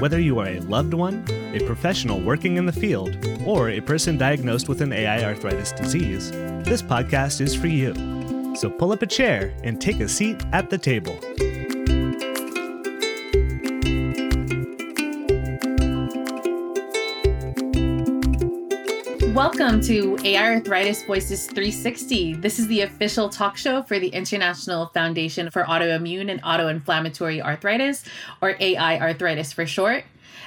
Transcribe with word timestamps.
Whether 0.00 0.18
you 0.18 0.38
are 0.38 0.46
a 0.46 0.60
loved 0.60 0.94
one, 0.94 1.22
a 1.52 1.60
professional 1.66 2.22
working 2.22 2.56
in 2.56 2.64
the 2.64 2.72
field, 2.72 3.18
or 3.44 3.68
a 3.68 3.82
person 3.82 4.16
diagnosed 4.16 4.66
with 4.66 4.80
an 4.80 4.94
AI 4.94 5.22
arthritis 5.22 5.72
disease, 5.72 6.30
this 6.30 6.80
podcast 6.80 7.42
is 7.42 7.54
for 7.54 7.66
you. 7.66 7.92
So 8.56 8.70
pull 8.70 8.92
up 8.92 9.02
a 9.02 9.06
chair 9.06 9.54
and 9.62 9.78
take 9.78 10.00
a 10.00 10.08
seat 10.08 10.42
at 10.52 10.70
the 10.70 10.78
table. 10.78 11.20
Welcome 19.40 19.80
to 19.84 20.18
AI 20.22 20.56
Arthritis 20.56 21.02
Voices 21.04 21.46
360. 21.46 22.34
This 22.34 22.58
is 22.58 22.66
the 22.66 22.82
official 22.82 23.30
talk 23.30 23.56
show 23.56 23.82
for 23.82 23.98
the 23.98 24.08
International 24.08 24.88
Foundation 24.88 25.50
for 25.50 25.62
Autoimmune 25.62 26.30
and 26.30 26.42
Autoinflammatory 26.42 27.40
Arthritis, 27.40 28.04
or 28.42 28.54
AI 28.60 28.98
Arthritis 28.98 29.54
for 29.54 29.64
short. 29.64 30.04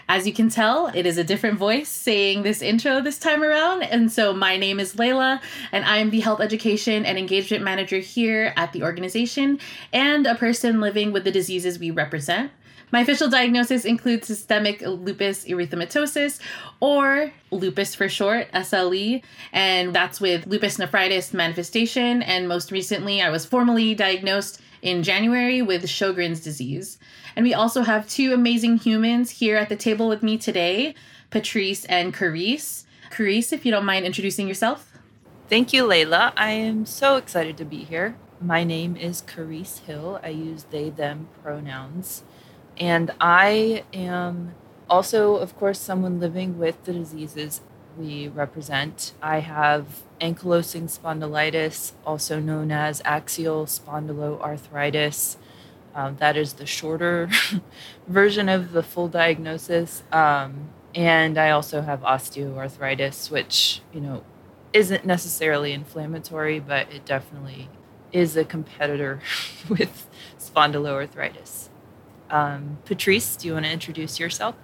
As 0.07 0.27
you 0.27 0.33
can 0.33 0.47
tell, 0.47 0.91
it 0.93 1.07
is 1.07 1.17
a 1.17 1.23
different 1.23 1.57
voice 1.57 1.89
saying 1.89 2.43
this 2.43 2.61
intro 2.61 3.01
this 3.01 3.17
time 3.17 3.41
around. 3.41 3.81
And 3.81 4.11
so 4.11 4.31
my 4.31 4.57
name 4.57 4.79
is 4.79 4.99
Leila, 4.99 5.41
and 5.71 5.83
I 5.85 5.97
am 5.97 6.11
the 6.11 6.19
Health 6.19 6.39
Education 6.39 7.03
and 7.03 7.17
Engagement 7.17 7.63
Manager 7.63 7.97
here 7.97 8.53
at 8.55 8.73
the 8.73 8.83
organization 8.83 9.59
and 9.91 10.27
a 10.27 10.35
person 10.35 10.79
living 10.79 11.11
with 11.11 11.23
the 11.23 11.31
diseases 11.31 11.79
we 11.79 11.89
represent. 11.89 12.51
My 12.93 12.99
official 12.99 13.27
diagnosis 13.27 13.85
includes 13.85 14.27
systemic 14.27 14.81
lupus 14.81 15.45
erythematosus, 15.45 16.39
or 16.79 17.31
lupus 17.49 17.95
for 17.95 18.07
short, 18.07 18.51
SLE, 18.53 19.23
and 19.51 19.95
that's 19.95 20.21
with 20.21 20.45
lupus 20.45 20.77
nephritis 20.77 21.33
manifestation. 21.33 22.21
And 22.21 22.47
most 22.47 22.71
recently, 22.71 23.19
I 23.19 23.31
was 23.31 23.47
formally 23.47 23.95
diagnosed 23.95 24.61
in 24.83 25.01
January 25.01 25.59
with 25.59 25.83
Sjogren's 25.85 26.39
disease. 26.39 26.99
And 27.35 27.43
we 27.43 27.55
also 27.55 27.81
have 27.81 28.07
two 28.07 28.31
amazing 28.31 28.77
humans 28.77 29.31
here 29.31 29.57
at 29.57 29.69
the 29.69 29.75
table 29.75 30.07
with 30.07 30.21
me 30.21 30.37
today 30.37 30.93
Patrice 31.31 31.85
and 31.85 32.13
Charis. 32.13 32.85
Charis, 33.09 33.51
if 33.51 33.65
you 33.65 33.71
don't 33.71 33.85
mind 33.85 34.05
introducing 34.05 34.47
yourself. 34.47 34.99
Thank 35.49 35.73
you, 35.73 35.83
Leila. 35.83 36.31
I 36.37 36.51
am 36.51 36.85
so 36.85 37.15
excited 37.15 37.57
to 37.57 37.65
be 37.65 37.85
here. 37.85 38.15
My 38.39 38.63
name 38.63 38.95
is 38.95 39.21
Charis 39.21 39.79
Hill. 39.79 40.19
I 40.21 40.29
use 40.29 40.65
they, 40.69 40.91
them 40.91 41.29
pronouns. 41.41 42.21
And 42.77 43.11
I 43.19 43.83
am 43.93 44.55
also, 44.89 45.35
of 45.35 45.55
course, 45.55 45.79
someone 45.79 46.19
living 46.19 46.57
with 46.57 46.83
the 46.85 46.93
diseases 46.93 47.61
we 47.97 48.27
represent. 48.27 49.13
I 49.21 49.39
have 49.39 50.03
ankylosing 50.19 50.89
spondylitis, 50.89 51.93
also 52.05 52.39
known 52.39 52.71
as 52.71 53.01
axial 53.05 53.65
spondyloarthritis. 53.65 55.37
Um, 55.95 56.15
that 56.17 56.35
is 56.35 56.53
the 56.53 56.65
shorter 56.65 57.29
version 58.07 58.49
of 58.49 58.71
the 58.71 58.81
full 58.81 59.07
diagnosis. 59.07 60.03
Um, 60.11 60.69
and 60.95 61.37
I 61.37 61.51
also 61.51 61.81
have 61.81 62.01
osteoarthritis, 62.01 63.29
which, 63.29 63.81
you 63.93 64.01
know, 64.01 64.23
isn't 64.73 65.05
necessarily 65.05 65.71
inflammatory, 65.71 66.59
but 66.59 66.91
it 66.91 67.05
definitely 67.05 67.69
is 68.11 68.35
a 68.35 68.43
competitor 68.43 69.21
with 69.69 70.07
spondyloarthritis. 70.39 71.69
Um, 72.33 72.79
Patrice, 72.85 73.35
do 73.35 73.47
you 73.47 73.53
want 73.53 73.65
to 73.65 73.71
introduce 73.71 74.19
yourself? 74.19 74.55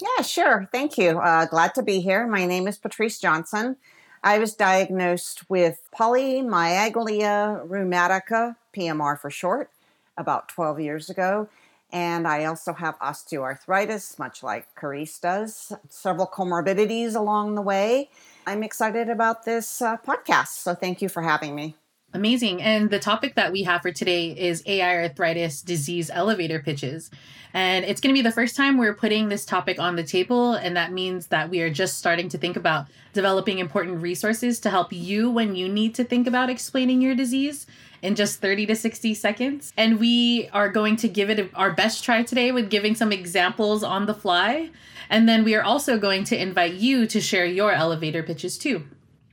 Yeah, 0.00 0.22
sure. 0.22 0.68
Thank 0.70 0.96
you. 0.96 1.18
Uh, 1.18 1.46
glad 1.46 1.74
to 1.74 1.82
be 1.82 2.00
here. 2.00 2.28
My 2.28 2.46
name 2.46 2.68
is 2.68 2.78
Patrice 2.78 3.18
Johnson. 3.18 3.76
I 4.22 4.38
was 4.38 4.54
diagnosed 4.54 5.50
with 5.50 5.82
polymyalgia 5.98 7.66
rheumatica, 7.66 8.54
PMR 8.72 9.18
for 9.18 9.30
short, 9.30 9.70
about 10.16 10.48
12 10.48 10.78
years 10.78 11.10
ago. 11.10 11.48
And 11.90 12.28
I 12.28 12.44
also 12.44 12.72
have 12.74 12.96
osteoarthritis, 13.00 14.16
much 14.16 14.44
like 14.44 14.68
Charis 14.78 15.18
does, 15.18 15.72
several 15.88 16.28
comorbidities 16.28 17.16
along 17.16 17.56
the 17.56 17.62
way. 17.62 18.10
I'm 18.46 18.62
excited 18.62 19.08
about 19.08 19.44
this 19.44 19.82
uh, 19.82 19.96
podcast, 19.96 20.48
so 20.48 20.76
thank 20.76 21.02
you 21.02 21.08
for 21.08 21.22
having 21.22 21.56
me. 21.56 21.74
Amazing. 22.14 22.62
And 22.62 22.88
the 22.88 22.98
topic 22.98 23.34
that 23.34 23.52
we 23.52 23.64
have 23.64 23.82
for 23.82 23.92
today 23.92 24.30
is 24.30 24.62
AI 24.64 25.02
arthritis 25.02 25.60
disease 25.60 26.08
elevator 26.08 26.58
pitches. 26.58 27.10
And 27.52 27.84
it's 27.84 28.00
going 28.00 28.14
to 28.14 28.18
be 28.18 28.26
the 28.26 28.32
first 28.32 28.56
time 28.56 28.78
we're 28.78 28.94
putting 28.94 29.28
this 29.28 29.44
topic 29.44 29.78
on 29.78 29.96
the 29.96 30.02
table. 30.02 30.54
And 30.54 30.74
that 30.74 30.90
means 30.90 31.26
that 31.26 31.50
we 31.50 31.60
are 31.60 31.68
just 31.68 31.98
starting 31.98 32.30
to 32.30 32.38
think 32.38 32.56
about 32.56 32.86
developing 33.12 33.58
important 33.58 34.00
resources 34.00 34.58
to 34.60 34.70
help 34.70 34.90
you 34.90 35.30
when 35.30 35.54
you 35.54 35.68
need 35.68 35.94
to 35.96 36.04
think 36.04 36.26
about 36.26 36.48
explaining 36.48 37.02
your 37.02 37.14
disease 37.14 37.66
in 38.00 38.14
just 38.14 38.40
30 38.40 38.66
to 38.66 38.76
60 38.76 39.12
seconds. 39.12 39.74
And 39.76 40.00
we 40.00 40.48
are 40.54 40.70
going 40.70 40.96
to 40.96 41.08
give 41.08 41.28
it 41.28 41.50
our 41.54 41.72
best 41.72 42.04
try 42.04 42.22
today 42.22 42.52
with 42.52 42.70
giving 42.70 42.94
some 42.94 43.12
examples 43.12 43.82
on 43.82 44.06
the 44.06 44.14
fly. 44.14 44.70
And 45.10 45.28
then 45.28 45.44
we 45.44 45.54
are 45.54 45.62
also 45.62 45.98
going 45.98 46.24
to 46.24 46.40
invite 46.40 46.74
you 46.74 47.06
to 47.06 47.20
share 47.20 47.44
your 47.44 47.72
elevator 47.72 48.22
pitches 48.22 48.56
too. 48.56 48.86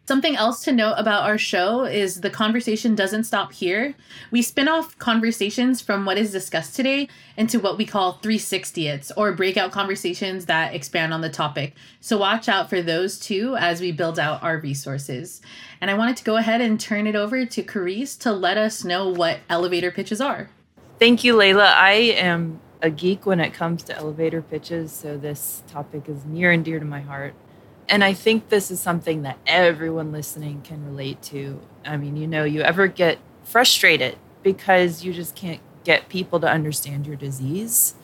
Something 0.08 0.36
else 0.36 0.64
to 0.66 0.72
note 0.72 0.94
about 0.98 1.24
our 1.24 1.40
show 1.40 1.84
is 1.84 2.22
the 2.22 2.30
conversation 2.30 2.94
doesn't 2.94 3.24
stop 3.24 3.52
here. 3.52 3.96
We 4.30 4.44
spin 4.44 4.68
off 4.68 4.96
conversations 5.00 5.82
from 5.82 6.06
what 6.06 6.20
is 6.20 6.32
discussed 6.32 6.76
today 6.76 7.10
into 7.38 7.60
what 7.60 7.80
we 7.80 7.88
call 7.88 8.20
360its 8.20 9.12
or 9.18 9.32
breakout 9.32 9.72
conversations 9.72 10.46
that 10.46 10.76
expand 10.76 11.12
on 11.12 11.22
the 11.22 11.30
topic. 11.32 11.74
So 12.02 12.20
watch 12.20 12.48
out 12.48 12.70
for 12.70 12.84
those 12.84 13.18
too 13.18 13.56
as 13.58 13.82
we 13.82 13.92
build 13.92 14.20
out 14.20 14.44
our 14.44 14.60
resources. 14.60 15.42
And 15.82 15.90
I 15.90 15.96
wanted 15.96 16.18
to 16.18 16.24
go 16.24 16.38
ahead 16.38 16.62
and 16.62 16.80
turn 16.80 17.08
it 17.08 17.16
over 17.16 17.44
to 17.44 17.64
Charis 17.64 18.16
to 18.18 18.32
let 18.32 18.60
us 18.60 18.84
know 18.84 19.10
what 19.10 19.40
elevator 19.50 19.90
pitches 19.90 20.22
are. 20.22 20.52
Thank 21.00 21.24
you, 21.24 21.36
Leila. 21.36 21.74
I 21.76 21.94
am 21.94 22.62
a 22.84 22.92
geek 22.92 23.26
when 23.26 23.40
it 23.40 23.56
comes 23.56 23.82
to 23.86 23.98
elevator 23.98 24.44
pitches, 24.44 24.92
so 24.92 25.18
this 25.18 25.64
topic 25.68 26.08
is 26.08 26.26
near 26.26 26.52
and 26.52 26.64
dear 26.64 26.78
to 26.78 26.86
my 26.86 27.02
heart 27.02 27.34
and 27.88 28.04
I 28.04 28.14
think 28.14 28.50
this 28.50 28.72
is 28.72 28.80
something 28.80 29.22
that 29.24 29.38
everyone 29.46 30.12
listening 30.12 30.62
can 30.64 30.86
relate 30.86 31.22
to. 31.24 31.62
I 31.86 31.98
mean, 31.98 32.18
you 32.18 32.28
know, 32.28 32.44
you 32.44 32.62
ever 32.62 32.88
get 32.88 33.20
frustrated 33.44 34.18
because 34.44 35.04
you 35.04 35.14
just 35.14 35.36
can't 35.36 35.62
get 35.84 36.10
people 36.10 36.40
to 36.40 36.48
understand 36.48 37.06
your 37.06 37.16
disease 37.16 37.96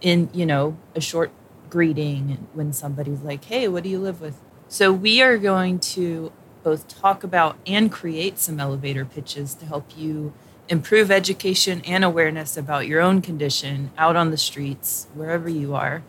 in, 0.00 0.28
you 0.32 0.44
know, 0.44 0.76
a 0.94 1.00
short 1.00 1.30
greeting 1.70 2.48
when 2.52 2.72
somebody's 2.72 3.22
like, 3.22 3.44
"Hey, 3.44 3.68
what 3.68 3.84
do 3.84 3.88
you 3.88 3.98
live 3.98 4.20
with?" 4.20 4.40
So 4.68 4.92
we 4.92 5.22
are 5.22 5.38
going 5.38 5.78
to 5.80 6.32
both 6.62 6.88
talk 6.88 7.22
about 7.22 7.56
and 7.66 7.90
create 7.90 8.38
some 8.38 8.58
elevator 8.58 9.04
pitches 9.04 9.54
to 9.54 9.66
help 9.66 9.96
you 9.96 10.32
improve 10.68 11.10
education 11.10 11.80
and 11.86 12.04
awareness 12.04 12.56
about 12.56 12.86
your 12.86 13.00
own 13.00 13.22
condition 13.22 13.90
out 13.96 14.16
on 14.16 14.30
the 14.30 14.36
streets, 14.36 15.06
wherever 15.14 15.48
you 15.48 15.74
are. 15.74 16.02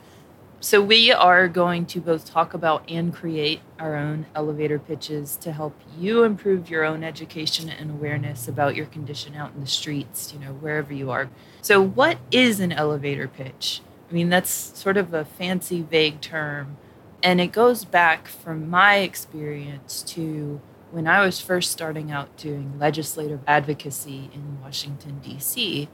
So, 0.61 0.81
we 0.81 1.09
are 1.09 1.47
going 1.47 1.85
to 1.85 2.01
both 2.01 2.25
talk 2.25 2.53
about 2.53 2.83
and 2.89 3.13
create 3.13 3.61
our 3.79 3.95
own 3.95 4.25
elevator 4.35 4.77
pitches 4.77 5.37
to 5.37 5.53
help 5.53 5.73
you 5.97 6.23
improve 6.23 6.69
your 6.69 6.83
own 6.83 7.01
education 7.01 7.69
and 7.69 7.89
awareness 7.89 8.45
about 8.45 8.75
your 8.75 8.87
condition 8.87 9.35
out 9.35 9.53
in 9.55 9.61
the 9.61 9.67
streets, 9.67 10.33
you 10.33 10.39
know, 10.39 10.51
wherever 10.51 10.93
you 10.93 11.11
are. 11.11 11.29
So, 11.61 11.81
what 11.81 12.17
is 12.29 12.59
an 12.59 12.73
elevator 12.73 13.29
pitch? 13.29 13.79
I 14.09 14.13
mean, 14.13 14.27
that's 14.27 14.50
sort 14.50 14.97
of 14.97 15.13
a 15.13 15.23
fancy, 15.23 15.81
vague 15.81 16.19
term. 16.19 16.75
And 17.23 17.39
it 17.39 17.53
goes 17.53 17.85
back 17.85 18.27
from 18.27 18.69
my 18.69 18.97
experience 18.97 20.01
to 20.07 20.59
when 20.91 21.07
I 21.07 21.23
was 21.23 21.39
first 21.39 21.71
starting 21.71 22.12
out 22.12 22.35
doing 22.35 22.77
legislative 22.77 23.39
advocacy 23.47 24.29
in 24.33 24.59
Washington, 24.62 25.19
D.C. 25.23 25.88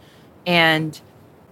And 0.43 0.99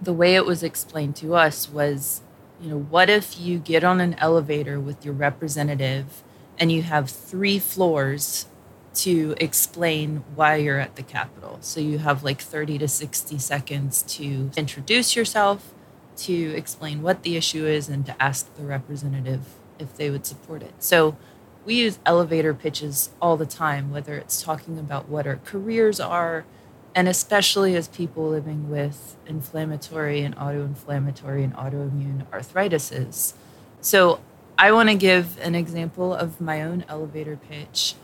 the 0.02 0.12
way 0.12 0.34
it 0.34 0.44
was 0.44 0.64
explained 0.64 1.14
to 1.16 1.36
us 1.36 1.70
was 1.70 2.22
you 2.64 2.70
know, 2.70 2.78
what 2.78 3.10
if 3.10 3.38
you 3.38 3.58
get 3.58 3.84
on 3.84 4.00
an 4.00 4.14
elevator 4.14 4.80
with 4.80 5.04
your 5.04 5.12
representative 5.12 6.22
and 6.58 6.72
you 6.72 6.80
have 6.80 7.10
three 7.10 7.58
floors 7.58 8.46
to 8.94 9.34
explain 9.38 10.24
why 10.34 10.56
you're 10.56 10.78
at 10.78 10.96
the 10.96 11.02
Capitol? 11.02 11.58
So 11.60 11.78
you 11.78 11.98
have 11.98 12.24
like 12.24 12.40
30 12.40 12.78
to 12.78 12.88
60 12.88 13.36
seconds 13.36 14.02
to 14.14 14.50
introduce 14.56 15.14
yourself, 15.14 15.74
to 16.16 16.54
explain 16.56 17.02
what 17.02 17.22
the 17.22 17.36
issue 17.36 17.66
is, 17.66 17.90
and 17.90 18.06
to 18.06 18.22
ask 18.22 18.54
the 18.54 18.62
representative 18.62 19.42
if 19.78 19.94
they 19.96 20.08
would 20.08 20.24
support 20.24 20.62
it. 20.62 20.72
So 20.78 21.18
we 21.66 21.74
use 21.74 21.98
elevator 22.06 22.54
pitches 22.54 23.10
all 23.20 23.36
the 23.36 23.44
time, 23.44 23.90
whether 23.90 24.14
it's 24.14 24.42
talking 24.42 24.78
about 24.78 25.06
what 25.10 25.26
our 25.26 25.36
careers 25.36 26.00
are 26.00 26.46
and 26.94 27.08
especially 27.08 27.74
as 27.76 27.88
people 27.88 28.28
living 28.28 28.70
with 28.70 29.16
inflammatory 29.26 30.22
and 30.22 30.36
autoinflammatory 30.36 31.42
and 31.42 31.54
autoimmune 31.54 32.26
arthritises. 32.28 33.34
So 33.80 34.20
I 34.56 34.70
want 34.72 34.88
to 34.90 34.94
give 34.94 35.38
an 35.40 35.54
example 35.54 36.14
of 36.14 36.40
my 36.40 36.62
own 36.62 36.84
elevator 36.88 37.36
pitch. 37.36 37.94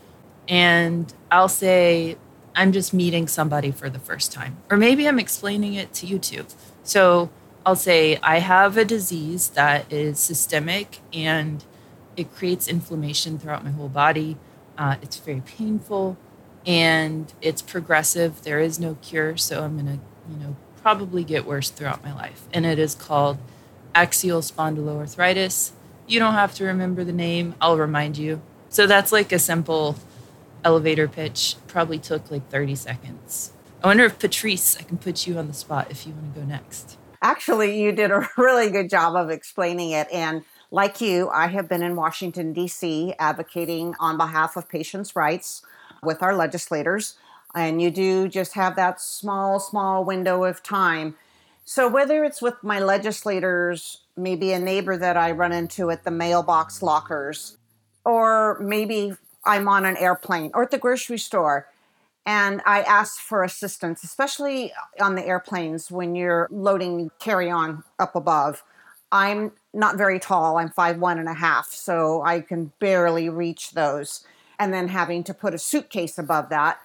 And 0.47 1.13
I'll 1.31 1.47
say, 1.47 2.17
I'm 2.53 2.73
just 2.73 2.93
meeting 2.93 3.27
somebody 3.27 3.71
for 3.71 3.89
the 3.89 3.99
first 3.99 4.33
time. 4.33 4.57
Or 4.69 4.75
maybe 4.75 5.07
I'm 5.07 5.19
explaining 5.19 5.75
it 5.75 5.93
to 5.95 6.05
you 6.05 6.19
too. 6.19 6.45
So 6.83 7.29
I'll 7.65 7.75
say, 7.77 8.17
I 8.21 8.39
have 8.39 8.75
a 8.75 8.83
disease 8.83 9.49
that 9.49 9.91
is 9.91 10.19
systemic 10.19 10.99
and 11.13 11.63
it 12.17 12.33
creates 12.35 12.67
inflammation 12.67 13.39
throughout 13.39 13.63
my 13.63 13.71
whole 13.71 13.87
body. 13.87 14.35
Uh, 14.77 14.95
it's 15.01 15.17
very 15.17 15.41
painful 15.41 16.17
and 16.65 17.33
it's 17.41 17.61
progressive. 17.61 18.43
There 18.43 18.59
is 18.59 18.79
no 18.79 18.95
cure. 19.01 19.37
So 19.37 19.63
I'm 19.63 19.77
to, 19.85 19.99
you 20.29 20.37
know, 20.37 20.55
probably 20.81 21.23
get 21.23 21.45
worse 21.45 21.69
throughout 21.69 22.03
my 22.03 22.13
life. 22.13 22.47
And 22.53 22.65
it 22.65 22.79
is 22.79 22.95
called 22.95 23.37
axial 23.95 24.41
spondyloarthritis. 24.41 25.71
You 26.07 26.19
don't 26.19 26.33
have 26.33 26.53
to 26.55 26.65
remember 26.65 27.03
the 27.03 27.13
name, 27.13 27.55
I'll 27.61 27.77
remind 27.77 28.17
you. 28.17 28.41
So 28.69 28.87
that's 28.87 29.11
like 29.11 29.31
a 29.31 29.39
simple 29.39 29.95
elevator 30.63 31.07
pitch. 31.07 31.55
Probably 31.67 31.99
took 31.99 32.31
like 32.31 32.49
30 32.49 32.75
seconds. 32.75 33.53
I 33.83 33.87
wonder 33.87 34.05
if 34.05 34.19
Patrice, 34.19 34.77
I 34.77 34.83
can 34.83 34.97
put 34.97 35.25
you 35.25 35.37
on 35.37 35.47
the 35.47 35.53
spot 35.53 35.89
if 35.89 36.05
you 36.05 36.13
want 36.13 36.33
to 36.33 36.39
go 36.41 36.45
next. 36.45 36.97
Actually, 37.21 37.81
you 37.81 37.91
did 37.91 38.11
a 38.11 38.27
really 38.37 38.69
good 38.69 38.89
job 38.89 39.15
of 39.15 39.29
explaining 39.29 39.91
it. 39.91 40.07
And 40.11 40.43
like 40.69 41.01
you, 41.01 41.29
I 41.29 41.47
have 41.47 41.67
been 41.67 41.83
in 41.83 41.95
Washington, 41.95 42.53
D.C., 42.53 43.13
advocating 43.19 43.95
on 43.99 44.17
behalf 44.17 44.55
of 44.55 44.69
patients' 44.69 45.15
rights 45.15 45.63
with 46.03 46.21
our 46.21 46.35
legislators. 46.35 47.15
And 47.53 47.81
you 47.81 47.91
do 47.91 48.27
just 48.27 48.53
have 48.53 48.75
that 48.75 49.01
small, 49.01 49.59
small 49.59 50.03
window 50.05 50.43
of 50.43 50.63
time. 50.63 51.15
So, 51.65 51.87
whether 51.87 52.23
it's 52.23 52.41
with 52.41 52.55
my 52.63 52.79
legislators, 52.79 54.01
maybe 54.17 54.51
a 54.51 54.59
neighbor 54.59 54.97
that 54.97 55.17
I 55.17 55.31
run 55.31 55.51
into 55.51 55.89
at 55.91 56.03
the 56.03 56.11
mailbox 56.11 56.81
lockers, 56.81 57.57
or 58.03 58.57
maybe 58.59 59.13
I'm 59.45 59.67
on 59.67 59.85
an 59.85 59.97
airplane 59.97 60.51
or 60.53 60.63
at 60.63 60.71
the 60.71 60.77
grocery 60.77 61.17
store 61.17 61.67
and 62.25 62.61
I 62.65 62.81
ask 62.81 63.19
for 63.19 63.43
assistance, 63.43 64.03
especially 64.03 64.71
on 64.99 65.15
the 65.15 65.25
airplanes 65.25 65.89
when 65.89 66.15
you're 66.15 66.47
loading 66.51 67.09
carry 67.19 67.49
on 67.49 67.83
up 67.99 68.15
above. 68.15 68.63
I'm 69.11 69.51
not 69.73 69.97
very 69.97 70.19
tall, 70.19 70.57
I'm 70.57 70.69
five 70.69 70.99
one 70.99 71.17
and 71.17 71.27
a 71.27 71.33
half, 71.33 71.67
so 71.71 72.21
I 72.21 72.41
can 72.41 72.71
barely 72.79 73.29
reach 73.29 73.71
those. 73.71 74.23
And 74.61 74.71
then 74.71 74.89
having 74.89 75.23
to 75.23 75.33
put 75.33 75.55
a 75.55 75.57
suitcase 75.57 76.19
above 76.19 76.49
that, 76.49 76.79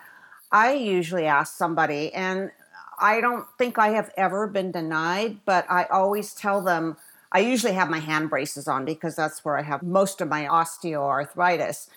I 0.51 0.73
usually 0.73 1.27
ask 1.27 1.55
somebody, 1.55 2.11
and 2.15 2.51
I 2.99 3.21
don't 3.21 3.47
think 3.59 3.79
I 3.79 3.91
have 3.91 4.11
ever 4.17 4.47
been 4.47 4.73
denied, 4.73 5.41
but 5.45 5.71
I 5.71 5.85
always 5.85 6.33
tell 6.33 6.63
them 6.63 6.97
I 7.31 7.41
usually 7.41 7.75
have 7.75 7.91
my 7.91 7.99
hand 7.99 8.31
braces 8.31 8.67
on 8.67 8.87
because 8.87 9.15
that's 9.15 9.45
where 9.45 9.59
I 9.59 9.63
have 9.63 9.83
most 9.83 10.23
of 10.23 10.29
my 10.29 10.47
osteoarthritis. 10.47 11.89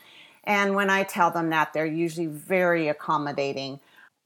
And 0.44 0.76
when 0.76 0.90
I 0.90 1.04
tell 1.04 1.32
them 1.32 1.50
that, 1.52 1.72
they're 1.72 1.86
usually 1.86 2.28
very 2.28 2.90
accommodating. 2.90 3.80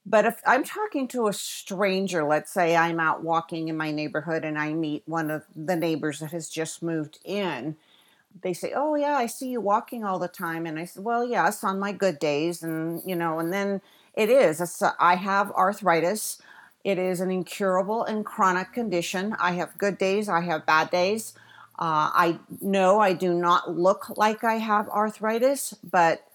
But 0.07 0.25
if 0.25 0.41
I'm 0.47 0.63
talking 0.63 1.07
to 1.09 1.27
a 1.27 1.33
stranger, 1.33 2.23
let's 2.23 2.51
say 2.51 2.75
I'm 2.75 2.99
out 2.99 3.21
walking 3.21 3.67
in 3.67 3.77
my 3.77 3.91
neighborhood 3.91 4.43
and 4.43 4.57
I 4.57 4.73
meet 4.73 5.03
one 5.05 5.29
of 5.29 5.43
the 5.55 5.75
neighbors 5.75 6.17
that 6.21 6.31
has 6.31 6.49
just 6.49 6.81
moved 6.81 7.19
in, 7.23 7.75
they 8.41 8.53
say, 8.53 8.73
"Oh 8.75 8.95
yeah, 8.95 9.15
I 9.15 9.27
see 9.27 9.49
you 9.49 9.61
walking 9.61 10.03
all 10.03 10.19
the 10.19 10.27
time." 10.27 10.65
And 10.65 10.79
I 10.79 10.85
said, 10.85 11.03
"Well, 11.03 11.25
yes, 11.25 11.63
on 11.63 11.79
my 11.79 11.91
good 11.91 12.19
days." 12.19 12.63
And 12.63 13.01
you 13.05 13.15
know, 13.15 13.39
and 13.39 13.53
then 13.53 13.81
it 14.15 14.29
is. 14.29 14.83
I 14.99 15.15
have 15.15 15.51
arthritis. 15.51 16.41
It 16.83 16.97
is 16.97 17.21
an 17.21 17.31
incurable 17.31 18.03
and 18.03 18.25
chronic 18.25 18.73
condition. 18.73 19.35
I 19.39 19.53
have 19.53 19.77
good 19.77 19.97
days. 19.97 20.27
I 20.27 20.41
have 20.41 20.65
bad 20.65 20.89
days. 20.89 21.33
Uh, 21.79 22.11
I 22.13 22.39
know 22.61 22.99
I 22.99 23.13
do 23.13 23.33
not 23.33 23.75
look 23.75 24.15
like 24.17 24.43
I 24.43 24.55
have 24.55 24.87
arthritis, 24.89 25.73
but 25.83 26.27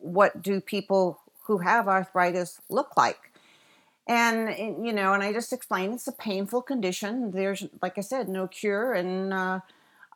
what 0.00 0.42
do 0.42 0.60
people 0.60 1.20
who 1.44 1.58
have 1.58 1.88
arthritis 1.88 2.60
look 2.68 2.96
like? 2.96 3.32
And, 4.06 4.86
you 4.86 4.92
know, 4.92 5.14
and 5.14 5.22
I 5.22 5.32
just 5.32 5.52
explain 5.52 5.92
it's 5.92 6.06
a 6.06 6.12
painful 6.12 6.62
condition. 6.62 7.32
There's, 7.32 7.64
like 7.82 7.98
I 7.98 8.02
said, 8.02 8.28
no 8.28 8.46
cure. 8.46 8.92
And 8.92 9.32
uh, 9.32 9.60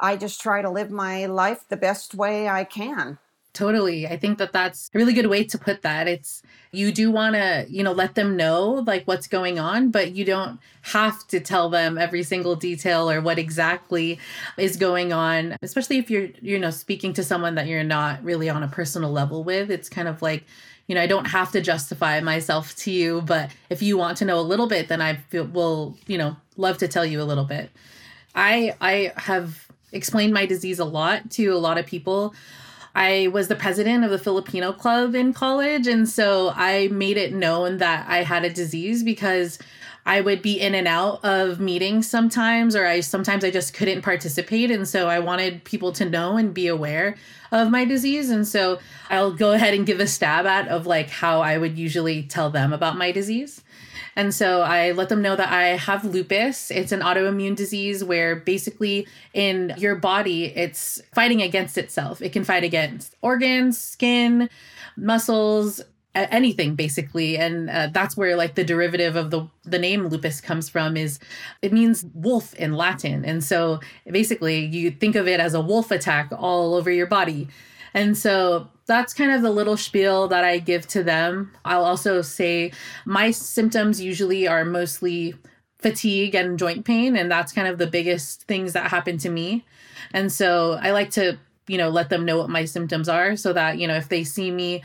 I 0.00 0.16
just 0.16 0.40
try 0.40 0.62
to 0.62 0.70
live 0.70 0.90
my 0.90 1.26
life 1.26 1.64
the 1.68 1.76
best 1.76 2.14
way 2.14 2.48
I 2.48 2.64
can. 2.64 3.18
Totally. 3.52 4.06
I 4.06 4.16
think 4.16 4.38
that 4.38 4.52
that's 4.52 4.90
a 4.94 4.98
really 4.98 5.12
good 5.12 5.26
way 5.26 5.42
to 5.42 5.58
put 5.58 5.82
that. 5.82 6.06
It's 6.06 6.40
you 6.70 6.92
do 6.92 7.10
want 7.10 7.34
to, 7.34 7.66
you 7.68 7.82
know, 7.82 7.90
let 7.90 8.14
them 8.14 8.36
know 8.36 8.84
like 8.86 9.04
what's 9.06 9.26
going 9.26 9.58
on, 9.58 9.90
but 9.90 10.12
you 10.12 10.24
don't 10.24 10.60
have 10.82 11.26
to 11.28 11.40
tell 11.40 11.68
them 11.68 11.98
every 11.98 12.22
single 12.22 12.54
detail 12.54 13.10
or 13.10 13.20
what 13.20 13.40
exactly 13.40 14.20
is 14.56 14.76
going 14.76 15.12
on, 15.12 15.56
especially 15.62 15.98
if 15.98 16.08
you're, 16.10 16.28
you 16.40 16.60
know, 16.60 16.70
speaking 16.70 17.12
to 17.14 17.24
someone 17.24 17.56
that 17.56 17.66
you're 17.66 17.82
not 17.82 18.22
really 18.22 18.48
on 18.48 18.62
a 18.62 18.68
personal 18.68 19.10
level 19.10 19.42
with. 19.42 19.68
It's 19.68 19.88
kind 19.88 20.06
of 20.06 20.22
like, 20.22 20.44
you 20.86 20.94
know, 20.94 21.02
I 21.02 21.08
don't 21.08 21.26
have 21.26 21.50
to 21.52 21.60
justify 21.60 22.20
myself 22.20 22.76
to 22.76 22.92
you, 22.92 23.20
but 23.22 23.50
if 23.68 23.82
you 23.82 23.98
want 23.98 24.16
to 24.18 24.24
know 24.24 24.38
a 24.38 24.42
little 24.42 24.68
bit, 24.68 24.86
then 24.86 25.00
I 25.00 25.16
feel, 25.16 25.44
will, 25.44 25.96
you 26.06 26.18
know, 26.18 26.36
love 26.56 26.78
to 26.78 26.88
tell 26.88 27.04
you 27.04 27.20
a 27.20 27.24
little 27.24 27.44
bit. 27.44 27.70
I 28.32 28.76
I 28.80 29.12
have 29.16 29.69
explained 29.92 30.32
my 30.32 30.46
disease 30.46 30.78
a 30.78 30.84
lot 30.84 31.30
to 31.30 31.48
a 31.48 31.58
lot 31.58 31.78
of 31.78 31.86
people 31.86 32.34
I 32.94 33.28
was 33.32 33.48
the 33.48 33.56
president 33.56 34.04
of 34.04 34.10
the 34.10 34.18
Filipino 34.18 34.72
club 34.72 35.14
in 35.14 35.32
college. 35.32 35.86
And 35.86 36.08
so 36.08 36.52
I 36.54 36.88
made 36.88 37.16
it 37.16 37.32
known 37.32 37.78
that 37.78 38.06
I 38.08 38.22
had 38.22 38.44
a 38.44 38.50
disease 38.50 39.02
because 39.02 39.58
I 40.06 40.20
would 40.20 40.42
be 40.42 40.58
in 40.58 40.74
and 40.74 40.88
out 40.88 41.24
of 41.24 41.60
meetings 41.60 42.08
sometimes, 42.08 42.74
or 42.74 42.86
I 42.86 43.00
sometimes 43.00 43.44
I 43.44 43.50
just 43.50 43.74
couldn't 43.74 44.02
participate. 44.02 44.70
And 44.70 44.88
so 44.88 45.08
I 45.08 45.18
wanted 45.20 45.62
people 45.64 45.92
to 45.92 46.08
know 46.08 46.36
and 46.36 46.52
be 46.52 46.66
aware 46.66 47.16
of 47.52 47.70
my 47.70 47.84
disease. 47.84 48.30
And 48.30 48.46
so 48.46 48.80
I'll 49.08 49.32
go 49.32 49.52
ahead 49.52 49.74
and 49.74 49.86
give 49.86 50.00
a 50.00 50.06
stab 50.06 50.46
at 50.46 50.68
of 50.68 50.86
like 50.86 51.10
how 51.10 51.42
I 51.42 51.58
would 51.58 51.78
usually 51.78 52.22
tell 52.22 52.50
them 52.50 52.72
about 52.72 52.96
my 52.96 53.12
disease. 53.12 53.62
And 54.16 54.34
so 54.34 54.62
I 54.62 54.92
let 54.92 55.08
them 55.08 55.22
know 55.22 55.36
that 55.36 55.52
I 55.52 55.68
have 55.68 56.04
lupus. 56.04 56.70
It's 56.70 56.92
an 56.92 57.00
autoimmune 57.00 57.56
disease 57.56 58.02
where 58.02 58.36
basically 58.36 59.06
in 59.34 59.74
your 59.78 59.94
body, 59.94 60.46
it's 60.46 61.00
fighting 61.14 61.42
against 61.42 61.78
itself. 61.78 62.20
It 62.20 62.32
can 62.32 62.44
fight 62.44 62.64
against 62.64 63.16
organs, 63.22 63.78
skin, 63.78 64.50
muscles, 64.96 65.80
anything 66.14 66.74
basically 66.74 67.38
and 67.38 67.70
uh, 67.70 67.88
that's 67.92 68.16
where 68.16 68.34
like 68.36 68.56
the 68.56 68.64
derivative 68.64 69.14
of 69.14 69.30
the 69.30 69.46
the 69.62 69.78
name 69.78 70.08
lupus 70.08 70.40
comes 70.40 70.68
from 70.68 70.96
is 70.96 71.20
it 71.62 71.72
means 71.72 72.04
wolf 72.14 72.52
in 72.54 72.72
latin 72.74 73.24
and 73.24 73.44
so 73.44 73.78
basically 74.10 74.64
you 74.66 74.90
think 74.90 75.14
of 75.14 75.28
it 75.28 75.38
as 75.38 75.54
a 75.54 75.60
wolf 75.60 75.92
attack 75.92 76.28
all 76.36 76.74
over 76.74 76.90
your 76.90 77.06
body 77.06 77.46
and 77.94 78.18
so 78.18 78.68
that's 78.90 79.14
kind 79.14 79.30
of 79.30 79.40
the 79.40 79.52
little 79.52 79.76
spiel 79.76 80.26
that 80.26 80.42
I 80.42 80.58
give 80.58 80.84
to 80.88 81.04
them. 81.04 81.52
I'll 81.64 81.84
also 81.84 82.22
say 82.22 82.72
my 83.04 83.30
symptoms 83.30 84.00
usually 84.00 84.48
are 84.48 84.64
mostly 84.64 85.34
fatigue 85.78 86.34
and 86.34 86.58
joint 86.58 86.84
pain, 86.84 87.14
and 87.14 87.30
that's 87.30 87.52
kind 87.52 87.68
of 87.68 87.78
the 87.78 87.86
biggest 87.86 88.48
things 88.48 88.72
that 88.72 88.90
happen 88.90 89.16
to 89.18 89.30
me. 89.30 89.64
And 90.12 90.32
so 90.32 90.72
I 90.82 90.90
like 90.90 91.12
to, 91.12 91.38
you 91.68 91.78
know, 91.78 91.88
let 91.88 92.08
them 92.08 92.24
know 92.24 92.38
what 92.38 92.50
my 92.50 92.64
symptoms 92.64 93.08
are 93.08 93.36
so 93.36 93.52
that, 93.52 93.78
you 93.78 93.86
know, 93.86 93.94
if 93.94 94.08
they 94.08 94.24
see 94.24 94.50
me 94.50 94.82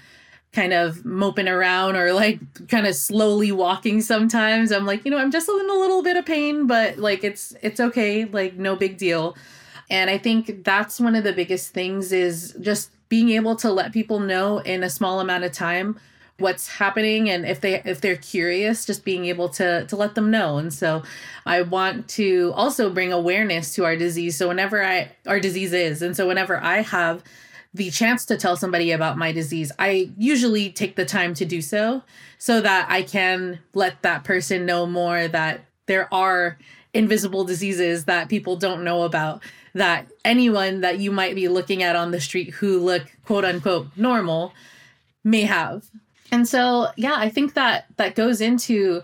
kind 0.54 0.72
of 0.72 1.04
moping 1.04 1.48
around 1.48 1.96
or 1.96 2.14
like 2.14 2.40
kind 2.68 2.86
of 2.86 2.96
slowly 2.96 3.52
walking 3.52 4.00
sometimes 4.00 4.72
i'm 4.72 4.86
like 4.86 5.04
you 5.04 5.12
know 5.12 5.18
i'm 5.18 5.30
just 5.30 5.50
in 5.50 5.70
a 5.70 5.74
little 5.74 6.02
bit 6.02 6.16
of 6.16 6.26
pain 6.26 6.66
but 6.66 6.98
like 6.98 7.26
it's 7.26 7.54
it's 7.62 7.82
okay 7.82 8.24
like 8.24 8.56
no 8.56 8.74
big 8.74 8.98
deal 8.98 9.36
and 9.90 10.10
i 10.10 10.18
think 10.18 10.64
that's 10.64 10.98
one 10.98 11.14
of 11.14 11.26
the 11.26 11.34
biggest 11.34 11.74
things 11.74 12.14
is 12.14 12.56
just 12.62 12.95
being 13.10 13.30
able 13.30 13.56
to 13.58 13.72
let 13.72 13.94
people 13.94 14.20
know 14.20 14.60
in 14.60 14.84
a 14.84 14.90
small 14.90 15.20
amount 15.20 15.44
of 15.44 15.52
time 15.52 16.00
what's 16.38 16.68
happening 16.68 17.30
and 17.30 17.46
if 17.46 17.62
they 17.62 17.82
if 17.86 18.02
they're 18.02 18.18
curious 18.18 18.86
just 18.86 19.06
being 19.06 19.26
able 19.26 19.48
to 19.48 19.86
to 19.86 19.96
let 19.96 20.16
them 20.16 20.32
know. 20.32 20.58
And 20.58 20.74
so 20.74 21.04
i 21.46 21.62
want 21.62 22.08
to 22.10 22.52
also 22.56 22.90
bring 22.90 23.14
awareness 23.14 23.74
to 23.76 23.86
our 23.86 23.96
disease. 23.96 24.36
So 24.38 24.48
whenever 24.48 24.84
i 24.84 25.12
our 25.28 25.40
disease 25.40 25.74
is 25.74 26.02
and 26.02 26.16
so 26.16 26.28
whenever 26.28 26.62
i 26.62 26.82
have 26.82 27.24
the 27.74 27.92
chance 27.92 28.26
to 28.26 28.38
tell 28.38 28.56
somebody 28.56 28.92
about 28.92 29.18
my 29.18 29.34
disease 29.34 29.70
i 29.78 30.10
usually 30.18 30.72
take 30.72 30.96
the 30.96 31.04
time 31.04 31.34
to 31.34 31.44
do 31.44 31.62
so 31.62 32.02
so 32.38 32.62
that 32.62 32.88
i 32.90 33.04
can 33.04 33.60
let 33.74 34.02
that 34.02 34.24
person 34.24 34.66
know 34.66 34.86
more 34.86 35.28
that 35.28 35.66
there 35.86 36.12
are 36.14 36.58
invisible 36.94 37.44
diseases 37.44 38.06
that 38.06 38.30
people 38.30 38.56
don't 38.56 38.84
know 38.84 39.04
about 39.04 39.44
that 39.76 40.08
anyone 40.24 40.82
that 40.82 41.00
you 41.00 41.12
might 41.12 41.36
be 41.36 41.48
looking 41.48 41.84
at 41.84 41.96
on 41.96 42.12
the 42.12 42.20
street 42.20 42.50
who 42.56 42.80
look 42.80 43.04
quote 43.26 43.46
unquote 43.46 43.88
normal 43.96 44.54
may 45.24 45.42
have. 45.42 45.86
And 46.32 46.48
so, 46.48 46.88
yeah, 46.96 47.16
I 47.18 47.30
think 47.30 47.54
that 47.54 47.86
that 47.98 48.16
goes 48.16 48.42
into 48.42 49.04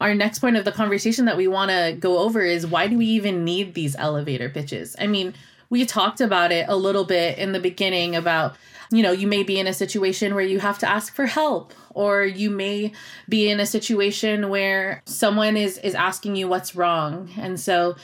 our 0.00 0.14
next 0.14 0.40
point 0.40 0.56
of 0.56 0.64
the 0.64 0.72
conversation 0.72 1.24
that 1.24 1.36
we 1.36 1.48
want 1.48 1.70
to 1.70 1.96
go 1.98 2.18
over 2.18 2.42
is 2.42 2.66
why 2.66 2.88
do 2.88 2.98
we 2.98 3.06
even 3.06 3.44
need 3.44 3.74
these 3.74 3.96
elevator 3.96 4.48
pitches? 4.48 4.94
I 4.98 5.06
mean, 5.06 5.34
we 5.70 5.86
talked 5.86 6.20
about 6.20 6.52
it 6.52 6.66
a 6.68 6.76
little 6.76 7.04
bit 7.04 7.38
in 7.38 7.52
the 7.52 7.60
beginning 7.60 8.14
about 8.14 8.56
you 8.90 9.02
know, 9.02 9.12
you 9.12 9.26
may 9.26 9.42
be 9.42 9.58
in 9.58 9.66
a 9.66 9.74
situation 9.74 10.34
where 10.34 10.44
you 10.44 10.60
have 10.60 10.78
to 10.78 10.88
ask 10.88 11.14
for 11.14 11.26
help 11.26 11.74
or 11.90 12.24
you 12.24 12.48
may 12.48 12.92
be 13.28 13.50
in 13.50 13.60
a 13.60 13.66
situation 13.66 14.48
where 14.48 15.02
someone 15.04 15.56
is 15.56 15.78
is 15.78 15.94
asking 15.94 16.36
you 16.36 16.48
what's 16.48 16.74
wrong. 16.74 17.30
And 17.38 17.60
so 17.60 17.96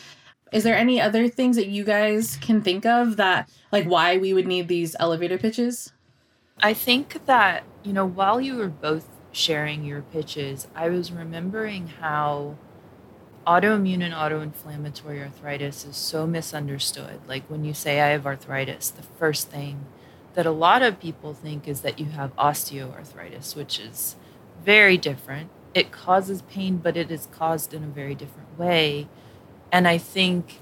Is 0.54 0.62
there 0.62 0.76
any 0.76 1.00
other 1.00 1.28
things 1.28 1.56
that 1.56 1.66
you 1.66 1.82
guys 1.82 2.38
can 2.40 2.62
think 2.62 2.86
of 2.86 3.16
that, 3.16 3.50
like, 3.72 3.86
why 3.86 4.18
we 4.18 4.32
would 4.32 4.46
need 4.46 4.68
these 4.68 4.94
elevator 5.00 5.36
pitches? 5.36 5.92
I 6.62 6.74
think 6.74 7.26
that, 7.26 7.64
you 7.82 7.92
know, 7.92 8.06
while 8.06 8.40
you 8.40 8.54
were 8.54 8.68
both 8.68 9.08
sharing 9.32 9.84
your 9.84 10.02
pitches, 10.02 10.68
I 10.72 10.90
was 10.90 11.10
remembering 11.10 11.88
how 11.88 12.56
autoimmune 13.44 14.00
and 14.00 14.14
autoinflammatory 14.14 15.20
arthritis 15.24 15.84
is 15.84 15.96
so 15.96 16.24
misunderstood. 16.24 17.22
Like 17.26 17.50
when 17.50 17.64
you 17.64 17.74
say 17.74 18.00
I 18.00 18.10
have 18.10 18.24
arthritis, 18.24 18.90
the 18.90 19.02
first 19.02 19.50
thing 19.50 19.86
that 20.34 20.46
a 20.46 20.52
lot 20.52 20.82
of 20.82 21.00
people 21.00 21.34
think 21.34 21.66
is 21.66 21.80
that 21.80 21.98
you 21.98 22.06
have 22.06 22.34
osteoarthritis, 22.36 23.56
which 23.56 23.80
is 23.80 24.14
very 24.64 24.96
different. 24.96 25.50
It 25.74 25.90
causes 25.90 26.42
pain, 26.42 26.76
but 26.76 26.96
it 26.96 27.10
is 27.10 27.26
caused 27.32 27.74
in 27.74 27.82
a 27.82 27.88
very 27.88 28.14
different 28.14 28.56
way. 28.56 29.08
And 29.74 29.88
I 29.88 29.98
think 29.98 30.60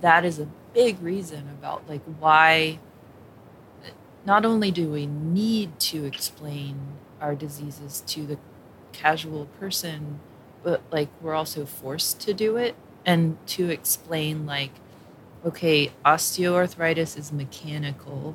that 0.00 0.24
is 0.24 0.40
a 0.40 0.48
big 0.74 1.00
reason 1.00 1.48
about 1.48 1.88
like 1.88 2.02
why 2.18 2.80
not 4.26 4.44
only 4.44 4.72
do 4.72 4.90
we 4.90 5.06
need 5.06 5.78
to 5.78 6.04
explain 6.04 6.76
our 7.20 7.36
diseases 7.36 8.02
to 8.08 8.26
the 8.26 8.36
casual 8.92 9.46
person 9.60 10.18
but 10.64 10.82
like 10.90 11.08
we're 11.20 11.34
also 11.34 11.64
forced 11.64 12.20
to 12.22 12.34
do 12.34 12.56
it 12.56 12.74
and 13.06 13.38
to 13.46 13.70
explain 13.70 14.44
like 14.44 14.72
okay 15.46 15.92
osteoarthritis 16.04 17.16
is 17.16 17.30
mechanical. 17.30 18.34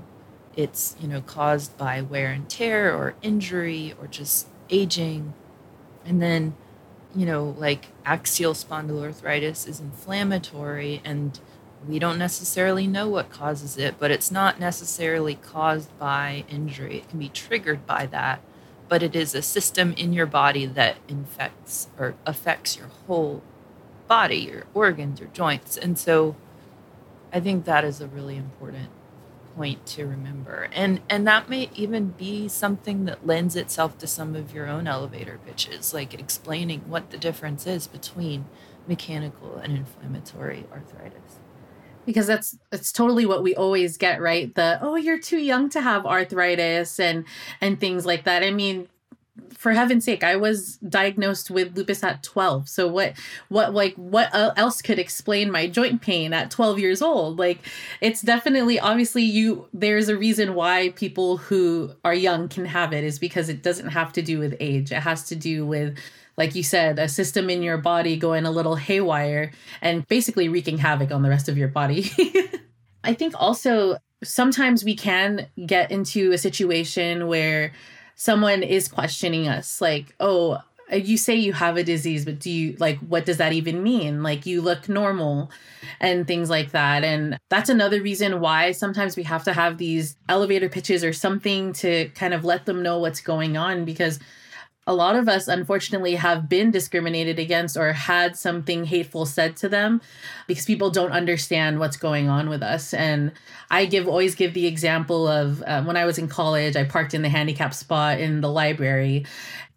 It's 0.56 0.96
you 1.02 1.10
know 1.10 1.20
caused 1.20 1.78
by 1.78 2.00
wear 2.00 2.32
and 2.32 2.48
tear 2.50 2.96
or 2.96 3.16
injury 3.22 3.94
or 4.00 4.08
just 4.08 4.48
aging. 4.70 5.34
And 6.06 6.22
then 6.22 6.56
you 7.16 7.26
know 7.26 7.56
like 7.58 7.88
axial 8.06 8.54
spondyloarthritis 8.54 9.68
is 9.68 9.80
inflammatory 9.80 11.02
and 11.04 11.40
we 11.88 12.00
don't 12.00 12.18
necessarily 12.18 12.88
know 12.88 13.08
what 13.08 13.30
causes 13.30 13.78
it 13.78 13.96
but 14.00 14.10
it's 14.12 14.32
not 14.32 14.60
necessarily 14.60 15.36
caused 15.36 15.98
by 16.00 16.44
injury 16.50 16.98
it 16.98 17.10
can 17.10 17.20
be 17.20 17.30
triggered 17.30 17.86
by 17.86 18.06
that 18.06 18.42
but 18.90 19.02
it 19.02 19.16
is 19.16 19.34
a 19.34 19.42
system 19.42 19.94
in 19.94 20.14
your 20.14 20.26
body 20.26 20.66
that 20.66 20.98
infects 21.08 21.88
or 21.98 22.16
affects 22.26 22.78
your 22.78 22.88
whole 23.08 23.42
body, 24.08 24.38
your 24.38 24.66
organs, 24.74 25.20
your 25.20 25.30
joints. 25.30 25.78
And 25.78 25.98
so 25.98 26.36
I 27.34 27.40
think 27.40 27.66
that 27.66 27.84
is 27.84 28.02
a 28.02 28.08
really 28.08 28.38
important 28.38 28.90
point 29.56 29.86
to 29.86 30.06
remember. 30.06 30.70
And 30.74 31.02
and 31.10 31.28
that 31.28 31.50
may 31.50 31.70
even 31.76 32.10
be 32.10 32.48
something 32.48 33.06
that 33.06 33.26
lends 33.26 33.56
itself 33.56 33.98
to 34.00 34.08
some 34.08 34.36
of 34.36 34.54
your 34.54 34.68
own 34.68 34.88
elevator 34.88 35.40
pitches, 35.46 35.94
like 35.94 36.14
explaining 36.14 36.82
what 36.88 37.12
the 37.12 37.18
difference 37.18 37.68
is 37.68 37.88
between 37.88 38.46
mechanical 38.88 39.58
and 39.58 39.78
inflammatory 39.78 40.66
arthritis. 40.72 41.40
Because 42.06 42.28
that's 42.28 42.58
it's 42.72 42.92
totally 42.92 43.26
what 43.26 43.44
we 43.44 43.56
always 43.56 43.98
get 43.98 44.22
right? 44.22 44.54
The 44.54 44.80
oh 44.82 44.96
you're 44.96 45.20
too 45.20 45.40
young 45.40 45.70
to 45.70 45.82
have 45.82 46.06
arthritis 46.06 47.00
and 47.00 47.26
and 47.62 47.80
things 47.80 48.06
like 48.06 48.26
that. 48.26 48.44
I 48.44 48.52
mean 48.52 48.90
for 49.58 49.72
heaven's 49.74 50.06
sake 50.06 50.24
i 50.24 50.36
was 50.36 50.78
diagnosed 50.78 51.50
with 51.52 51.76
lupus 51.76 52.04
at 52.04 52.24
12 52.24 52.70
so 52.70 52.88
what 52.88 53.14
what 53.50 53.74
like 53.74 53.96
what 53.96 54.30
else 54.34 54.82
could 54.82 55.00
explain 55.00 55.52
my 55.52 55.68
joint 55.68 56.02
pain 56.02 56.34
at 56.34 56.52
12 56.52 56.80
years 56.80 57.02
old? 57.02 57.40
Like 57.40 57.60
it's 58.02 58.22
definitely 58.22 58.80
obviously 58.80 59.24
you 59.24 59.68
there's 59.74 60.10
a 60.10 60.18
reason 60.18 60.56
why 60.56 60.90
people 60.96 61.38
who 61.38 61.92
are 62.04 62.14
young 62.14 62.48
can 62.50 62.66
have 62.66 62.94
it 62.94 63.04
is 63.04 63.20
because 63.20 63.50
it 63.50 63.64
doesn't 63.64 63.90
have 63.90 64.14
to 64.14 64.22
do 64.22 64.40
with 64.40 64.56
age. 64.60 64.92
It 64.92 65.02
has 65.02 65.24
to 65.26 65.36
do 65.36 65.66
with 65.66 65.98
like 66.36 66.56
you 66.56 66.64
said, 66.64 66.98
a 66.98 67.08
system 67.08 67.48
in 67.50 67.62
your 67.62 67.78
body 67.78 68.18
going 68.18 68.46
a 68.46 68.52
little 68.52 68.76
haywire 68.76 69.52
and 69.82 70.08
basically 70.08 70.50
wreaking 70.50 70.80
havoc 70.80 71.12
on 71.12 71.22
the 71.22 71.30
rest 71.30 71.48
of 71.48 71.58
your 71.60 71.68
body. 71.68 72.10
I 73.04 73.14
think 73.14 73.36
also 73.38 73.98
sometimes 74.24 74.84
we 74.84 74.96
can 74.96 75.48
get 75.66 75.92
into 75.92 76.32
a 76.32 76.38
situation 76.38 77.28
where 77.28 77.72
someone 78.16 78.64
is 78.64 78.88
questioning 78.88 79.48
us, 79.48 79.82
like, 79.82 80.16
oh, 80.20 80.60
uh, 80.92 80.98
you 80.98 81.18
say 81.18 81.36
you 81.36 81.54
have 81.54 81.78
a 81.78 81.84
disease, 81.84 82.26
but 82.26 82.40
do 82.40 82.52
you 82.52 82.76
like 82.80 83.00
what 83.00 83.26
does 83.26 83.38
that 83.38 83.54
even 83.54 83.84
mean? 83.84 84.22
Like 84.22 84.46
you 84.46 84.62
look 84.62 84.90
normal 84.90 85.50
and 86.00 86.28
things 86.28 86.50
like 86.50 86.72
that. 86.72 87.04
And 87.04 87.40
that's 87.50 87.70
another 87.70 88.02
reason 88.02 88.40
why 88.40 88.72
sometimes 88.72 89.16
we 89.16 89.24
have 89.24 89.44
to 89.46 89.54
have 89.54 89.78
these 89.78 90.18
elevator 90.28 90.70
pitches 90.70 91.04
or 91.04 91.14
something 91.14 91.74
to 91.74 92.10
kind 92.10 92.34
of 92.34 92.44
let 92.44 92.66
them 92.66 92.84
know 92.84 93.00
what's 93.00 93.22
going 93.22 93.56
on 93.58 93.86
because 93.86 94.20
a 94.86 94.94
lot 94.94 95.16
of 95.16 95.30
us 95.30 95.48
unfortunately 95.48 96.16
have 96.16 96.50
been 96.50 96.70
discriminated 96.70 97.40
against 97.40 97.78
or 97.78 97.94
had 97.94 98.36
something 98.36 98.86
hateful 98.86 99.26
said 99.26 99.56
to 99.58 99.70
them 99.70 100.02
because 100.46 100.66
people 100.66 100.90
don't 100.90 101.12
understand 101.12 101.80
what's 101.80 101.96
going 101.96 102.28
on 102.28 102.50
with 102.50 102.62
us. 102.62 102.94
And 102.94 103.32
i 103.72 103.86
give 103.86 104.08
always 104.08 104.36
give 104.36 104.54
the 104.54 104.68
example 104.68 105.28
of 105.28 105.64
uh, 105.64 105.84
when 105.84 105.98
i 105.98 106.06
was 106.06 106.18
in 106.18 106.28
college 106.28 106.76
i 106.76 106.84
parked 106.84 107.14
in 107.14 107.22
the 107.22 107.30
handicap 107.30 107.74
spot 107.74 108.20
in 108.20 108.42
the 108.42 108.50
library. 108.50 109.26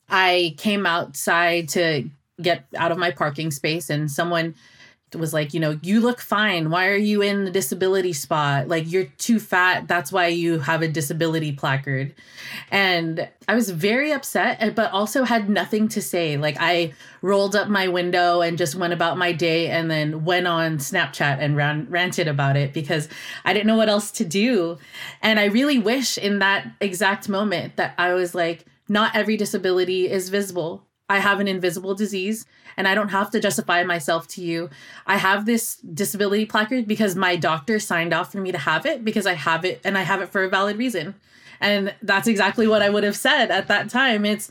I 0.08 0.54
came 0.58 0.86
outside 0.86 1.68
to 1.70 2.08
get 2.40 2.66
out 2.76 2.92
of 2.92 2.98
my 2.98 3.10
parking 3.10 3.50
space 3.50 3.90
and 3.90 4.10
someone 4.10 4.54
was 5.14 5.32
like, 5.32 5.54
you 5.54 5.60
know, 5.60 5.78
you 5.82 6.00
look 6.00 6.20
fine. 6.20 6.68
Why 6.68 6.88
are 6.88 6.96
you 6.96 7.22
in 7.22 7.44
the 7.44 7.50
disability 7.50 8.12
spot? 8.12 8.66
Like, 8.66 8.90
you're 8.90 9.04
too 9.04 9.38
fat. 9.38 9.86
That's 9.86 10.10
why 10.10 10.26
you 10.26 10.58
have 10.58 10.82
a 10.82 10.88
disability 10.88 11.52
placard. 11.52 12.12
And 12.72 13.28
I 13.46 13.54
was 13.54 13.70
very 13.70 14.12
upset, 14.12 14.74
but 14.74 14.90
also 14.90 15.22
had 15.22 15.48
nothing 15.48 15.86
to 15.88 16.02
say. 16.02 16.36
Like, 16.36 16.56
I 16.58 16.92
rolled 17.22 17.54
up 17.54 17.68
my 17.68 17.86
window 17.86 18.40
and 18.40 18.58
just 18.58 18.74
went 18.74 18.92
about 18.92 19.16
my 19.16 19.32
day 19.32 19.68
and 19.68 19.88
then 19.88 20.24
went 20.24 20.48
on 20.48 20.78
Snapchat 20.78 21.38
and 21.38 21.56
ran, 21.56 21.86
ranted 21.88 22.26
about 22.26 22.56
it 22.56 22.72
because 22.72 23.08
I 23.44 23.52
didn't 23.52 23.68
know 23.68 23.76
what 23.76 23.88
else 23.88 24.10
to 24.12 24.24
do. 24.24 24.78
And 25.22 25.38
I 25.38 25.44
really 25.44 25.78
wish 25.78 26.18
in 26.18 26.40
that 26.40 26.66
exact 26.80 27.28
moment 27.28 27.76
that 27.76 27.94
I 27.96 28.14
was 28.14 28.34
like, 28.34 28.64
not 28.88 29.14
every 29.14 29.36
disability 29.36 30.10
is 30.10 30.30
visible. 30.30 30.84
I 31.08 31.20
have 31.20 31.38
an 31.38 31.46
invisible 31.46 31.94
disease 31.94 32.46
and 32.76 32.86
I 32.86 32.94
don't 32.94 33.08
have 33.08 33.30
to 33.30 33.40
justify 33.40 33.82
myself 33.84 34.26
to 34.28 34.42
you. 34.42 34.70
I 35.06 35.16
have 35.16 35.46
this 35.46 35.76
disability 35.76 36.46
placard 36.46 36.86
because 36.86 37.14
my 37.14 37.36
doctor 37.36 37.78
signed 37.78 38.12
off 38.12 38.32
for 38.32 38.38
me 38.38 38.52
to 38.52 38.58
have 38.58 38.86
it 38.86 39.04
because 39.04 39.26
I 39.26 39.34
have 39.34 39.64
it 39.64 39.80
and 39.84 39.96
I 39.96 40.02
have 40.02 40.20
it 40.20 40.30
for 40.30 40.44
a 40.44 40.48
valid 40.48 40.76
reason. 40.76 41.14
And 41.60 41.94
that's 42.02 42.28
exactly 42.28 42.66
what 42.66 42.82
I 42.82 42.90
would 42.90 43.04
have 43.04 43.16
said 43.16 43.50
at 43.50 43.68
that 43.68 43.88
time. 43.88 44.24
It's 44.24 44.50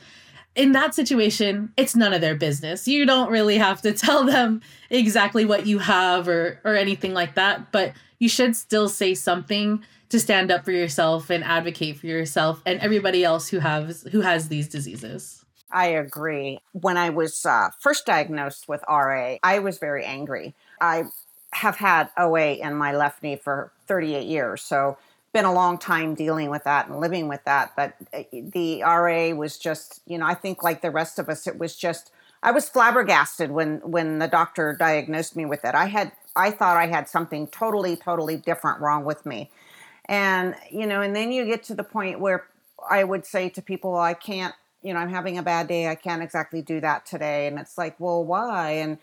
in 0.56 0.72
that 0.72 0.96
situation, 0.96 1.72
it's 1.78 1.96
none 1.96 2.14
of 2.14 2.22
their 2.22 2.36
business. 2.36 2.88
You 2.88 3.06
don't 3.06 3.30
really 3.30 3.58
have 3.58 3.82
to 3.82 3.94
tell 3.94 4.24
them 4.24 4.62
exactly 4.90 5.46
what 5.46 5.68
you 5.68 5.80
have 5.80 6.28
or 6.28 6.60
or 6.64 6.76
anything 6.76 7.14
like 7.14 7.36
that, 7.36 7.72
but 7.72 7.94
you 8.20 8.30
should 8.30 8.56
still 8.56 8.90
say 8.90 9.14
something 9.14 9.84
to 10.10 10.20
stand 10.20 10.52
up 10.52 10.64
for 10.64 10.72
yourself 10.72 11.30
and 11.30 11.44
advocate 11.44 11.98
for 11.98 12.08
yourself 12.08 12.62
and 12.66 12.80
everybody 12.80 13.24
else 13.24 13.50
who 13.50 13.60
has 13.60 14.08
who 14.12 14.22
has 14.22 14.48
these 14.48 14.68
diseases. 14.68 15.45
I 15.72 15.88
agree. 15.88 16.60
When 16.74 16.98
I 16.98 17.10
was 17.10 17.46
uh, 17.46 17.70
first 17.80 18.06
diagnosed 18.06 18.68
with 18.68 18.84
RA, 18.88 19.38
I 19.44 19.60
was 19.60 19.78
very 19.78 20.06
angry. 20.06 20.54
I 20.80 21.06
have 21.52 21.78
had 21.78 22.10
OA 22.18 22.54
in 22.54 22.76
my 22.76 22.94
left 22.94 23.24
knee 23.24 23.36
for 23.36 23.72
38 23.88 24.26
years, 24.28 24.62
so 24.62 24.98
been 25.34 25.46
a 25.46 25.54
long 25.54 25.78
time 25.78 26.16
dealing 26.16 26.50
with 26.50 26.64
that 26.64 26.88
and 26.88 27.00
living 27.00 27.28
with 27.28 27.44
that. 27.44 27.74
But 27.76 27.96
uh, 28.14 28.24
the 28.32 28.82
RA 28.84 29.32
was 29.36 29.58
just, 29.58 30.02
you 30.08 30.18
know, 30.18 30.26
I 30.26 30.34
think 30.34 30.64
like 30.64 30.82
the 30.82 30.92
rest 30.92 31.20
of 31.20 31.30
us, 31.30 31.46
it 31.46 31.60
was 31.60 31.76
just. 31.76 32.12
I 32.44 32.52
was 32.52 32.70
flabbergasted 32.70 33.50
when 33.50 33.78
when 33.80 34.20
the 34.20 34.28
doctor 34.28 34.74
diagnosed 34.74 35.36
me 35.36 35.46
with 35.46 35.66
it. 35.66 35.74
I 35.74 35.86
had 35.88 36.12
I 36.36 36.52
thought 36.52 36.78
I 36.78 36.88
had 36.88 37.10
something 37.10 37.48
totally 37.48 37.96
totally 37.96 38.38
different 38.38 38.82
wrong 38.82 39.04
with 39.04 39.26
me. 39.26 39.50
And 40.06 40.56
you 40.70 40.86
know, 40.86 41.02
and 41.02 41.16
then 41.16 41.32
you 41.32 41.46
get 41.46 41.64
to 41.64 41.74
the 41.74 41.84
point 41.84 42.20
where 42.20 42.46
I 42.88 43.04
would 43.04 43.26
say 43.26 43.50
to 43.50 43.62
people, 43.62 43.94
well, 43.94 44.02
I 44.02 44.14
can't 44.14 44.54
you 44.86 44.94
know, 44.94 45.00
I'm 45.00 45.10
having 45.10 45.38
a 45.38 45.44
bad 45.44 45.68
day. 45.68 45.88
I 45.88 45.96
can't 45.96 46.22
exactly 46.22 46.62
do 46.62 46.80
that 46.80 47.06
today. 47.06 47.48
And 47.48 47.58
it's 47.58 47.78
like, 47.78 48.00
well, 48.00 48.24
why? 48.24 48.72
And 48.72 49.00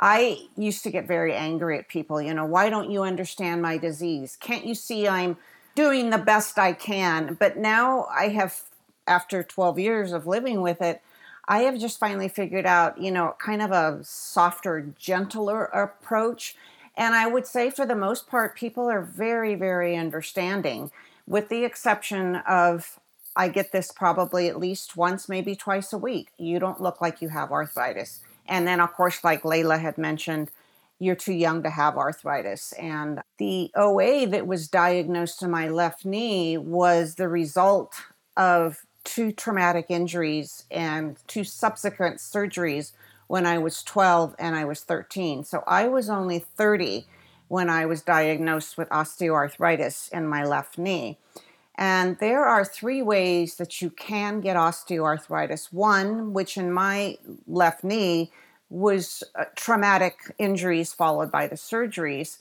I 0.00 0.48
used 0.56 0.84
to 0.84 0.90
get 0.90 1.06
very 1.06 1.34
angry 1.34 1.78
at 1.78 1.88
people, 1.88 2.22
you 2.22 2.32
know, 2.32 2.46
why 2.46 2.70
don't 2.70 2.90
you 2.90 3.02
understand 3.02 3.60
my 3.60 3.78
disease? 3.78 4.38
Can't 4.40 4.64
you 4.64 4.74
see 4.74 5.06
I'm 5.06 5.36
doing 5.74 6.10
the 6.10 6.18
best 6.18 6.58
I 6.58 6.72
can? 6.72 7.34
But 7.34 7.58
now 7.58 8.06
I 8.10 8.28
have, 8.28 8.62
after 9.06 9.42
12 9.42 9.78
years 9.78 10.12
of 10.12 10.26
living 10.26 10.62
with 10.62 10.80
it, 10.80 11.02
I 11.46 11.60
have 11.60 11.78
just 11.78 11.98
finally 11.98 12.28
figured 12.28 12.66
out, 12.66 13.00
you 13.00 13.10
know, 13.10 13.34
kind 13.38 13.60
of 13.60 13.70
a 13.70 14.00
softer, 14.02 14.92
gentler 14.98 15.64
approach. 15.64 16.56
And 16.96 17.14
I 17.14 17.26
would 17.26 17.46
say 17.46 17.70
for 17.70 17.84
the 17.84 17.96
most 17.96 18.28
part, 18.28 18.56
people 18.56 18.88
are 18.88 19.02
very, 19.02 19.54
very 19.56 19.96
understanding, 19.96 20.90
with 21.26 21.48
the 21.48 21.64
exception 21.64 22.36
of 22.36 23.00
I 23.38 23.46
get 23.46 23.70
this 23.70 23.92
probably 23.92 24.48
at 24.48 24.58
least 24.58 24.96
once, 24.96 25.28
maybe 25.28 25.54
twice 25.54 25.92
a 25.92 25.98
week. 25.98 26.32
You 26.38 26.58
don't 26.58 26.80
look 26.80 27.00
like 27.00 27.22
you 27.22 27.28
have 27.28 27.52
arthritis. 27.52 28.20
And 28.46 28.66
then, 28.66 28.80
of 28.80 28.92
course, 28.92 29.22
like 29.22 29.44
Leila 29.44 29.78
had 29.78 29.96
mentioned, 29.96 30.50
you're 30.98 31.14
too 31.14 31.32
young 31.32 31.62
to 31.62 31.70
have 31.70 31.96
arthritis. 31.96 32.72
And 32.72 33.20
the 33.38 33.70
OA 33.76 34.26
that 34.26 34.48
was 34.48 34.66
diagnosed 34.66 35.40
in 35.40 35.52
my 35.52 35.68
left 35.68 36.04
knee 36.04 36.58
was 36.58 37.14
the 37.14 37.28
result 37.28 37.94
of 38.36 38.84
two 39.04 39.30
traumatic 39.30 39.86
injuries 39.88 40.64
and 40.68 41.16
two 41.28 41.44
subsequent 41.44 42.18
surgeries 42.18 42.90
when 43.28 43.46
I 43.46 43.58
was 43.58 43.84
12 43.84 44.34
and 44.40 44.56
I 44.56 44.64
was 44.64 44.80
13. 44.80 45.44
So 45.44 45.62
I 45.64 45.86
was 45.86 46.10
only 46.10 46.40
30 46.40 47.06
when 47.46 47.70
I 47.70 47.86
was 47.86 48.02
diagnosed 48.02 48.76
with 48.76 48.88
osteoarthritis 48.88 50.12
in 50.12 50.26
my 50.26 50.44
left 50.44 50.76
knee. 50.76 51.18
And 51.78 52.18
there 52.18 52.44
are 52.44 52.64
three 52.64 53.02
ways 53.02 53.54
that 53.54 53.80
you 53.80 53.88
can 53.90 54.40
get 54.40 54.56
osteoarthritis. 54.56 55.72
One, 55.72 56.32
which 56.32 56.56
in 56.56 56.72
my 56.72 57.18
left 57.46 57.84
knee 57.84 58.32
was 58.68 59.22
uh, 59.36 59.44
traumatic 59.54 60.34
injuries 60.38 60.92
followed 60.92 61.30
by 61.30 61.46
the 61.46 61.54
surgeries. 61.54 62.38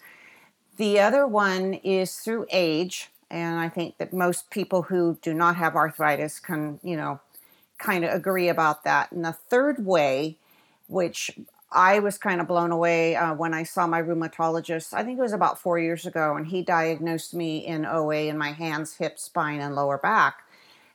The 0.77 0.99
other 0.99 1.27
one 1.27 1.75
is 1.75 2.15
through 2.15 2.47
age. 2.51 3.11
And 3.29 3.59
I 3.59 3.69
think 3.69 3.99
that 3.99 4.11
most 4.11 4.49
people 4.49 4.83
who 4.83 5.19
do 5.21 5.35
not 5.35 5.55
have 5.57 5.75
arthritis 5.75 6.39
can, 6.39 6.79
you 6.81 6.97
know, 6.97 7.19
kind 7.77 8.03
of 8.03 8.11
agree 8.11 8.49
about 8.49 8.83
that. 8.85 9.11
And 9.11 9.23
the 9.23 9.33
third 9.33 9.85
way, 9.85 10.37
which 10.87 11.31
I 11.71 11.99
was 11.99 12.17
kind 12.17 12.39
of 12.39 12.47
blown 12.47 12.71
away 12.71 13.15
uh, 13.15 13.33
when 13.33 13.53
I 13.53 13.63
saw 13.63 13.87
my 13.87 14.01
rheumatologist. 14.01 14.93
I 14.93 15.03
think 15.03 15.19
it 15.19 15.21
was 15.21 15.33
about 15.33 15.59
four 15.59 15.77
years 15.77 16.05
ago, 16.05 16.35
and 16.35 16.47
he 16.47 16.61
diagnosed 16.61 17.33
me 17.33 17.65
in 17.65 17.85
OA 17.85 18.25
in 18.27 18.37
my 18.37 18.51
hands, 18.53 18.95
hips, 18.95 19.23
spine, 19.23 19.59
and 19.59 19.75
lower 19.75 19.97
back. 19.97 20.43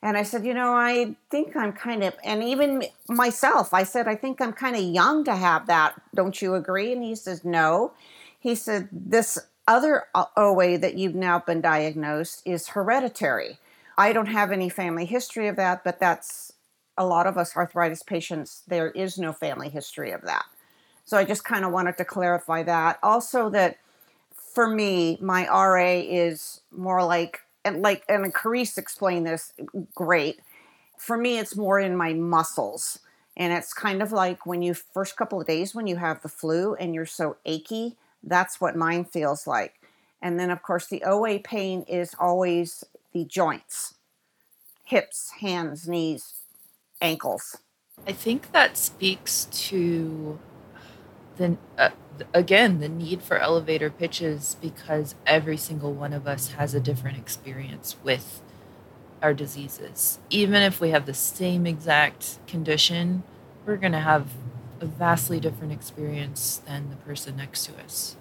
And 0.03 0.17
I 0.17 0.25
said, 0.25 0.45
you 0.45 0.55
know, 0.55 0.73
I 0.73 1.15
think 1.31 1.55
I'm 1.55 1.73
kind 1.73 2.03
of, 2.03 2.15
and 2.25 2.43
even 2.43 2.85
myself, 3.09 3.73
I 3.73 3.85
said, 3.85 4.09
I 4.09 4.17
think 4.17 4.41
I'm 4.41 4.53
kind 4.53 4.75
of 4.75 4.83
young 4.83 5.25
to 5.25 5.37
have 5.37 5.67
that. 5.69 6.01
Don't 6.15 6.41
you 6.43 6.55
agree? 6.55 6.93
And 6.93 7.05
he 7.05 7.15
says, 7.15 7.45
no. 7.45 7.93
He 8.41 8.57
said, 8.57 8.89
this 8.91 9.39
other 9.69 10.05
OA 10.37 10.77
that 10.79 10.95
you've 10.95 11.15
now 11.15 11.39
been 11.39 11.61
diagnosed 11.61 12.43
is 12.45 12.69
hereditary. 12.69 13.59
I 13.97 14.13
don't 14.13 14.27
have 14.27 14.51
any 14.51 14.69
family 14.69 15.05
history 15.05 15.47
of 15.47 15.55
that, 15.57 15.85
but 15.85 16.01
that's 16.01 16.53
a 16.97 17.07
lot 17.07 17.27
of 17.27 17.39
us 17.39 17.57
arthritis 17.57 18.03
patients, 18.03 18.63
there 18.67 18.91
is 18.91 19.19
no 19.19 19.33
family 19.33 19.69
history 19.69 20.11
of 20.11 20.23
that. 20.23 20.45
So 21.05 21.17
I 21.17 21.25
just 21.25 21.45
kind 21.45 21.65
of 21.65 21.73
wanted 21.73 21.97
to 21.99 22.05
clarify 22.05 22.63
that. 22.63 22.99
Also, 23.03 23.51
that 23.51 23.79
for 24.35 24.69
me, 24.69 25.19
my 25.21 25.47
RA 25.47 26.01
is 26.05 26.61
more 26.71 27.05
like, 27.05 27.41
and 27.65 27.83
like, 27.83 28.05
and 28.09 28.33
Charis 28.35 28.79
explained 28.79 29.27
this 29.27 29.53
great. 29.95 30.41
For 30.99 31.17
me, 31.17 31.39
it's 31.39 31.57
more 31.57 31.81
in 31.81 31.97
my 31.97 32.13
muscles. 32.13 33.01
And 33.37 33.53
it's 33.53 33.73
kind 33.73 34.03
of 34.03 34.13
like 34.13 34.45
when 34.45 34.63
you 34.63 34.75
first 34.75 35.17
couple 35.17 35.41
of 35.41 35.47
days 35.47 35.75
when 35.75 35.87
you 35.87 35.97
have 35.97 36.23
the 36.23 36.29
flu 36.29 36.75
and 36.75 36.95
you're 36.95 37.07
so 37.07 37.37
achy, 37.47 37.97
that's 38.23 38.61
what 38.61 38.77
mine 38.77 39.05
feels 39.05 39.47
like. 39.47 39.75
And 40.21 40.39
then, 40.39 40.51
of 40.51 40.63
course, 40.63 40.87
the 40.87 41.03
OA 41.03 41.39
pain 41.41 41.83
is 41.89 42.15
always 42.19 42.85
the 43.13 43.25
joints 43.25 43.95
hips, 44.85 45.31
hands, 45.41 45.89
knees, 45.89 46.35
ankles. 47.01 47.57
I 48.07 48.13
think 48.13 48.53
that 48.53 48.77
speaks 48.77 49.47
to 49.53 50.39
the 51.43 51.59
uh, 51.79 51.91
again 52.35 52.81
the 52.81 52.89
need 52.89 53.23
for 53.23 53.39
elevator 53.39 53.91
pitches 53.91 54.57
because 54.61 55.15
every 55.27 55.57
single 55.57 55.93
one 55.93 56.13
of 56.13 56.27
us 56.27 56.53
has 56.53 56.75
a 56.75 56.81
different 56.81 57.19
experience 57.19 57.97
with 58.05 58.43
our 59.23 59.35
diseases. 59.35 60.19
Even 60.31 60.63
if 60.63 60.81
we 60.81 60.91
have 60.91 61.07
the 61.07 61.15
same 61.15 61.67
exact 61.67 62.39
condition, 62.47 63.23
we're 63.67 63.77
going 63.77 63.93
to 63.93 64.01
have 64.01 64.29
a 64.81 64.87
vastly 64.87 65.39
different 65.41 65.73
experience 65.73 66.63
than 66.67 66.91
the 66.91 66.97
person 66.97 67.37
next 67.37 67.67
to 67.67 67.79
us. 67.83 68.17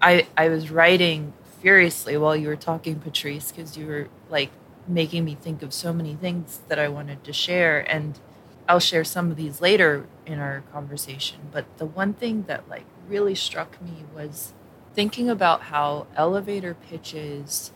I 0.00 0.26
I 0.36 0.48
was 0.48 0.70
writing 0.70 1.32
furiously 1.60 2.16
while 2.16 2.36
you 2.36 2.48
were 2.48 2.56
talking 2.56 2.96
Patrice 3.00 3.50
because 3.50 3.76
you 3.76 3.86
were 3.86 4.08
like 4.30 4.50
making 4.86 5.24
me 5.24 5.34
think 5.34 5.62
of 5.62 5.72
so 5.72 5.92
many 5.92 6.14
things 6.14 6.60
that 6.68 6.78
I 6.78 6.88
wanted 6.88 7.24
to 7.24 7.32
share 7.32 7.80
and 7.90 8.18
I'll 8.68 8.80
share 8.80 9.04
some 9.04 9.30
of 9.30 9.36
these 9.36 9.60
later 9.60 10.06
in 10.26 10.38
our 10.38 10.62
conversation, 10.72 11.38
but 11.52 11.66
the 11.78 11.84
one 11.86 12.14
thing 12.14 12.44
that 12.48 12.68
like 12.68 12.84
really 13.08 13.34
struck 13.34 13.80
me 13.82 14.04
was 14.14 14.52
thinking 14.94 15.28
about 15.28 15.62
how 15.62 16.06
elevator 16.16 16.74
pitches 16.74 17.72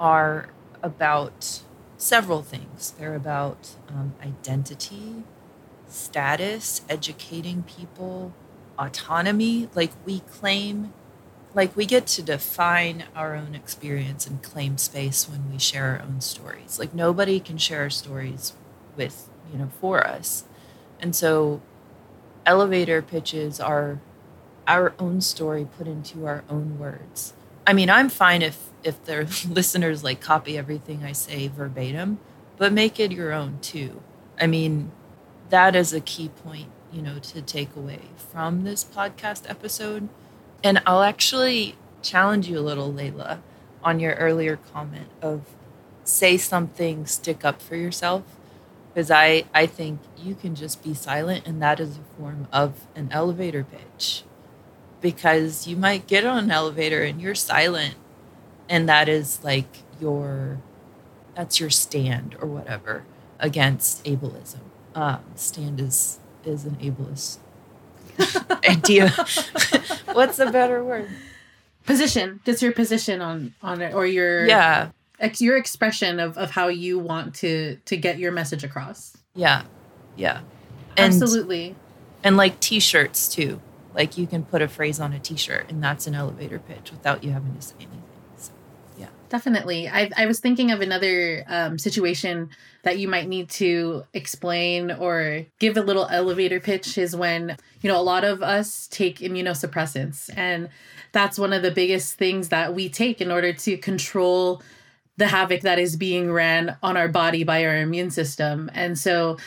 are 0.00 0.48
about 0.82 1.62
several 1.96 2.42
things. 2.42 2.92
They're 2.98 3.14
about 3.14 3.70
um, 3.88 4.14
identity, 4.20 5.24
status, 5.88 6.82
educating 6.88 7.62
people, 7.62 8.32
autonomy. 8.78 9.68
Like 9.74 9.92
we 10.04 10.20
claim, 10.20 10.92
like 11.54 11.76
we 11.76 11.86
get 11.86 12.06
to 12.08 12.22
define 12.22 13.04
our 13.14 13.34
own 13.34 13.54
experience 13.54 14.26
and 14.26 14.42
claim 14.42 14.76
space 14.78 15.28
when 15.28 15.50
we 15.50 15.58
share 15.58 15.92
our 15.92 16.02
own 16.02 16.20
stories. 16.20 16.78
Like 16.78 16.94
nobody 16.94 17.40
can 17.40 17.58
share 17.58 17.82
our 17.82 17.90
stories 17.90 18.54
with 18.96 19.28
you 19.52 19.58
know 19.58 19.70
for 19.80 20.06
us. 20.06 20.44
And 21.00 21.14
so 21.14 21.60
elevator 22.44 23.02
pitches 23.02 23.60
are 23.60 24.00
our 24.66 24.94
own 24.98 25.20
story 25.20 25.66
put 25.76 25.86
into 25.86 26.26
our 26.26 26.44
own 26.48 26.78
words. 26.78 27.34
I 27.66 27.72
mean 27.72 27.90
i'm 27.90 28.08
fine 28.08 28.42
if 28.42 28.70
if 28.84 29.04
the 29.04 29.24
listeners 29.50 30.04
like 30.04 30.20
copy 30.20 30.56
everything 30.56 31.02
i 31.04 31.12
say 31.12 31.48
verbatim 31.48 32.18
but 32.56 32.72
make 32.72 32.98
it 32.98 33.12
your 33.12 33.32
own 33.32 33.58
too. 33.60 34.02
I 34.40 34.46
mean 34.46 34.92
that 35.50 35.76
is 35.76 35.92
a 35.92 36.00
key 36.00 36.28
point 36.28 36.68
you 36.92 37.02
know 37.02 37.18
to 37.18 37.42
take 37.42 37.74
away 37.76 38.02
from 38.16 38.64
this 38.64 38.84
podcast 38.84 39.48
episode. 39.50 40.08
And 40.62 40.80
i'll 40.86 41.02
actually 41.02 41.76
challenge 42.02 42.48
you 42.48 42.58
a 42.58 42.60
little 42.60 42.92
Leila 42.92 43.40
on 43.82 44.00
your 44.00 44.14
earlier 44.14 44.58
comment 44.72 45.08
of 45.20 45.42
say 46.04 46.36
something 46.36 47.06
stick 47.06 47.44
up 47.44 47.60
for 47.60 47.76
yourself 47.76 48.22
because 48.96 49.10
I, 49.10 49.44
I 49.52 49.66
think 49.66 50.00
you 50.16 50.34
can 50.34 50.54
just 50.54 50.82
be 50.82 50.94
silent 50.94 51.46
and 51.46 51.60
that 51.60 51.80
is 51.80 51.98
a 51.98 52.18
form 52.18 52.48
of 52.50 52.86
an 52.94 53.10
elevator 53.12 53.62
pitch. 53.62 54.22
Because 55.02 55.66
you 55.66 55.76
might 55.76 56.06
get 56.06 56.24
on 56.24 56.44
an 56.44 56.50
elevator 56.50 57.02
and 57.02 57.20
you're 57.20 57.34
silent 57.34 57.96
and 58.70 58.88
that 58.88 59.06
is 59.06 59.44
like 59.44 59.66
your 60.00 60.60
that's 61.34 61.60
your 61.60 61.68
stand 61.68 62.36
or 62.40 62.48
whatever 62.48 63.04
against 63.38 64.02
ableism. 64.04 64.60
Um, 64.94 65.20
stand 65.34 65.78
is 65.78 66.18
is 66.46 66.64
an 66.64 66.76
ableist 66.76 67.36
idea. 68.66 69.10
What's 70.14 70.38
a 70.38 70.50
better 70.50 70.82
word? 70.82 71.10
Position. 71.84 72.40
That's 72.46 72.62
your 72.62 72.72
position 72.72 73.20
on 73.20 73.52
on 73.62 73.82
it 73.82 73.92
or 73.92 74.06
your 74.06 74.46
yeah 74.46 74.88
ex- 75.20 75.40
your 75.40 75.56
expression 75.56 76.20
of, 76.20 76.36
of 76.38 76.50
how 76.50 76.68
you 76.68 76.98
want 76.98 77.34
to 77.36 77.76
to 77.84 77.96
get 77.96 78.18
your 78.18 78.32
message 78.32 78.64
across. 78.64 79.16
Yeah. 79.34 79.62
Yeah. 80.16 80.40
And, 80.96 81.12
absolutely. 81.12 81.74
and 82.24 82.36
like 82.36 82.58
t-shirts 82.60 83.28
too. 83.28 83.60
Like 83.94 84.18
you 84.18 84.26
can 84.26 84.44
put 84.44 84.62
a 84.62 84.68
phrase 84.68 85.00
on 85.00 85.12
a 85.12 85.18
t-shirt 85.18 85.70
and 85.70 85.82
that's 85.82 86.06
an 86.06 86.14
elevator 86.14 86.58
pitch 86.58 86.90
without 86.90 87.22
you 87.22 87.30
having 87.30 87.54
to 87.54 87.62
say 87.62 87.74
anything 87.78 88.02
so, 88.36 88.52
yeah. 88.98 89.08
Definitely. 89.28 89.88
I, 89.88 90.10
I 90.16 90.26
was 90.26 90.40
thinking 90.40 90.70
of 90.70 90.80
another 90.80 91.44
um, 91.48 91.78
situation 91.78 92.50
that 92.82 92.98
you 92.98 93.08
might 93.08 93.28
need 93.28 93.50
to 93.50 94.04
explain 94.14 94.90
or 94.92 95.44
give 95.58 95.76
a 95.76 95.82
little 95.82 96.06
elevator 96.06 96.60
pitch 96.60 96.96
is 96.96 97.16
when 97.16 97.56
you 97.82 97.90
know 97.90 97.98
a 97.98 98.02
lot 98.02 98.24
of 98.24 98.42
us 98.42 98.86
take 98.86 99.18
immunosuppressants 99.18 100.30
and 100.36 100.68
that's 101.12 101.38
one 101.38 101.52
of 101.52 101.62
the 101.62 101.70
biggest 101.70 102.14
things 102.14 102.50
that 102.50 102.74
we 102.74 102.88
take 102.88 103.20
in 103.20 103.30
order 103.30 103.52
to 103.52 103.76
control 103.78 104.62
the 105.16 105.28
havoc 105.28 105.62
that 105.62 105.78
is 105.78 105.96
being 105.96 106.32
ran 106.32 106.76
on 106.82 106.96
our 106.96 107.08
body 107.08 107.44
by 107.44 107.64
our 107.64 107.76
immune 107.78 108.10
system. 108.10 108.70
And 108.74 108.98
so, 108.98 109.38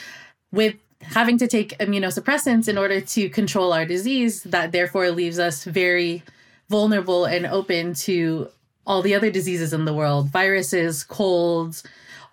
with 0.52 0.76
having 1.02 1.38
to 1.38 1.48
take 1.48 1.78
immunosuppressants 1.78 2.68
in 2.68 2.78
order 2.78 3.00
to 3.00 3.30
control 3.30 3.72
our 3.72 3.86
disease, 3.86 4.44
that 4.44 4.72
therefore 4.72 5.12
leaves 5.12 5.40
us 5.40 5.64
very 5.64 6.24
vulnerable 6.70 7.26
and 7.26 7.46
open 7.46 7.94
to 7.94 8.50
all 8.86 9.02
the 9.02 9.16
other 9.16 9.32
diseases 9.32 9.74
in 9.74 9.86
the 9.86 9.94
world 9.94 10.30
viruses, 10.30 11.04
colds, 11.04 11.84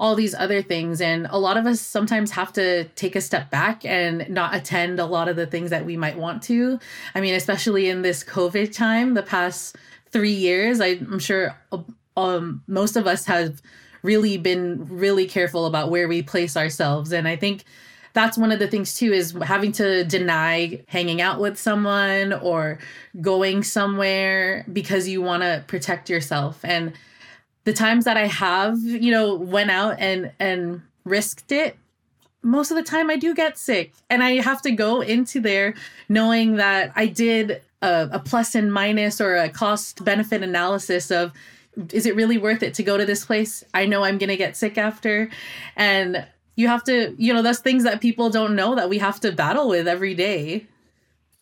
all 0.00 0.14
these 0.14 0.34
other 0.34 0.62
things. 0.62 1.00
And 1.00 1.26
a 1.30 1.38
lot 1.38 1.56
of 1.56 1.66
us 1.66 1.80
sometimes 1.80 2.30
have 2.32 2.52
to 2.54 2.84
take 2.96 3.16
a 3.16 3.20
step 3.20 3.50
back 3.50 3.84
and 3.84 4.28
not 4.28 4.54
attend 4.54 4.98
a 4.98 5.06
lot 5.06 5.28
of 5.28 5.36
the 5.36 5.46
things 5.46 5.70
that 5.70 5.84
we 5.84 5.96
might 5.96 6.18
want 6.18 6.42
to. 6.44 6.78
I 7.14 7.20
mean, 7.20 7.34
especially 7.34 7.88
in 7.88 8.02
this 8.02 8.24
COVID 8.24 8.74
time, 8.74 9.14
the 9.14 9.22
past 9.22 9.76
three 10.10 10.32
years, 10.32 10.80
I'm 10.80 11.18
sure 11.18 11.56
um, 12.16 12.62
most 12.66 12.96
of 12.96 13.06
us 13.06 13.26
have 13.26 13.60
really 14.02 14.36
been 14.36 14.86
really 14.88 15.26
careful 15.26 15.66
about 15.66 15.90
where 15.90 16.08
we 16.08 16.22
place 16.22 16.56
ourselves. 16.56 17.12
And 17.12 17.26
I 17.26 17.36
think 17.36 17.64
that's 18.12 18.38
one 18.38 18.50
of 18.50 18.58
the 18.58 18.68
things 18.68 18.94
too 18.94 19.12
is 19.12 19.32
having 19.42 19.72
to 19.72 20.04
deny 20.04 20.80
hanging 20.88 21.20
out 21.20 21.38
with 21.38 21.58
someone 21.58 22.32
or 22.32 22.78
going 23.20 23.62
somewhere 23.62 24.64
because 24.72 25.06
you 25.06 25.20
want 25.20 25.42
to 25.42 25.62
protect 25.66 26.08
yourself. 26.08 26.64
And 26.64 26.94
the 27.64 27.74
times 27.74 28.04
that 28.04 28.16
I 28.16 28.26
have, 28.26 28.78
you 28.80 29.10
know, 29.10 29.34
went 29.34 29.70
out 29.70 29.96
and 29.98 30.32
and 30.38 30.80
risked 31.04 31.52
it, 31.52 31.76
most 32.42 32.70
of 32.70 32.76
the 32.76 32.82
time 32.82 33.10
I 33.10 33.16
do 33.16 33.34
get 33.34 33.58
sick. 33.58 33.92
And 34.08 34.22
I 34.22 34.40
have 34.40 34.62
to 34.62 34.70
go 34.70 35.02
into 35.02 35.40
there 35.40 35.74
knowing 36.08 36.56
that 36.56 36.92
I 36.96 37.06
did 37.06 37.60
a, 37.82 38.08
a 38.12 38.18
plus 38.18 38.54
and 38.54 38.72
minus 38.72 39.20
or 39.20 39.36
a 39.36 39.48
cost 39.48 40.04
benefit 40.04 40.42
analysis 40.42 41.10
of 41.10 41.32
is 41.92 42.06
it 42.06 42.16
really 42.16 42.38
worth 42.38 42.62
it 42.62 42.74
to 42.74 42.82
go 42.82 42.96
to 42.96 43.04
this 43.04 43.24
place? 43.24 43.64
I 43.74 43.86
know 43.86 44.04
I'm 44.04 44.18
going 44.18 44.28
to 44.28 44.36
get 44.36 44.56
sick 44.56 44.78
after. 44.78 45.30
And 45.76 46.26
you 46.54 46.68
have 46.68 46.84
to, 46.84 47.14
you 47.18 47.32
know, 47.32 47.42
that's 47.42 47.58
things 47.58 47.84
that 47.84 48.00
people 48.00 48.30
don't 48.30 48.56
know 48.56 48.74
that 48.74 48.88
we 48.88 48.98
have 48.98 49.20
to 49.20 49.32
battle 49.32 49.68
with 49.68 49.86
every 49.86 50.14
day. 50.14 50.66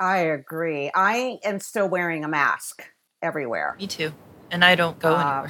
I 0.00 0.18
agree. 0.18 0.90
I 0.94 1.38
am 1.44 1.60
still 1.60 1.88
wearing 1.88 2.24
a 2.24 2.28
mask 2.28 2.84
everywhere. 3.22 3.76
Me 3.78 3.86
too. 3.86 4.12
And 4.50 4.64
I 4.64 4.74
don't 4.74 4.98
go 4.98 5.14
uh, 5.14 5.48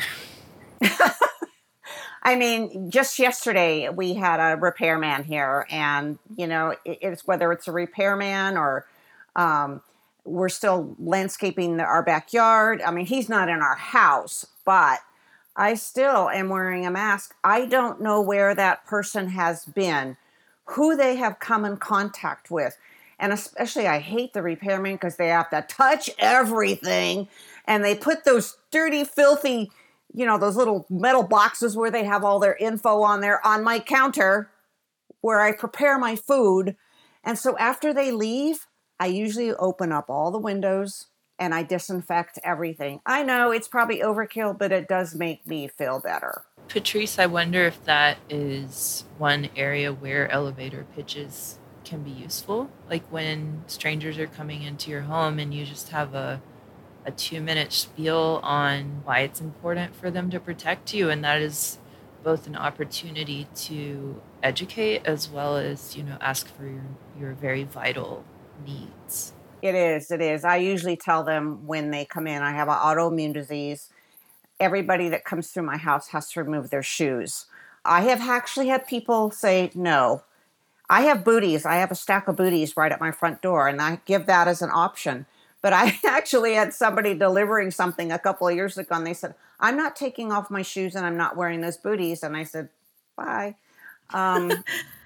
anywhere. 0.82 1.14
I 2.22 2.36
mean, 2.36 2.90
just 2.90 3.18
yesterday 3.18 3.90
we 3.90 4.14
had 4.14 4.40
a 4.40 4.58
repairman 4.58 5.24
here, 5.24 5.66
and 5.70 6.18
you 6.36 6.46
know, 6.46 6.74
it's 6.84 7.26
whether 7.26 7.52
it's 7.52 7.68
a 7.68 7.72
repairman 7.72 8.56
or 8.56 8.86
um, 9.36 9.82
we're 10.24 10.48
still 10.48 10.96
landscaping 10.98 11.80
our 11.80 12.02
backyard. 12.02 12.80
I 12.80 12.92
mean, 12.92 13.04
he's 13.04 13.28
not 13.28 13.50
in 13.50 13.60
our 13.60 13.76
house, 13.76 14.46
but 14.64 15.00
I 15.56 15.74
still 15.74 16.28
am 16.28 16.48
wearing 16.48 16.86
a 16.86 16.90
mask. 16.90 17.34
I 17.44 17.66
don't 17.66 18.00
know 18.00 18.20
where 18.20 18.54
that 18.54 18.86
person 18.86 19.28
has 19.28 19.64
been, 19.64 20.16
who 20.64 20.96
they 20.96 21.16
have 21.16 21.38
come 21.38 21.64
in 21.64 21.76
contact 21.76 22.50
with. 22.50 22.76
And 23.18 23.32
especially, 23.32 23.86
I 23.86 24.00
hate 24.00 24.32
the 24.32 24.40
repairmen 24.40 24.94
because 24.94 25.16
they 25.16 25.28
have 25.28 25.50
to 25.50 25.64
touch 25.68 26.10
everything 26.18 27.28
and 27.66 27.84
they 27.84 27.94
put 27.94 28.24
those 28.24 28.56
dirty, 28.70 29.04
filthy, 29.04 29.70
you 30.12 30.26
know, 30.26 30.38
those 30.38 30.56
little 30.56 30.86
metal 30.90 31.22
boxes 31.22 31.76
where 31.76 31.90
they 31.90 32.04
have 32.04 32.24
all 32.24 32.40
their 32.40 32.56
info 32.56 33.02
on 33.02 33.20
there 33.20 33.44
on 33.46 33.62
my 33.62 33.78
counter 33.78 34.50
where 35.20 35.40
I 35.40 35.52
prepare 35.52 35.98
my 35.98 36.16
food. 36.16 36.76
And 37.22 37.38
so 37.38 37.56
after 37.56 37.94
they 37.94 38.10
leave, 38.10 38.66
I 38.98 39.06
usually 39.06 39.52
open 39.54 39.92
up 39.92 40.10
all 40.10 40.30
the 40.30 40.38
windows 40.38 41.06
and 41.38 41.54
I 41.54 41.62
disinfect 41.62 42.38
everything. 42.44 43.00
I 43.06 43.22
know 43.22 43.50
it's 43.50 43.68
probably 43.68 44.00
overkill, 44.00 44.58
but 44.58 44.72
it 44.72 44.88
does 44.88 45.14
make 45.14 45.46
me 45.46 45.68
feel 45.68 46.00
better. 46.00 46.44
Patrice, 46.68 47.18
I 47.18 47.26
wonder 47.26 47.66
if 47.66 47.84
that 47.84 48.18
is 48.28 49.04
one 49.18 49.48
area 49.56 49.92
where 49.92 50.30
elevator 50.30 50.86
pitches 50.94 51.58
can 51.84 52.02
be 52.02 52.10
useful. 52.10 52.70
Like 52.88 53.04
when 53.10 53.64
strangers 53.66 54.18
are 54.18 54.26
coming 54.26 54.62
into 54.62 54.90
your 54.90 55.02
home 55.02 55.38
and 55.38 55.52
you 55.52 55.66
just 55.66 55.90
have 55.90 56.14
a 56.14 56.40
a 57.06 57.10
two 57.10 57.40
minute 57.40 57.72
spiel 57.72 58.40
on 58.42 59.02
why 59.04 59.20
it's 59.20 59.40
important 59.40 59.94
for 59.94 60.10
them 60.10 60.30
to 60.30 60.40
protect 60.40 60.94
you. 60.94 61.10
And 61.10 61.22
that 61.24 61.40
is 61.40 61.78
both 62.22 62.46
an 62.46 62.56
opportunity 62.56 63.46
to 63.54 64.20
educate 64.42 65.02
as 65.04 65.28
well 65.28 65.56
as, 65.56 65.94
you 65.96 66.02
know, 66.02 66.16
ask 66.20 66.48
for 66.56 66.66
your, 66.66 66.84
your 67.18 67.32
very 67.34 67.64
vital 67.64 68.24
needs. 68.66 69.34
It 69.64 69.74
is. 69.74 70.10
It 70.10 70.20
is. 70.20 70.44
I 70.44 70.56
usually 70.56 70.94
tell 70.94 71.24
them 71.24 71.66
when 71.66 71.90
they 71.90 72.04
come 72.04 72.26
in, 72.26 72.42
I 72.42 72.52
have 72.52 72.68
an 72.68 72.74
autoimmune 72.74 73.32
disease. 73.32 73.88
Everybody 74.60 75.08
that 75.08 75.24
comes 75.24 75.48
through 75.48 75.62
my 75.62 75.78
house 75.78 76.08
has 76.08 76.30
to 76.32 76.42
remove 76.42 76.68
their 76.68 76.82
shoes. 76.82 77.46
I 77.82 78.02
have 78.02 78.20
actually 78.20 78.68
had 78.68 78.86
people 78.86 79.30
say 79.30 79.70
no. 79.74 80.22
I 80.90 81.00
have 81.02 81.24
booties. 81.24 81.64
I 81.64 81.76
have 81.76 81.90
a 81.90 81.94
stack 81.94 82.28
of 82.28 82.36
booties 82.36 82.76
right 82.76 82.92
at 82.92 83.00
my 83.00 83.10
front 83.10 83.40
door, 83.40 83.66
and 83.66 83.80
I 83.80 84.00
give 84.04 84.26
that 84.26 84.48
as 84.48 84.60
an 84.60 84.70
option. 84.70 85.24
But 85.62 85.72
I 85.72 85.98
actually 86.06 86.52
had 86.52 86.74
somebody 86.74 87.14
delivering 87.14 87.70
something 87.70 88.12
a 88.12 88.18
couple 88.18 88.46
of 88.46 88.54
years 88.54 88.76
ago, 88.76 88.94
and 88.94 89.06
they 89.06 89.14
said, 89.14 89.34
I'm 89.58 89.78
not 89.78 89.96
taking 89.96 90.30
off 90.30 90.50
my 90.50 90.60
shoes 90.60 90.94
and 90.94 91.06
I'm 91.06 91.16
not 91.16 91.38
wearing 91.38 91.62
those 91.62 91.78
booties. 91.78 92.22
And 92.22 92.36
I 92.36 92.44
said, 92.44 92.68
bye. 93.16 93.54
Um, 94.12 94.52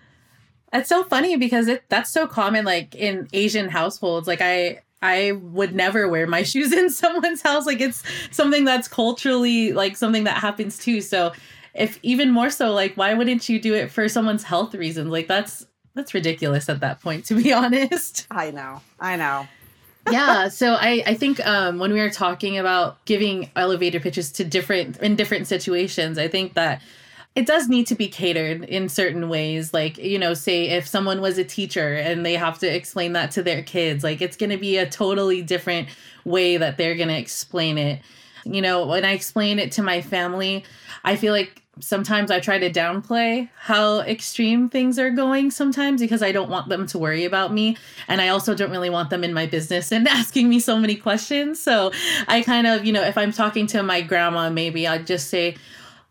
It's 0.72 0.88
so 0.88 1.04
funny 1.04 1.37
because 1.37 1.68
it 1.68 1.85
that's 1.88 2.11
so 2.11 2.26
common 2.26 2.64
like 2.64 2.94
in 2.94 3.28
Asian 3.33 3.68
households. 3.68 4.28
Like 4.28 4.40
I 4.40 4.83
I 5.00 5.33
would 5.33 5.74
never 5.74 6.09
wear 6.09 6.26
my 6.26 6.42
shoes 6.44 6.72
in 6.72 6.90
someone's 6.90 7.42
house. 7.42 7.66
Like 7.66 7.81
it's 7.81 8.02
something 8.31 8.64
that's 8.64 8.88
culturally 8.88 9.72
like 9.72 9.96
something 9.96 10.24
that 10.24 10.38
happens 10.38 10.78
too. 10.78 11.00
So 11.00 11.33
if 11.74 11.98
even 12.02 12.31
more 12.31 12.50
so, 12.50 12.72
like 12.72 12.94
why 12.96 13.14
wouldn't 13.14 13.48
you 13.48 13.61
do 13.61 13.74
it 13.74 13.90
for 13.90 14.09
someone's 14.09 14.42
health 14.42 14.74
reasons? 14.74 15.11
Like 15.11 15.28
that's 15.28 15.66
that's 15.94 16.14
ridiculous 16.14 16.68
at 16.68 16.81
that 16.81 17.00
point, 17.00 17.24
to 17.26 17.35
be 17.35 17.52
honest. 17.52 18.26
I 18.31 18.50
know. 18.50 18.81
I 19.00 19.16
know. 19.16 19.48
yeah 20.11 20.48
so 20.48 20.74
i 20.74 21.02
i 21.07 21.14
think 21.14 21.44
um 21.46 21.78
when 21.78 21.92
we 21.92 22.00
were 22.00 22.09
talking 22.09 22.57
about 22.57 23.04
giving 23.04 23.50
elevator 23.57 24.00
pitches 24.00 24.33
to 24.33 24.44
different 24.44 24.96
in 24.98 25.16
different 25.16 25.46
situations 25.46 26.16
i 26.16 26.26
think 26.26 26.54
that 26.54 26.81
it 27.38 27.46
does 27.46 27.68
need 27.68 27.87
to 27.87 27.94
be 27.94 28.09
catered 28.09 28.64
in 28.64 28.88
certain 28.88 29.29
ways. 29.29 29.72
Like 29.72 29.96
you 29.96 30.18
know 30.18 30.35
say 30.35 30.70
if 30.70 30.88
someone 30.88 31.20
was 31.20 31.38
a 31.38 31.44
teacher 31.44 31.94
and 31.94 32.27
they 32.27 32.35
have 32.35 32.59
to 32.59 32.66
explain 32.66 33.12
that 33.12 33.31
to 33.33 33.44
their 33.44 33.62
kids 33.62 34.03
like 34.03 34.20
it's 34.20 34.37
going 34.37 34.51
to 34.51 34.57
be 34.57 34.77
a 34.77 34.90
totally 34.90 35.40
different 35.40 35.88
way 36.24 36.57
that 36.57 36.77
they're 36.77 36.96
going 36.96 37.09
to 37.09 37.16
explain 37.16 37.79
it. 37.79 38.03
You 38.44 38.61
know 38.61 38.87
when 38.87 39.05
i 39.05 39.12
explain 39.12 39.59
it 39.61 39.72
to 39.72 39.83
my 39.83 40.01
family 40.01 40.64
i 41.05 41.14
feel 41.16 41.33
like 41.33 41.62
sometimes 41.81 42.31
i 42.31 42.40
try 42.40 42.59
to 42.59 42.72
downplay 42.72 43.48
how 43.57 44.01
extreme 44.01 44.68
things 44.68 44.98
are 44.98 45.11
going 45.11 45.51
sometimes 45.51 46.01
because 46.01 46.22
i 46.22 46.33
don't 46.33 46.51
want 46.51 46.68
them 46.68 46.87
to 46.88 46.98
worry 46.98 47.24
about 47.24 47.53
me. 47.53 47.77
And 48.09 48.20
i 48.20 48.29
also 48.29 48.55
don't 48.55 48.72
really 48.72 48.90
want 48.90 49.11
them 49.11 49.22
in 49.22 49.33
my 49.33 49.46
business 49.46 49.92
and 49.92 50.09
asking 50.20 50.48
me 50.48 50.59
so 50.59 50.77
many 50.77 50.96
questions. 50.96 51.62
So 51.62 51.92
i 52.27 52.42
kind 52.42 52.66
of 52.66 52.85
you 52.85 52.92
know 52.92 53.03
if 53.03 53.16
i'm 53.16 53.33
talking 53.33 53.68
to 53.68 53.83
my 53.85 54.01
grandma 54.01 54.51
maybe 54.51 54.88
i'd 54.88 55.07
just 55.07 55.29
say 55.29 55.57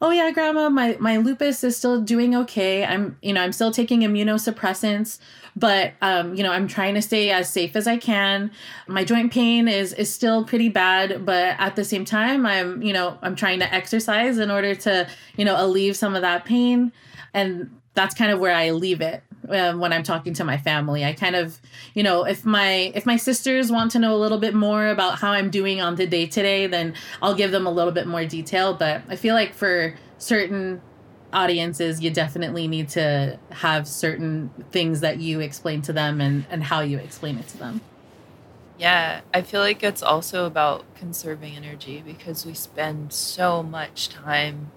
oh 0.02 0.12
yeah 0.12 0.32
grandma 0.32 0.70
my 0.70 0.96
my 1.00 1.18
lupus 1.18 1.64
is 1.64 1.76
still 1.76 2.02
doing 2.02 2.36
okay. 2.36 2.86
I'm 2.86 3.18
you 3.22 3.34
know 3.34 3.42
i'm 3.42 3.52
still 3.52 3.72
taking 3.72 4.02
immunosuppressants 4.02 5.20
but 5.56 5.94
um, 6.02 6.36
you 6.36 6.44
know 6.44 6.52
i'm 6.52 6.68
trying 6.68 6.94
to 6.94 7.02
stay 7.02 7.32
as 7.32 7.52
safe 7.52 7.76
as 7.76 7.88
i 7.88 7.98
can. 7.98 8.52
My 8.88 9.04
joint 9.04 9.32
pain 9.32 9.68
is 9.68 9.94
is 9.94 10.14
still 10.14 10.46
pretty 10.46 10.70
bad 10.70 11.26
but 11.26 11.56
at 11.60 11.76
the 11.76 11.84
same 11.84 12.06
time 12.06 12.46
i'm 12.46 12.82
you 12.82 12.94
know 12.94 13.18
i'm 13.22 13.36
trying 13.36 13.60
to 13.60 13.74
exercise 13.74 14.38
in 14.38 14.52
order 14.52 14.76
to 14.76 15.08
you 15.36 15.46
know 15.46 15.56
alleviate 15.58 15.96
some 15.96 16.16
of 16.16 16.22
that 16.22 16.46
pain 16.46 16.92
and 17.34 17.70
that's 17.94 18.14
kind 18.14 18.32
of 18.32 18.40
where 18.40 18.54
i 18.54 18.72
leave 18.72 19.02
it 19.02 19.24
um, 19.50 19.80
when 19.80 19.94
I'm 19.94 20.04
talking 20.04 20.34
to 20.36 20.44
my 20.44 20.58
family. 20.58 21.06
I 21.06 21.14
kind 21.14 21.36
of, 21.36 21.60
you 21.94 22.04
know, 22.04 22.24
if 22.24 22.46
my 22.46 22.92
if 22.96 23.06
my 23.06 23.18
sisters 23.18 23.72
want 23.72 23.92
to 23.92 24.00
know 24.00 24.16
a 24.16 24.18
little 24.18 24.38
bit 24.38 24.54
more 24.54 24.88
about 24.88 25.20
how 25.20 25.32
I'm 25.32 25.50
doing 25.50 25.82
on 25.82 25.96
the 25.96 26.08
day 26.08 26.26
today, 26.26 26.68
then 26.68 26.94
I'll 27.22 27.36
give 27.36 27.52
them 27.52 27.66
a 27.66 27.72
little 27.72 27.92
bit 27.92 28.08
more 28.08 28.26
detail. 28.26 28.74
But 28.74 29.02
I 29.10 29.16
feel 29.16 29.36
like 29.36 29.54
for 29.54 29.96
certain 30.18 30.82
audiences, 31.34 32.02
you 32.02 32.10
definitely 32.10 32.68
need 32.68 32.90
to 32.90 33.40
have 33.52 33.88
certain 33.88 34.50
things 34.72 35.02
that 35.02 35.20
you 35.20 35.40
explain 35.40 35.82
to 35.84 35.94
them 35.94 36.22
and 36.22 36.46
and 36.50 36.64
how 36.64 36.82
you 36.82 36.98
explain 36.98 37.38
it 37.38 37.48
to 37.50 37.58
them. 37.58 37.82
Yeah, 38.78 39.22
I 39.34 39.42
feel 39.42 39.62
like 39.62 39.82
it's 39.82 40.04
also 40.04 40.46
about 40.46 40.86
conserving 40.96 41.56
energy 41.56 42.04
because 42.06 42.46
we 42.46 42.54
spend 42.54 43.12
so 43.12 43.64
much 43.64 44.10
time 44.10 44.72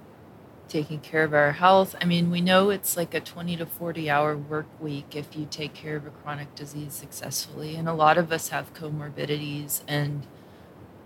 taking 0.71 1.01
care 1.01 1.25
of 1.25 1.35
our 1.35 1.53
health. 1.53 1.95
I 2.01 2.05
mean, 2.05 2.31
we 2.31 2.41
know 2.41 2.71
it's 2.71 2.97
like 2.97 3.13
a 3.13 3.21
20 3.21 3.57
to 3.57 3.67
40 3.67 4.09
hour 4.09 4.37
work 4.37 4.67
week 4.81 5.15
if 5.15 5.37
you 5.37 5.47
take 5.51 5.75
care 5.75 5.97
of 5.97 6.07
a 6.07 6.11
chronic 6.11 6.55
disease 6.55 6.95
successfully. 6.95 7.77
And 7.77 7.89
a 7.89 7.93
lot 7.93 8.17
of 8.17 8.33
us 8.33 8.49
have 8.49 8.73
comorbidities. 8.73 9.83
And 9.89 10.27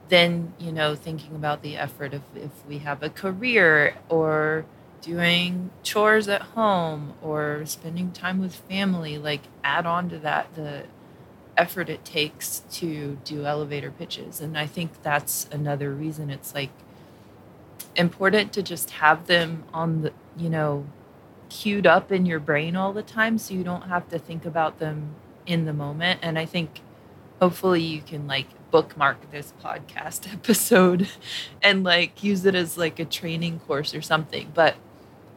then, 0.09 0.53
you 0.59 0.71
know, 0.71 0.95
thinking 0.95 1.35
about 1.35 1.63
the 1.63 1.77
effort 1.77 2.15
of 2.15 2.23
if 2.37 2.51
we 2.69 2.79
have 2.79 3.03
a 3.03 3.11
career 3.11 3.97
or 4.09 4.67
doing 5.01 5.71
chores 5.83 6.29
at 6.29 6.43
home 6.43 7.15
or 7.23 7.63
spending 7.67 8.13
time 8.13 8.41
with 8.41 8.55
family, 8.55 9.19
like 9.19 9.43
add 9.63 9.87
on 9.87 10.09
to 10.11 10.19
that 10.19 10.55
the 10.55 10.85
effort 11.57 11.89
it 11.89 12.05
takes 12.05 12.61
to 12.71 13.19
do 13.25 13.47
elevator 13.47 13.91
pitches. 13.91 14.41
And 14.41 14.59
I 14.59 14.67
think 14.67 15.03
that's 15.03 15.49
another 15.51 15.91
reason 15.91 16.31
it's 16.31 16.55
like 16.55 16.71
important 17.97 18.53
to 18.55 18.63
just 18.63 18.91
have 18.91 19.27
them 19.27 19.65
on 19.73 20.03
the, 20.03 20.13
you 20.37 20.49
know, 20.49 20.87
queued 21.49 21.87
up 21.87 22.11
in 22.11 22.27
your 22.27 22.41
brain 22.41 22.75
all 22.77 22.93
the 22.93 23.03
time 23.03 23.39
so 23.39 23.55
you 23.55 23.63
don't 23.63 23.83
have 23.83 24.09
to 24.09 24.19
think 24.19 24.45
about 24.45 24.79
them 24.79 25.15
in 25.47 25.65
the 25.65 25.73
moment. 25.73 26.21
And 26.23 26.39
I 26.39 26.47
think 26.47 26.81
hopefully 27.41 27.83
you 27.83 28.01
can 28.01 28.27
like 28.27 28.47
bookmark 28.71 29.31
this 29.31 29.53
podcast 29.63 30.33
episode 30.33 31.09
and 31.63 31.85
like 31.85 32.23
use 32.23 32.45
it 32.45 32.55
as 32.55 32.77
like 32.77 32.99
a 32.99 33.05
training 33.05 33.61
course 33.61 33.95
or 33.95 34.03
something. 34.03 34.51
But 34.55 34.77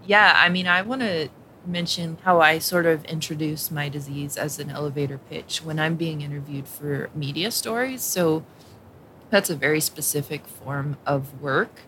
yeah, 0.05 0.33
I 0.35 0.49
mean, 0.49 0.67
I 0.67 0.81
want 0.81 1.01
to 1.01 1.29
mention 1.65 2.17
how 2.23 2.39
I 2.39 2.59
sort 2.59 2.85
of 2.85 3.03
introduce 3.05 3.69
my 3.69 3.89
disease 3.89 4.37
as 4.37 4.57
an 4.57 4.69
elevator 4.69 5.17
pitch 5.17 5.61
when 5.63 5.79
I'm 5.79 5.95
being 5.95 6.21
interviewed 6.21 6.67
for 6.67 7.09
media 7.13 7.51
stories. 7.51 8.01
So 8.01 8.45
that's 9.29 9.49
a 9.49 9.55
very 9.55 9.81
specific 9.81 10.47
form 10.47 10.97
of 11.05 11.41
work 11.41 11.81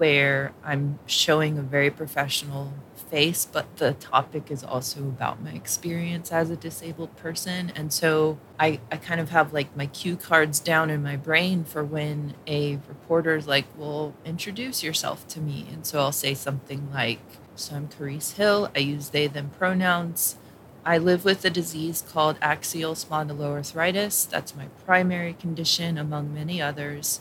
where 0.00 0.50
I'm 0.64 0.98
showing 1.04 1.58
a 1.58 1.62
very 1.62 1.90
professional 1.90 2.72
face, 2.94 3.44
but 3.44 3.76
the 3.76 3.92
topic 3.92 4.50
is 4.50 4.64
also 4.64 5.00
about 5.00 5.42
my 5.42 5.50
experience 5.50 6.32
as 6.32 6.48
a 6.48 6.56
disabled 6.56 7.14
person. 7.18 7.70
And 7.76 7.92
so 7.92 8.38
I, 8.58 8.80
I 8.90 8.96
kind 8.96 9.20
of 9.20 9.28
have 9.28 9.52
like 9.52 9.76
my 9.76 9.84
cue 9.84 10.16
cards 10.16 10.58
down 10.58 10.88
in 10.88 11.02
my 11.02 11.16
brain 11.16 11.64
for 11.64 11.84
when 11.84 12.32
a 12.46 12.76
reporter's 12.88 13.46
like, 13.46 13.66
well, 13.76 14.14
introduce 14.24 14.82
yourself 14.82 15.28
to 15.28 15.40
me. 15.40 15.66
And 15.70 15.84
so 15.84 15.98
I'll 15.98 16.12
say 16.12 16.32
something 16.32 16.90
like, 16.90 17.20
so 17.54 17.76
I'm 17.76 17.90
Charis 17.90 18.32
Hill. 18.32 18.70
I 18.74 18.78
use 18.78 19.10
they, 19.10 19.26
them 19.26 19.50
pronouns. 19.58 20.36
I 20.82 20.96
live 20.96 21.26
with 21.26 21.44
a 21.44 21.50
disease 21.50 22.02
called 22.10 22.38
axial 22.40 22.94
spondyloarthritis. 22.94 24.30
That's 24.30 24.56
my 24.56 24.68
primary 24.86 25.34
condition, 25.34 25.98
among 25.98 26.32
many 26.32 26.62
others 26.62 27.20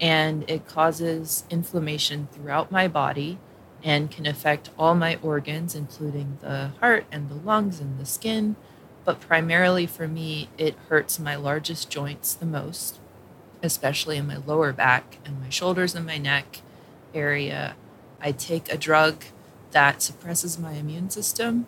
and 0.00 0.44
it 0.48 0.66
causes 0.66 1.44
inflammation 1.50 2.28
throughout 2.32 2.72
my 2.72 2.88
body 2.88 3.38
and 3.82 4.10
can 4.10 4.26
affect 4.26 4.70
all 4.78 4.94
my 4.94 5.18
organs, 5.22 5.74
including 5.74 6.38
the 6.40 6.68
heart 6.80 7.04
and 7.12 7.28
the 7.28 7.34
lungs 7.34 7.80
and 7.80 7.98
the 7.98 8.06
skin. 8.06 8.56
but 9.04 9.20
primarily 9.20 9.86
for 9.86 10.06
me, 10.06 10.48
it 10.58 10.74
hurts 10.88 11.18
my 11.18 11.34
largest 11.34 11.90
joints 11.90 12.34
the 12.34 12.46
most, 12.46 12.98
especially 13.62 14.16
in 14.16 14.26
my 14.26 14.36
lower 14.36 14.72
back 14.72 15.18
and 15.24 15.40
my 15.40 15.48
shoulders 15.48 15.94
and 15.94 16.06
my 16.06 16.18
neck 16.18 16.60
area. 17.14 17.74
I 18.20 18.32
take 18.32 18.72
a 18.72 18.76
drug 18.76 19.24
that 19.70 20.02
suppresses 20.02 20.58
my 20.58 20.72
immune 20.72 21.10
system, 21.10 21.66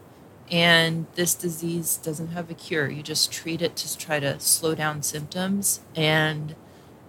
and 0.51 1.07
this 1.14 1.35
disease 1.35 1.97
doesn't 1.97 2.29
have 2.29 2.51
a 2.51 2.55
cure. 2.55 2.90
You 2.90 3.03
just 3.03 3.33
treat 3.33 3.62
it 3.62 3.77
to 3.77 3.97
try 3.97 4.21
to 4.21 4.38
slow 4.38 4.75
down 4.75 5.03
symptoms, 5.03 5.81
and 5.97 6.55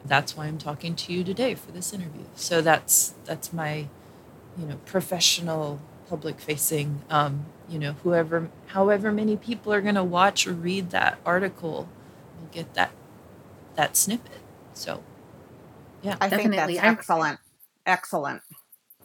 that's 0.05 0.35
why 0.35 0.47
I'm 0.47 0.57
talking 0.57 0.95
to 0.95 1.13
you 1.13 1.23
today 1.23 1.55
for 1.55 1.71
this 1.71 1.93
interview. 1.93 2.25
So 2.35 2.61
that's 2.61 3.13
that's 3.25 3.53
my, 3.53 3.87
you 4.57 4.65
know, 4.65 4.75
professional 4.85 5.79
public 6.07 6.39
facing 6.39 7.01
um, 7.09 7.45
you 7.67 7.79
know 7.79 7.93
whoever 8.03 8.49
however 8.67 9.11
many 9.11 9.35
people 9.35 9.73
are 9.73 9.81
going 9.81 9.95
to 9.95 10.03
watch 10.03 10.45
or 10.45 10.53
read 10.53 10.89
that 10.91 11.17
article 11.25 11.89
will 12.39 12.49
get 12.51 12.73
that 12.73 12.91
that 13.75 13.97
snippet 13.97 14.39
so 14.73 15.03
yeah 16.01 16.17
I 16.21 16.29
think 16.29 16.51
that's 16.51 16.77
excellent. 16.77 17.39
Excellent. 17.85 18.41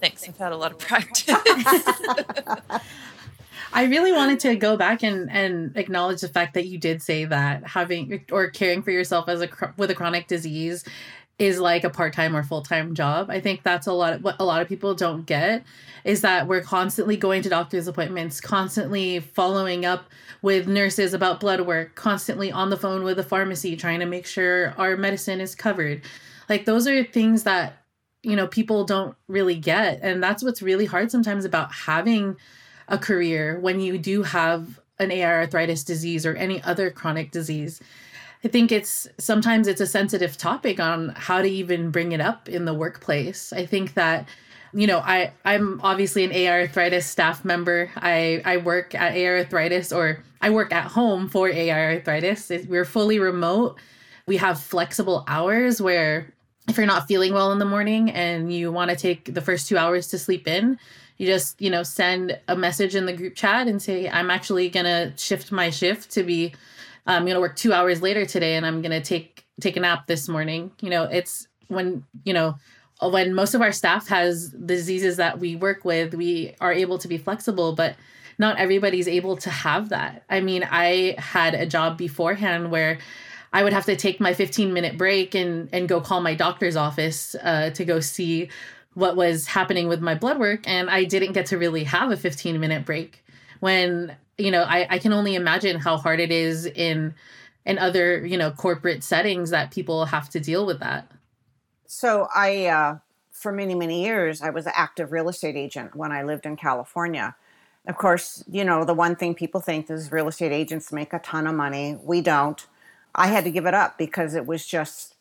thanks 0.01 0.29
i've 0.29 0.37
had 0.37 0.53
a 0.53 0.57
lot 0.57 0.73
of 0.73 0.79
practice 0.79 1.29
I 3.73 3.85
really 3.85 4.13
wanted 4.13 4.41
to 4.41 4.57
go 4.57 4.77
back 4.77 5.03
and, 5.03 5.31
and 5.31 5.77
acknowledge 5.77 6.21
the 6.21 6.29
fact 6.29 6.55
that 6.55 6.67
you 6.67 6.79
did 6.79 7.03
say 7.03 7.25
that 7.27 7.67
having 7.67 8.25
or 8.33 8.49
caring 8.49 8.83
for 8.83 8.91
yourself 8.91 9.29
as 9.29 9.43
a 9.43 9.49
with 9.77 9.91
a 9.91 9.95
chronic 9.95 10.27
disease 10.27 10.85
is 11.39 11.61
like 11.61 11.85
a 11.85 11.91
part-time 11.91 12.35
or 12.35 12.43
full-time 12.43 12.95
job. 12.95 13.31
I 13.31 13.39
think 13.39 13.63
that's 13.63 13.87
a 13.87 13.93
lot 13.93 14.15
of, 14.15 14.25
what 14.25 14.37
a 14.41 14.45
lot 14.45 14.61
of 14.61 14.67
people 14.67 14.95
don't 14.95 15.25
get 15.25 15.65
is 16.05 16.23
that 16.23 16.49
we're 16.49 16.63
constantly 16.63 17.17
going 17.17 17.43
to 17.43 17.49
doctor's 17.49 17.87
appointments, 17.87 18.41
constantly 18.41 19.21
following 19.21 19.85
up 19.85 20.07
with 20.43 20.67
nurses 20.67 21.15
about 21.15 21.39
blood 21.39 21.61
work, 21.61 21.95
constantly 21.95 22.51
on 22.51 22.71
the 22.71 22.77
phone 22.77 23.05
with 23.05 23.19
the 23.19 23.23
pharmacy 23.23 23.77
trying 23.77 24.01
to 24.01 24.07
make 24.07 24.27
sure 24.27 24.75
our 24.79 24.97
medicine 24.97 25.41
is 25.41 25.55
covered. 25.55 26.03
Like 26.49 26.65
those 26.65 26.89
are 26.89 27.05
things 27.05 27.45
that 27.45 27.85
you 28.25 28.35
know 28.35 28.49
people 28.49 28.85
don't 28.85 29.15
really 29.29 29.55
get 29.55 30.01
and 30.03 30.21
that's 30.21 30.43
what's 30.43 30.61
really 30.61 30.87
hard 30.87 31.09
sometimes 31.09 31.45
about 31.45 31.73
having 31.73 32.37
a 32.89 32.99
career 32.99 33.59
when 33.61 33.81
you 33.81 33.99
do 33.99 34.23
have 34.23 34.81
an 34.99 35.11
AI 35.13 35.33
arthritis 35.33 35.85
disease 35.85 36.27
or 36.27 36.35
any 36.35 36.63
other 36.63 36.91
chronic 36.91 37.31
disease 37.31 37.81
I 38.45 38.49
think 38.49 38.71
it's 38.71 39.09
sometimes 39.19 39.67
it's 39.67 39.81
a 39.81 39.87
sensitive 39.87 40.37
topic 40.37 40.79
on 40.79 41.11
how 41.11 41.43
to 41.43 41.49
even 41.49 41.91
bring 41.91 42.13
it 42.13 42.21
up 42.21 42.49
in 42.49 42.67
the 42.67 42.75
workplace. 42.75 43.53
I 43.53 43.67
think 43.67 43.95
that 43.95 44.29
you 44.75 44.87
know, 44.87 44.99
I 44.99 45.33
I'm 45.45 45.81
obviously 45.83 46.25
an 46.25 46.33
AI 46.33 46.61
arthritis 46.61 47.07
staff 47.07 47.45
member. 47.45 47.91
I 47.97 48.43
I 48.45 48.59
work 48.59 48.95
at 48.95 49.15
AI 49.15 49.39
arthritis 49.39 49.93
or 49.93 50.23
I 50.41 50.51
work 50.51 50.73
at 50.73 50.85
home 50.85 51.29
for 51.29 51.49
AI 51.49 51.95
arthritis. 51.95 52.51
We're 52.69 52.85
fully 52.85 53.19
remote. 53.19 53.81
We 54.27 54.37
have 54.37 54.61
flexible 54.61 55.25
hours 55.27 55.81
where 55.81 56.33
if 56.69 56.77
you're 56.77 56.87
not 56.87 57.09
feeling 57.09 57.33
well 57.33 57.51
in 57.51 57.59
the 57.59 57.65
morning 57.65 58.11
and 58.11 58.53
you 58.53 58.71
want 58.71 58.91
to 58.91 58.97
take 58.97 59.33
the 59.33 59.41
first 59.41 59.69
2 59.69 59.79
hours 59.79 60.09
to 60.09 60.19
sleep 60.19 60.47
in, 60.47 60.79
you 61.19 61.27
just, 61.27 61.61
you 61.61 61.69
know, 61.69 61.83
send 61.83 62.39
a 62.49 62.57
message 62.57 62.95
in 62.95 63.07
the 63.07 63.13
group 63.13 63.35
chat 63.35 63.67
and 63.67 63.83
say 63.83 64.09
I'm 64.09 64.31
actually 64.31 64.71
to 64.87 65.13
shift 65.17 65.53
my 65.53 65.71
shift 65.71 66.11
to 66.13 66.23
be 66.23 66.55
I'm 67.07 67.25
to 67.37 67.41
work 67.41 67.57
2 67.57 67.73
hours 67.73 68.03
later 68.03 68.25
today 68.27 68.55
and 68.55 68.65
I'm 68.65 68.83
to 68.93 69.01
take 69.01 69.45
take 69.61 69.77
a 69.77 69.81
nap 69.81 70.07
this 70.07 70.29
morning. 70.29 70.71
You 70.81 70.91
know, 70.91 71.05
it's 71.05 71.49
when, 71.67 72.05
you 72.25 72.33
know, 72.33 72.57
when 73.03 73.35
most 73.35 73.55
of 73.55 73.63
our 73.63 73.73
staff 73.73 74.09
has 74.09 74.51
diseases 74.51 75.17
that 75.17 75.39
we 75.39 75.57
work 75.57 75.85
with, 75.85 76.15
we 76.15 76.55
are 76.61 76.73
able 76.73 76.99
to 76.99 77.09
be 77.09 77.19
flexible, 77.19 77.75
but 77.75 77.97
not 78.39 78.59
everybody's 78.59 79.09
able 79.09 79.37
to 79.39 79.51
have 79.51 79.89
that. 79.89 80.25
I 80.29 80.41
mean, 80.41 80.67
I 80.69 81.17
had 81.19 81.55
a 81.55 81.67
job 81.67 81.99
beforehand 81.99 82.71
where 82.71 82.99
I 83.53 83.63
would 83.65 83.73
have 83.73 83.87
to 83.87 83.97
take 83.97 84.21
my 84.21 84.35
15 84.35 84.73
minute 84.73 84.99
break 84.99 85.35
and 85.35 85.69
and 85.73 85.89
go 85.89 86.01
call 86.01 86.21
my 86.21 86.35
doctor's 86.35 86.77
office 86.77 87.35
uh, 87.43 87.71
to 87.71 87.85
go 87.85 88.01
see 88.01 88.51
what 88.99 89.15
was 89.15 89.47
happening 89.47 89.87
with 89.87 90.01
my 90.01 90.17
blood 90.17 90.41
work, 90.41 90.67
and 90.67 90.91
I 90.91 91.05
didn't 91.05 91.33
get 91.33 91.47
to 91.47 91.57
really 91.57 91.85
have 91.85 92.11
a 92.11 92.17
15 92.17 92.59
minute 92.59 92.85
break 92.85 93.25
when 93.61 94.17
you 94.37 94.51
know 94.51 94.63
I, 94.63 94.87
I 94.91 94.99
can 94.99 95.13
only 95.13 95.37
imagine 95.37 95.79
how 95.79 95.97
hard 95.97 96.19
it 96.19 96.33
is 96.33 96.67
in 96.67 97.15
in 97.65 97.79
other 97.79 98.27
you 98.27 98.37
know 98.37 98.51
corporate 98.51 99.05
settings 99.05 99.51
that 99.51 99.71
people 99.71 100.07
have 100.07 100.29
to 100.31 100.41
deal 100.41 100.67
with 100.67 100.81
that. 100.81 101.11
So 101.87 102.29
i 102.35 102.67
uh, 102.67 102.99
for 103.31 103.53
many 103.53 103.77
many 103.77 104.05
years 104.05 104.43
i 104.43 104.51
was 104.51 104.67
an 104.67 104.73
active 104.75 105.13
real 105.13 105.29
estate 105.29 105.55
agent 105.55 105.95
when 105.95 106.11
i 106.11 106.25
lived 106.25 106.45
in 106.45 106.57
california. 106.57 107.37
Of 107.87 107.97
course 107.97 108.43
you 108.51 108.65
know 108.65 108.85
the 108.85 108.95
one 108.95 109.15
thing 109.15 109.35
people 109.35 109.61
think 109.61 109.89
is 109.91 110.11
real 110.11 110.27
estate 110.27 110.53
agents 110.53 110.93
make 110.93 111.13
a 111.13 111.21
ton 111.21 111.47
of 111.47 111.55
money. 111.55 111.97
We 112.03 112.21
don't. 112.21 112.67
I 113.15 113.29
had 113.29 113.45
to 113.45 113.51
give 113.51 113.67
it 113.67 113.75
up 113.75 113.97
because 113.97 114.35
it 114.35 114.47
was 114.47 114.67
just 114.67 115.15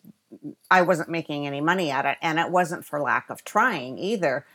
i 0.70 0.82
wasn't 0.82 1.10
making 1.10 1.48
any 1.48 1.62
money 1.62 1.90
at 1.92 2.06
it 2.06 2.18
and 2.22 2.40
it 2.40 2.52
wasn't 2.52 2.86
for 2.86 3.02
lack 3.02 3.30
of 3.30 3.44
trying 3.44 3.98
either 3.98 4.46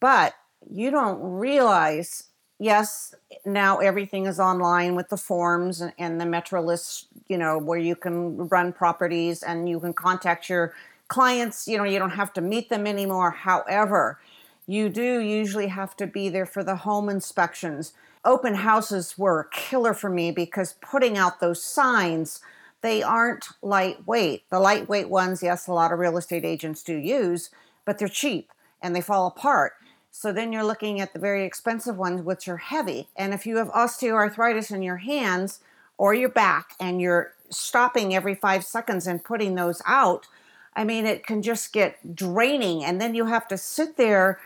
but 0.00 0.34
you 0.70 0.90
don't 0.90 1.20
realize 1.20 2.24
yes, 2.60 3.14
now 3.44 3.78
everything 3.78 4.26
is 4.26 4.38
online 4.38 4.94
with 4.94 5.08
the 5.08 5.16
forms 5.16 5.80
and, 5.80 5.92
and 5.98 6.20
the 6.20 6.26
MetroList, 6.26 7.06
you 7.26 7.38
know, 7.38 7.58
where 7.58 7.78
you 7.78 7.96
can 7.96 8.36
run 8.48 8.72
properties 8.72 9.42
and 9.42 9.68
you 9.68 9.80
can 9.80 9.94
contact 9.94 10.48
your 10.48 10.74
clients. 11.08 11.66
You 11.66 11.78
know, 11.78 11.84
you 11.84 11.98
don't 11.98 12.10
have 12.10 12.32
to 12.34 12.40
meet 12.40 12.68
them 12.68 12.86
anymore. 12.86 13.30
However, 13.30 14.20
you 14.66 14.88
do 14.88 15.18
usually 15.20 15.68
have 15.68 15.96
to 15.96 16.06
be 16.06 16.28
there 16.28 16.46
for 16.46 16.62
the 16.62 16.76
home 16.76 17.08
inspections. 17.08 17.94
Open 18.24 18.54
houses 18.54 19.16
were 19.16 19.40
a 19.40 19.48
killer 19.50 19.94
for 19.94 20.10
me 20.10 20.30
because 20.30 20.74
putting 20.82 21.16
out 21.16 21.40
those 21.40 21.64
signs, 21.64 22.40
they 22.82 23.02
aren't 23.02 23.48
lightweight. 23.62 24.48
The 24.50 24.60
lightweight 24.60 25.10
ones, 25.10 25.42
yes, 25.42 25.66
a 25.66 25.72
lot 25.72 25.92
of 25.92 25.98
real 25.98 26.16
estate 26.16 26.44
agents 26.44 26.82
do 26.82 26.96
use, 26.96 27.50
but 27.84 27.98
they're 27.98 28.08
cheap 28.08 28.50
and 28.82 28.94
they 28.94 29.00
fall 29.00 29.26
apart. 29.26 29.72
So 30.10 30.32
then 30.32 30.52
you're 30.52 30.64
looking 30.64 31.00
at 31.00 31.12
the 31.12 31.18
very 31.18 31.44
expensive 31.44 31.96
ones, 31.96 32.22
which 32.22 32.48
are 32.48 32.56
heavy. 32.56 33.08
And 33.16 33.32
if 33.32 33.46
you 33.46 33.58
have 33.58 33.68
osteoarthritis 33.68 34.70
in 34.70 34.82
your 34.82 34.96
hands 34.96 35.60
or 35.98 36.14
your 36.14 36.28
back 36.28 36.74
and 36.80 37.00
you're 37.00 37.32
stopping 37.50 38.14
every 38.14 38.34
five 38.34 38.64
seconds 38.64 39.06
and 39.06 39.22
putting 39.22 39.54
those 39.54 39.82
out, 39.86 40.26
I 40.74 40.84
mean, 40.84 41.06
it 41.06 41.26
can 41.26 41.42
just 41.42 41.72
get 41.72 42.14
draining. 42.14 42.84
And 42.84 43.00
then 43.00 43.14
you 43.14 43.26
have 43.26 43.46
to 43.48 43.58
sit 43.58 43.96
there 43.96 44.40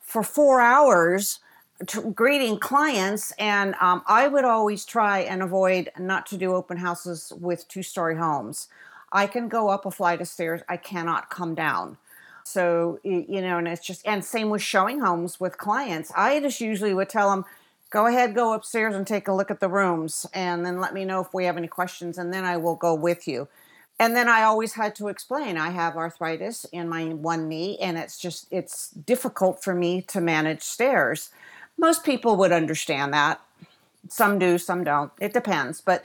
for 0.00 0.22
four 0.22 0.60
hours 0.60 1.40
to, 1.88 2.10
greeting 2.12 2.58
clients. 2.58 3.32
And 3.32 3.74
um, 3.80 4.02
I 4.06 4.28
would 4.28 4.44
always 4.44 4.84
try 4.84 5.20
and 5.20 5.42
avoid 5.42 5.90
not 5.98 6.26
to 6.26 6.36
do 6.36 6.54
open 6.54 6.78
houses 6.78 7.32
with 7.38 7.68
two 7.68 7.82
story 7.82 8.16
homes. 8.16 8.68
I 9.12 9.26
can 9.26 9.48
go 9.48 9.68
up 9.68 9.86
a 9.86 9.90
flight 9.90 10.20
of 10.20 10.28
stairs, 10.28 10.62
I 10.68 10.76
cannot 10.76 11.30
come 11.30 11.54
down. 11.54 11.96
So, 12.44 12.98
you 13.04 13.40
know, 13.42 13.58
and 13.58 13.68
it's 13.68 13.84
just, 13.84 14.06
and 14.06 14.24
same 14.24 14.50
with 14.50 14.62
showing 14.62 15.00
homes 15.00 15.38
with 15.38 15.58
clients. 15.58 16.10
I 16.16 16.40
just 16.40 16.60
usually 16.60 16.94
would 16.94 17.08
tell 17.08 17.30
them, 17.30 17.44
go 17.90 18.06
ahead, 18.06 18.34
go 18.34 18.54
upstairs 18.54 18.94
and 18.94 19.06
take 19.06 19.28
a 19.28 19.32
look 19.32 19.50
at 19.50 19.60
the 19.60 19.68
rooms, 19.68 20.26
and 20.32 20.64
then 20.64 20.80
let 20.80 20.94
me 20.94 21.04
know 21.04 21.20
if 21.20 21.34
we 21.34 21.44
have 21.44 21.56
any 21.56 21.68
questions, 21.68 22.18
and 22.18 22.32
then 22.32 22.44
I 22.44 22.56
will 22.56 22.76
go 22.76 22.94
with 22.94 23.28
you. 23.28 23.48
And 23.98 24.16
then 24.16 24.28
I 24.28 24.42
always 24.42 24.72
had 24.72 24.94
to 24.96 25.08
explain 25.08 25.58
I 25.58 25.70
have 25.70 25.96
arthritis 25.96 26.64
in 26.72 26.88
my 26.88 27.08
one 27.08 27.48
knee, 27.48 27.78
and 27.78 27.98
it's 27.98 28.18
just, 28.18 28.46
it's 28.50 28.90
difficult 28.90 29.62
for 29.62 29.74
me 29.74 30.02
to 30.02 30.20
manage 30.20 30.62
stairs. 30.62 31.30
Most 31.78 32.04
people 32.04 32.36
would 32.36 32.52
understand 32.52 33.12
that. 33.14 33.40
Some 34.08 34.38
do, 34.38 34.58
some 34.58 34.84
don't. 34.84 35.12
It 35.20 35.32
depends. 35.32 35.80
But 35.80 36.04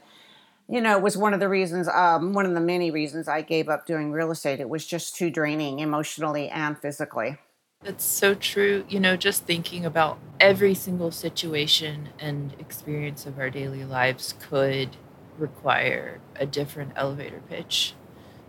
you 0.68 0.82
know, 0.82 0.98
it 0.98 1.04
was 1.04 1.16
one 1.16 1.34
of 1.34 1.40
the 1.40 1.50
reasons, 1.50 1.88
um, 1.88 2.34
one 2.34 2.46
of 2.46 2.54
the 2.54 2.60
many 2.60 2.90
reasons 2.90 3.28
I 3.28 3.42
gave 3.42 3.70
up 3.70 3.86
doing 3.86 4.12
real 4.12 4.32
estate. 4.32 4.60
It 4.60 4.70
was 4.70 4.86
just 4.86 5.16
too 5.16 5.30
draining 5.30 5.80
emotionally 5.80 6.50
and 6.50 6.78
physically. 6.78 7.38
That's 7.84 8.04
so 8.04 8.34
true. 8.34 8.84
You 8.90 9.00
know, 9.00 9.16
just 9.16 9.44
thinking 9.44 9.86
about 9.86 10.18
every 10.40 10.74
single 10.74 11.12
situation 11.12 12.10
and 12.18 12.56
experience 12.58 13.28
of 13.28 13.38
our 13.38 13.52
daily 13.52 13.86
lives 13.86 14.34
could 14.40 14.98
require 15.38 16.20
a 16.36 16.48
different 16.48 16.94
elevator 16.96 17.44
pitch. 17.48 17.94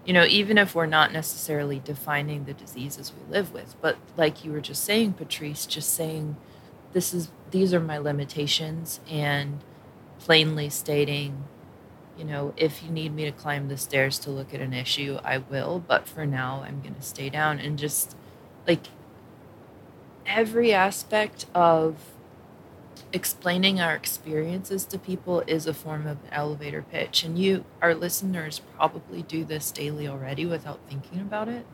You 0.07 0.15
know, 0.15 0.25
even 0.25 0.57
if 0.57 0.75
we're 0.75 0.87
not 0.87 1.13
necessarily 1.13 1.81
defining 1.81 2.45
the 2.45 2.55
diseases 2.55 3.13
we 3.13 3.31
live 3.31 3.53
with, 3.53 3.75
but 3.83 3.99
like 4.17 4.43
you 4.43 4.53
were 4.53 4.61
just 4.61 4.85
saying, 4.85 5.15
Patrice, 5.15 5.67
just 5.67 5.93
saying, 5.93 6.37
this 6.93 7.13
is, 7.13 7.31
these 7.51 7.73
are 7.75 7.81
my 7.81 7.99
limitations, 7.99 9.01
and 9.11 9.63
plainly 10.19 10.69
stating, 10.69 11.45
you 12.19 12.25
know, 12.25 12.55
if 12.57 12.83
you 12.83 12.91
need 12.91 13.15
me 13.15 13.25
to 13.25 13.33
climb 13.33 13.69
the 13.69 13.77
stairs 13.77 14.19
to 14.21 14.31
look 14.31 14.55
at 14.55 14.61
an 14.61 14.73
issue, 14.73 15.19
I 15.23 15.39
will. 15.39 15.85
But 15.87 16.09
for 16.09 16.25
now, 16.25 16.63
I'm 16.67 16.81
going 16.81 16.95
to 16.95 17.03
stay 17.03 17.29
down 17.29 17.59
and 17.59 17.79
just 17.79 18.17
like 18.67 18.87
every 20.25 20.73
aspect 20.73 21.47
of 21.55 22.13
explaining 23.13 23.81
our 23.81 23.95
experiences 23.95 24.85
to 24.87 24.99
people 24.99 25.43
is 25.47 25.67
a 25.67 25.75
form 25.75 26.07
of 26.07 26.19
elevator 26.33 26.83
pitch. 26.83 27.23
And 27.23 27.39
you, 27.39 27.65
our 27.81 27.95
listeners, 27.95 28.61
probably 28.77 29.23
do 29.23 29.45
this 29.45 29.71
daily 29.71 30.09
already 30.09 30.47
without 30.47 30.81
thinking 30.89 31.21
about 31.21 31.49
it. 31.49 31.67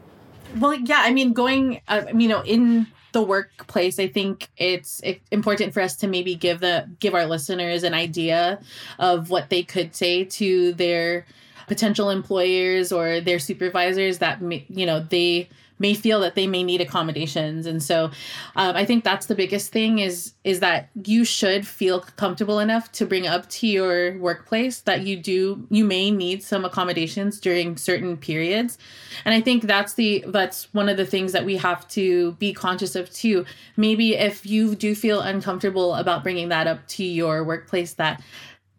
Well, 0.59 0.75
yeah. 0.75 1.03
I 1.03 1.13
mean, 1.13 1.33
going, 1.33 1.81
uh, 1.89 2.05
you 2.15 2.29
know, 2.29 2.43
in 2.43 2.89
the 3.13 3.23
workplace, 3.23 3.99
I 3.99 4.09
think 4.09 4.49
it's 4.57 5.01
important 5.31 5.73
for 5.75 5.81
us 5.81 5.97
to 5.97 6.09
maybe 6.09 6.35
give 6.35 6.61
the 6.61 6.89
give 6.99 7.15
our 7.15 7.27
listeners 7.27 7.83
an 7.83 7.95
idea 7.95 8.61
of 8.99 9.31
what 9.31 9.51
they 9.51 9.63
could 9.63 9.95
say 9.95 10.25
to 10.25 10.73
their 10.73 11.27
potential 11.67 12.11
employers 12.11 12.93
or 12.93 13.21
their 13.21 13.39
supervisors 13.39 14.19
that 14.19 14.41
you 14.69 14.87
know 14.87 15.01
they 15.01 15.49
may 15.83 15.93
feel 15.93 16.21
that 16.21 16.35
they 16.35 16.47
may 16.47 16.63
need 16.63 16.81
accommodations. 16.81 17.67
And 17.67 17.83
so 17.83 18.11
um, 18.57 18.77
i 18.77 18.85
think 18.85 19.05
that's 19.05 19.27
the 19.27 19.35
biggest 19.35 19.73
thing 19.73 19.99
is 19.99 20.33
is 20.45 20.61
that 20.61 20.89
you 21.05 21.25
should 21.25 21.67
feel 21.67 22.01
comfortable 22.25 22.59
enough 22.59 22.91
to 22.93 23.05
bring 23.05 23.27
up 23.27 23.49
to 23.49 23.67
your 23.67 24.17
workplace 24.19 24.81
that 24.81 25.03
you 25.03 25.17
do 25.17 25.67
you 25.71 25.85
may 25.85 26.11
need 26.11 26.43
some 26.43 26.65
accommodations 26.65 27.41
during 27.41 27.77
certain 27.77 28.17
periods. 28.17 28.79
And 29.25 29.35
i 29.35 29.41
think 29.41 29.65
that's 29.65 29.95
the 29.95 30.25
that's 30.29 30.73
one 30.73 30.89
of 30.89 30.97
the 30.97 31.07
things 31.07 31.33
that 31.33 31.45
we 31.45 31.57
have 31.57 31.87
to 31.89 32.33
be 32.33 32.53
conscious 32.53 32.95
of 32.95 33.11
too. 33.13 33.45
Maybe 33.77 34.15
if 34.15 34.47
you 34.47 34.75
do 34.75 34.95
feel 34.95 35.21
uncomfortable 35.21 35.95
about 35.95 36.23
bringing 36.23 36.49
that 36.51 36.67
up 36.67 36.87
to 36.97 37.05
your 37.05 37.45
workplace 37.45 37.95
that 37.95 38.23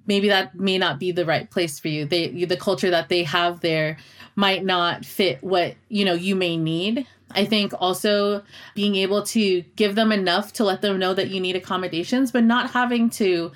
maybe 0.05 0.27
that 0.29 0.55
may 0.55 0.77
not 0.77 0.99
be 0.99 1.11
the 1.11 1.25
right 1.25 1.49
place 1.49 1.79
for 1.79 1.87
you. 1.87 2.05
They 2.05 2.45
the 2.45 2.57
culture 2.57 2.89
that 2.89 3.09
they 3.09 3.23
have 3.23 3.59
there 3.59 3.97
might 4.35 4.63
not 4.63 5.05
fit 5.05 5.43
what 5.43 5.75
you 5.89 6.05
know 6.05 6.13
you 6.13 6.35
may 6.35 6.57
need. 6.57 7.07
I 7.31 7.45
think 7.45 7.73
also 7.79 8.43
being 8.75 8.95
able 8.95 9.23
to 9.23 9.61
give 9.75 9.95
them 9.95 10.11
enough 10.11 10.53
to 10.53 10.63
let 10.63 10.81
them 10.81 10.99
know 10.99 11.13
that 11.13 11.29
you 11.29 11.39
need 11.39 11.55
accommodations 11.55 12.31
but 12.31 12.43
not 12.43 12.71
having 12.71 13.09
to 13.11 13.51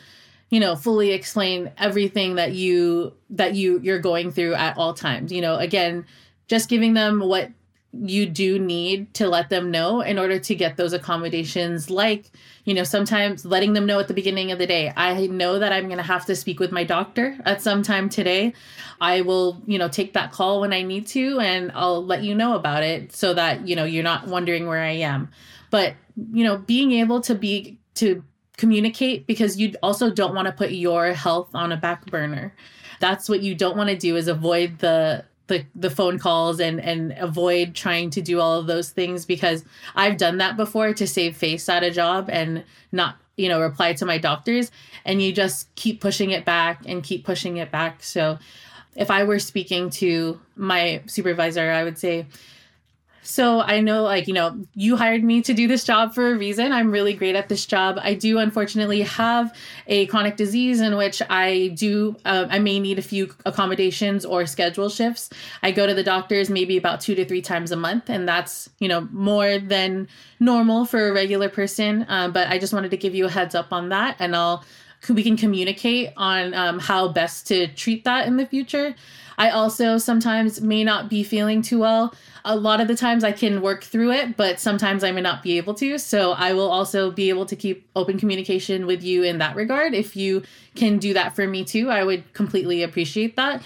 you 0.49 0.59
know 0.59 0.75
fully 0.75 1.11
explain 1.11 1.71
everything 1.77 2.35
that 2.35 2.53
you 2.53 3.13
that 3.29 3.53
you 3.53 3.79
you're 3.83 3.99
going 3.99 4.31
through 4.31 4.55
at 4.55 4.77
all 4.77 4.93
times. 4.93 5.31
You 5.31 5.41
know 5.41 5.55
again 5.57 6.05
just 6.47 6.69
giving 6.69 6.93
them 6.93 7.19
what 7.19 7.51
you 7.93 8.25
do 8.25 8.59
need 8.59 9.13
to 9.15 9.27
let 9.27 9.49
them 9.49 9.71
know 9.71 10.01
in 10.01 10.19
order 10.19 10.39
to 10.39 10.55
get 10.55 10.77
those 10.77 10.93
accommodations. 10.93 11.89
Like 11.89 12.31
you 12.67 12.73
know 12.73 12.83
sometimes 12.83 13.45
letting 13.45 13.71
them 13.73 13.85
know 13.85 13.97
at 13.97 14.09
the 14.09 14.13
beginning 14.13 14.51
of 14.51 14.59
the 14.59 14.67
day 14.67 14.91
i 14.97 15.25
know 15.27 15.57
that 15.57 15.71
i'm 15.71 15.85
going 15.85 15.97
to 15.97 16.03
have 16.03 16.25
to 16.25 16.35
speak 16.35 16.59
with 16.59 16.69
my 16.69 16.83
doctor 16.83 17.37
at 17.45 17.61
some 17.61 17.81
time 17.81 18.09
today. 18.09 18.53
I 18.99 19.21
will 19.21 19.61
you 19.65 19.79
know 19.79 19.87
take 19.87 20.13
that 20.13 20.31
call 20.31 20.61
when 20.61 20.73
i 20.73 20.81
need 20.83 21.07
to 21.07 21.39
and 21.39 21.71
i'll 21.73 22.05
let 22.05 22.23
you 22.23 22.35
know 22.35 22.55
about 22.55 22.83
it 22.83 23.15
so 23.15 23.33
that 23.33 23.67
you 23.67 23.75
know 23.75 23.85
you're 23.85 24.03
not 24.03 24.27
wondering 24.27 24.67
where 24.67 24.83
i 24.83 24.91
am. 24.91 25.29
But 25.71 25.95
you 26.33 26.43
know 26.43 26.57
being 26.57 26.91
able 26.91 27.21
to 27.21 27.33
be 27.33 27.79
to 27.95 28.23
communicate 28.57 29.27
because 29.27 29.57
you 29.57 29.73
also 29.81 30.11
don't 30.11 30.35
want 30.35 30.47
to 30.47 30.51
put 30.51 30.71
your 30.71 31.13
health 31.13 31.49
on 31.53 31.71
a 31.71 31.77
back 31.77 32.05
burner. 32.07 32.53
That's 32.99 33.29
what 33.29 33.41
you 33.41 33.55
don't 33.55 33.77
want 33.77 33.91
to 33.91 33.95
do 33.95 34.15
is 34.15 34.27
avoid 34.27 34.79
the 34.79 35.23
the 35.47 35.65
the 35.75 35.89
phone 35.89 36.19
calls 36.19 36.59
and 36.59 36.79
and 36.79 37.13
avoid 37.17 37.73
trying 37.73 38.09
to 38.11 38.21
do 38.21 38.39
all 38.39 38.59
of 38.59 38.67
those 38.67 38.89
things 38.89 39.25
because 39.25 39.63
I've 39.95 40.17
done 40.17 40.37
that 40.37 40.57
before 40.57 40.93
to 40.93 41.07
save 41.07 41.35
face 41.35 41.67
at 41.69 41.83
a 41.83 41.91
job 41.91 42.29
and 42.31 42.63
not 42.91 43.17
you 43.35 43.49
know 43.49 43.61
reply 43.61 43.93
to 43.93 44.05
my 44.05 44.17
doctors. 44.17 44.71
And 45.05 45.21
you 45.21 45.31
just 45.31 45.73
keep 45.75 46.01
pushing 46.01 46.31
it 46.31 46.43
back 46.45 46.81
and 46.85 47.03
keep 47.03 47.23
pushing 47.23 47.57
it 47.57 47.71
back. 47.71 48.03
So 48.03 48.39
if 48.95 49.09
I 49.09 49.23
were 49.23 49.39
speaking 49.39 49.89
to 49.91 50.39
my 50.55 51.01
supervisor 51.05 51.71
I 51.71 51.83
would 51.83 51.97
say 51.97 52.25
so 53.27 53.59
I 53.59 53.81
know, 53.81 54.03
like, 54.03 54.29
you 54.29 54.33
know, 54.33 54.57
you 54.73 54.95
hired 54.95 55.21
me 55.21 55.41
to 55.41 55.53
do 55.53 55.67
this 55.67 55.83
job 55.83 56.15
for 56.15 56.31
a 56.31 56.37
reason. 56.37 56.71
I'm 56.71 56.91
really 56.91 57.13
great 57.13 57.35
at 57.35 57.49
this 57.49 57.65
job. 57.65 57.99
I 58.01 58.13
do 58.13 58.39
unfortunately 58.39 59.01
have 59.01 59.53
a 59.85 60.05
chronic 60.05 60.37
disease 60.37 60.79
in 60.79 60.95
which 60.95 61.21
I 61.29 61.73
do, 61.75 62.15
uh, 62.23 62.47
I 62.49 62.59
may 62.59 62.79
need 62.79 62.99
a 62.99 63.01
few 63.01 63.33
accommodations 63.45 64.23
or 64.23 64.45
schedule 64.45 64.87
shifts. 64.87 65.29
I 65.61 65.73
go 65.73 65.85
to 65.85 65.93
the 65.93 66.03
doctors 66.03 66.49
maybe 66.49 66.77
about 66.77 67.01
two 67.01 67.15
to 67.15 67.25
three 67.25 67.41
times 67.41 67.73
a 67.73 67.75
month, 67.75 68.09
and 68.09 68.25
that's, 68.29 68.69
you 68.79 68.87
know, 68.87 69.09
more 69.11 69.59
than 69.59 70.07
normal 70.39 70.85
for 70.85 71.09
a 71.09 71.11
regular 71.11 71.49
person. 71.49 72.05
Uh, 72.07 72.29
but 72.29 72.47
I 72.47 72.57
just 72.57 72.71
wanted 72.71 72.91
to 72.91 72.97
give 72.97 73.13
you 73.13 73.25
a 73.25 73.29
heads 73.29 73.55
up 73.55 73.73
on 73.73 73.89
that, 73.89 74.15
and 74.19 74.37
I'll 74.37 74.63
we 75.09 75.21
can 75.21 75.37
communicate 75.37 76.11
on 76.17 76.53
um, 76.53 76.79
how 76.79 77.09
best 77.09 77.47
to 77.47 77.67
treat 77.67 78.03
that 78.05 78.25
in 78.25 78.37
the 78.37 78.45
future. 78.45 78.95
I 79.37 79.49
also 79.49 79.97
sometimes 79.97 80.61
may 80.61 80.83
not 80.83 81.09
be 81.09 81.23
feeling 81.23 81.61
too 81.61 81.79
well. 81.79 82.13
A 82.43 82.55
lot 82.55 82.81
of 82.81 82.87
the 82.87 82.95
times 82.95 83.23
I 83.23 83.31
can 83.31 83.61
work 83.61 83.83
through 83.83 84.11
it, 84.11 84.35
but 84.35 84.59
sometimes 84.59 85.03
I 85.03 85.11
may 85.11 85.21
not 85.21 85.43
be 85.43 85.57
able 85.57 85.73
to. 85.75 85.97
So 85.99 86.31
I 86.31 86.53
will 86.53 86.69
also 86.69 87.11
be 87.11 87.29
able 87.29 87.45
to 87.45 87.55
keep 87.55 87.87
open 87.95 88.17
communication 88.17 88.85
with 88.87 89.03
you 89.03 89.23
in 89.23 89.37
that 89.37 89.55
regard. 89.55 89.93
If 89.93 90.15
you 90.15 90.43
can 90.75 90.97
do 90.97 91.13
that 91.13 91.35
for 91.35 91.47
me 91.47 91.63
too, 91.63 91.89
I 91.89 92.03
would 92.03 92.33
completely 92.33 92.83
appreciate 92.83 93.35
that 93.35 93.61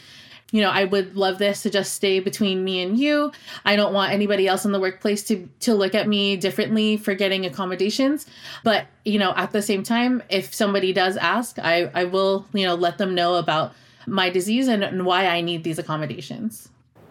you 0.52 0.62
know 0.62 0.70
i 0.70 0.84
would 0.84 1.16
love 1.16 1.38
this 1.38 1.64
to 1.64 1.70
just 1.70 1.94
stay 1.94 2.20
between 2.20 2.64
me 2.64 2.82
and 2.82 3.00
you 3.00 3.32
i 3.66 3.76
don't 3.76 3.94
want 3.94 4.12
anybody 4.12 4.48
else 4.48 4.66
in 4.66 4.72
the 4.72 4.80
workplace 4.80 5.24
to 5.24 5.48
to 5.60 5.74
look 5.74 5.96
at 5.96 6.08
me 6.08 6.36
differently 6.36 6.98
for 6.98 7.16
getting 7.16 7.46
accommodations 7.46 8.26
but 8.64 8.86
you 9.06 9.18
know 9.18 9.34
at 9.36 9.52
the 9.52 9.62
same 9.62 9.82
time 9.82 10.22
if 10.30 10.54
somebody 10.54 10.94
does 10.94 11.18
ask 11.18 11.58
i 11.60 11.90
i 11.94 12.04
will 12.04 12.46
you 12.54 12.66
know 12.66 12.76
let 12.76 12.98
them 12.98 13.16
know 13.16 13.36
about 13.36 13.74
my 14.08 14.30
disease 14.30 14.68
and, 14.68 14.84
and 14.84 15.06
why 15.06 15.28
I 15.28 15.42
need 15.42 15.64
these 15.64 15.80
accommodations. 15.80 16.70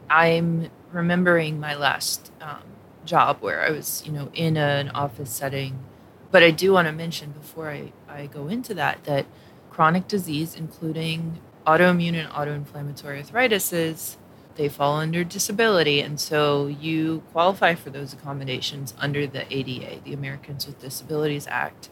I'm 0.09 0.71
remembering 0.93 1.61
my 1.61 1.75
last 1.75 2.33
um, 2.41 2.63
job 3.05 3.39
where 3.41 3.63
I 3.63 3.71
was, 3.71 4.03
you 4.05 4.13
know, 4.13 4.31
in 4.35 4.57
a, 4.57 4.61
an 4.61 4.91
office 4.91 5.31
setting. 5.31 5.85
But 6.31 6.43
I 6.43 6.51
do 6.51 6.73
want 6.73 6.87
to 6.87 6.93
mention 6.93 7.33
before 7.33 7.71
I, 7.71 7.93
I 8.09 8.27
go 8.27 8.49
into 8.49 8.75
that 8.75 9.05
that 9.05 9.27
chronic 9.71 10.09
disease, 10.09 10.55
including 10.55 11.41
autoimmune 11.67 12.15
and 12.15 12.29
autoinflammatory 12.31 13.19
arthritis, 13.19 14.17
they 14.57 14.69
fall 14.69 14.97
under 14.97 15.25
disability. 15.25 16.01
And 16.01 16.21
so 16.21 16.67
you 16.67 17.23
qualify 17.33 17.75
for 17.75 17.91
those 17.91 18.13
accommodations 18.13 18.95
under 18.99 19.27
the 19.27 19.47
ADA, 19.53 20.01
the 20.05 20.13
Americans 20.13 20.67
with 20.67 20.81
Disabilities 20.81 21.47
Act. 21.49 21.89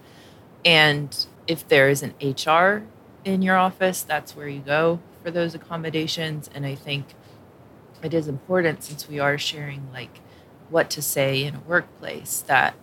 And 0.65 1.27
if 1.47 1.67
there 1.67 1.89
is 1.89 2.03
an 2.03 2.15
HR 2.21 2.85
in 3.29 3.43
your 3.43 3.57
office, 3.57 4.03
that's 4.03 4.35
where 4.35 4.49
you 4.49 4.61
go 4.61 5.01
for 5.23 5.31
those 5.31 5.55
accommodations. 5.55 6.49
And 6.55 6.67
I 6.67 6.75
think 6.75 7.15
it 8.03 8.15
is 8.15 8.29
important 8.29 8.83
since 8.83 9.09
we 9.09 9.19
are 9.19 9.39
sharing 9.39 9.89
like 9.93 10.21
what 10.71 10.91
to 10.91 11.03
say 11.03 11.45
in 11.45 11.57
a 11.57 11.61
workplace 11.61 12.43
that 12.47 12.75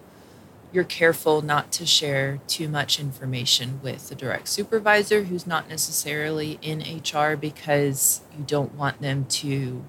you're 0.72 0.84
careful 0.84 1.42
not 1.42 1.72
to 1.72 1.86
share 1.86 2.40
too 2.48 2.68
much 2.68 3.00
information 3.00 3.80
with 3.82 4.10
the 4.10 4.16
direct 4.16 4.48
supervisor 4.48 5.24
who's 5.24 5.48
not 5.48 5.70
necessarily 5.70 6.60
in 6.62 6.80
HR 6.80 7.38
because 7.38 8.22
you 8.38 8.44
don't 8.46 8.76
want 8.76 9.00
them 9.00 9.26
to 9.26 9.86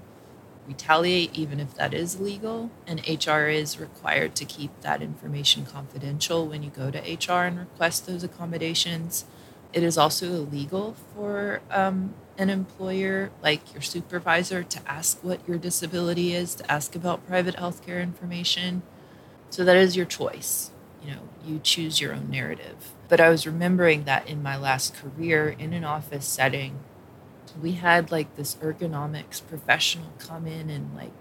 retaliate, 0.66 1.36
even 1.36 1.58
if 1.60 1.74
that 1.74 1.92
is 1.92 2.20
legal. 2.20 2.70
And 2.86 3.00
HR 3.00 3.48
is 3.48 3.80
required 3.80 4.34
to 4.36 4.44
keep 4.44 4.80
that 4.82 5.02
information 5.02 5.66
confidential 5.66 6.46
when 6.46 6.62
you 6.62 6.70
go 6.70 6.90
to 6.90 6.98
HR 6.98 7.46
and 7.46 7.58
request 7.58 8.06
those 8.06 8.22
accommodations. 8.22 9.24
It 9.72 9.82
is 9.82 9.98
also 9.98 10.26
illegal 10.26 10.96
for 11.14 11.60
um, 11.70 12.14
an 12.38 12.50
employer, 12.50 13.30
like 13.42 13.72
your 13.72 13.82
supervisor, 13.82 14.62
to 14.64 14.80
ask 14.86 15.22
what 15.22 15.46
your 15.46 15.58
disability 15.58 16.34
is, 16.34 16.54
to 16.56 16.70
ask 16.70 16.94
about 16.96 17.26
private 17.26 17.56
healthcare 17.56 18.02
information. 18.02 18.82
So 19.50 19.64
that 19.64 19.76
is 19.76 19.96
your 19.96 20.06
choice. 20.06 20.70
You 21.04 21.12
know, 21.12 21.20
you 21.46 21.60
choose 21.62 22.00
your 22.00 22.14
own 22.14 22.30
narrative. 22.30 22.92
But 23.08 23.20
I 23.20 23.30
was 23.30 23.46
remembering 23.46 24.04
that 24.04 24.28
in 24.28 24.42
my 24.42 24.56
last 24.56 24.94
career 24.94 25.50
in 25.58 25.72
an 25.72 25.84
office 25.84 26.26
setting, 26.26 26.80
we 27.60 27.72
had 27.72 28.10
like 28.12 28.36
this 28.36 28.56
ergonomics 28.56 29.46
professional 29.46 30.12
come 30.18 30.46
in 30.46 30.70
and 30.70 30.94
like 30.94 31.12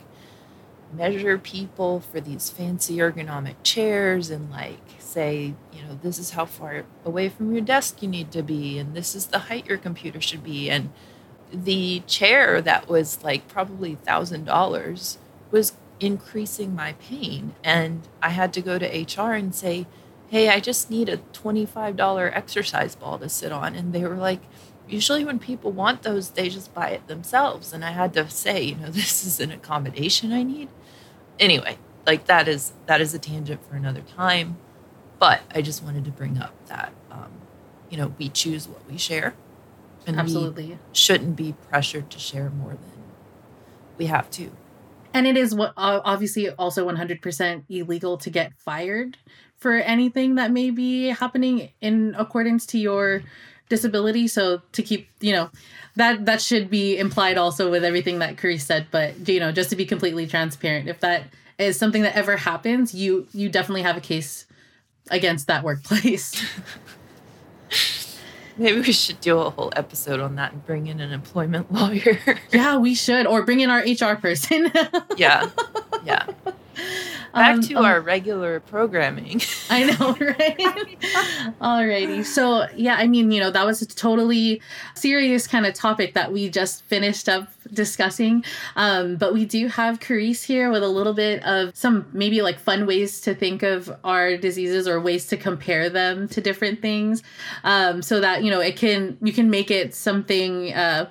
measure 0.94 1.38
people 1.38 2.00
for 2.00 2.22
these 2.22 2.50
fancy 2.50 2.98
ergonomic 2.98 3.56
chairs 3.64 4.30
and 4.30 4.50
like 4.52 4.95
say, 5.16 5.56
you 5.72 5.82
know, 5.88 5.98
this 6.04 6.20
is 6.20 6.32
how 6.32 6.46
far 6.46 6.84
away 7.06 7.30
from 7.30 7.54
your 7.54 7.62
desk 7.62 8.02
you 8.04 8.10
need 8.10 8.32
to 8.34 8.44
be, 8.44 8.78
and 8.78 8.94
this 8.94 9.16
is 9.16 9.28
the 9.28 9.40
height 9.48 9.66
your 9.66 9.78
computer 9.78 10.20
should 10.20 10.44
be. 10.44 10.70
And 10.70 10.92
the 11.52 12.02
chair 12.06 12.62
that 12.62 12.90
was 12.90 13.24
like 13.24 13.48
probably 13.48 13.96
thousand 13.96 14.44
dollars 14.46 15.18
was 15.52 15.74
increasing 16.00 16.76
my 16.76 16.94
pain. 16.94 17.56
And 17.64 18.08
I 18.22 18.30
had 18.30 18.52
to 18.54 18.62
go 18.62 18.78
to 18.78 18.88
HR 18.88 19.32
and 19.34 19.56
say, 19.56 19.88
Hey, 20.28 20.50
I 20.50 20.60
just 20.60 20.90
need 20.90 21.08
a 21.08 21.18
$25 21.18 22.36
exercise 22.36 22.96
ball 22.96 23.20
to 23.20 23.30
sit 23.30 23.52
on. 23.52 23.76
And 23.76 23.94
they 23.94 24.04
were 24.04 24.16
like, 24.18 24.42
Usually, 24.88 25.26
when 25.26 25.40
people 25.40 25.72
want 25.72 26.04
those, 26.04 26.32
they 26.32 26.50
just 26.50 26.74
buy 26.74 26.90
it 26.90 27.08
themselves. 27.08 27.74
And 27.74 27.84
I 27.84 27.92
had 27.92 28.14
to 28.14 28.30
say, 28.30 28.62
you 28.62 28.76
know, 28.76 28.90
this 29.00 29.26
is 29.26 29.40
an 29.40 29.52
accommodation 29.52 30.32
I 30.34 30.44
need. 30.44 30.70
Anyway, 31.40 31.78
like 32.06 32.26
that 32.26 32.48
is 32.48 32.74
that 32.86 33.02
is 33.02 33.14
a 33.14 33.20
tangent 33.20 33.66
for 33.68 33.76
another 33.76 34.02
time. 34.02 34.58
But 35.26 35.42
I 35.56 35.64
just 35.64 35.82
wanted 35.82 36.06
to 36.06 36.12
bring 36.12 36.38
up 36.38 36.54
that, 36.68 36.94
um, 37.10 37.32
you 37.90 37.98
know, 37.98 38.14
we 38.20 38.30
choose 38.30 38.68
what 38.68 38.88
we 38.88 38.96
share. 38.96 39.34
And 40.06 40.20
Absolutely. 40.20 40.78
shouldn't 40.94 41.36
be 41.36 41.56
pressured 41.68 42.12
to 42.12 42.20
share 42.20 42.52
more 42.52 42.74
than 42.74 43.04
we 43.98 44.06
have 44.06 44.30
to. 44.32 44.52
And 45.16 45.26
it 45.26 45.36
is 45.36 45.56
what 45.56 45.74
obviously 45.78 46.52
also 46.52 46.88
100% 46.88 47.64
illegal 47.70 48.20
to 48.20 48.30
get 48.30 48.54
fired 48.60 49.18
for 49.58 49.74
anything 49.74 50.36
that 50.36 50.52
may 50.52 50.70
be 50.70 51.08
happening 51.08 51.72
in 51.82 52.14
accordance 52.20 52.68
to 52.68 52.78
your 52.78 53.24
disability. 53.68 54.28
So 54.28 54.62
to 54.74 54.84
keep, 54.84 55.10
you 55.22 55.34
know, 55.34 55.50
that 55.96 56.28
that 56.28 56.40
should 56.40 56.70
be 56.70 57.00
implied 57.00 57.40
also 57.40 57.72
with 57.72 57.84
everything 57.84 58.20
that 58.20 58.38
Charis 58.38 58.64
said. 58.64 58.90
But 58.92 59.28
you 59.28 59.40
know, 59.40 59.52
just 59.52 59.72
to 59.72 59.76
be 59.76 59.88
completely 59.88 60.28
transparent, 60.28 60.88
if 60.88 61.00
that 61.00 61.24
is 61.58 61.80
something 61.80 62.04
that 62.04 62.16
ever 62.16 62.38
happens, 62.38 62.94
you 62.94 63.28
you 63.34 63.50
definitely 63.50 63.82
have 63.82 63.98
a 63.98 64.02
case 64.02 64.46
against 65.10 65.48
that 65.48 65.64
workplace. 65.64 66.44
Maybe 68.58 68.80
we 68.80 68.92
should 68.94 69.20
do 69.20 69.40
a 69.40 69.50
whole 69.50 69.74
episode 69.76 70.22
on 70.22 70.36
that 70.36 70.54
and 70.54 70.66
bring 70.66 70.88
in 70.88 71.02
an 71.02 71.12
employment 71.12 71.74
lawyer. 71.74 72.18
yeah, 72.54 72.78
we 72.78 72.96
should, 72.96 73.28
or 73.28 73.44
bring 73.44 73.60
in 73.60 73.70
our 73.70 73.80
HR 73.80 74.16
person. 74.16 74.72
yeah, 75.18 75.50
yeah. 76.06 76.26
Back 77.34 77.56
um, 77.56 77.62
to 77.64 77.76
um, 77.76 77.86
our 77.86 78.00
regular 78.00 78.62
programming. 78.62 79.42
I 79.70 79.84
know, 79.84 80.16
right? 80.20 80.58
Alrighty. 81.60 82.24
So, 82.24 82.66
yeah, 82.74 82.96
I 82.96 83.08
mean, 83.08 83.30
you 83.32 83.42
know, 83.42 83.52
that 83.52 83.66
was 83.66 83.82
a 83.82 83.86
totally 83.86 84.62
serious 84.94 85.48
kind 85.48 85.66
of 85.66 85.74
topic 85.74 86.14
that 86.14 86.32
we 86.32 86.50
just 86.50 86.84
finished 86.86 87.28
up 87.28 87.50
discussing. 87.72 88.44
Um, 88.76 89.16
but 89.16 89.34
we 89.34 89.46
do 89.46 89.68
have 89.68 90.00
Charis 90.00 90.44
here 90.44 90.72
with 90.72 90.84
a 90.84 90.88
little 90.88 91.14
bit 91.14 91.44
of 91.44 91.76
some 91.76 92.08
maybe 92.14 92.42
like 92.42 92.60
fun 92.60 92.86
ways 92.86 93.22
to 93.22 93.36
think 93.36 93.64
of 93.64 93.92
our 94.04 94.38
diseases 94.38 94.88
or 94.88 95.00
ways 95.00 95.28
to 95.28 95.38
compare 95.38 95.90
them 95.90 96.28
to 96.30 96.42
different 96.42 96.82
things 96.82 97.24
um, 97.64 98.02
so 98.02 98.20
that, 98.20 98.44
you 98.44 98.52
know, 98.52 98.60
it 98.60 98.78
can, 98.78 99.18
you 99.22 99.34
can 99.34 99.50
make 99.50 99.72
it 99.72 99.94
something 99.94 100.74
uh, 100.74 101.10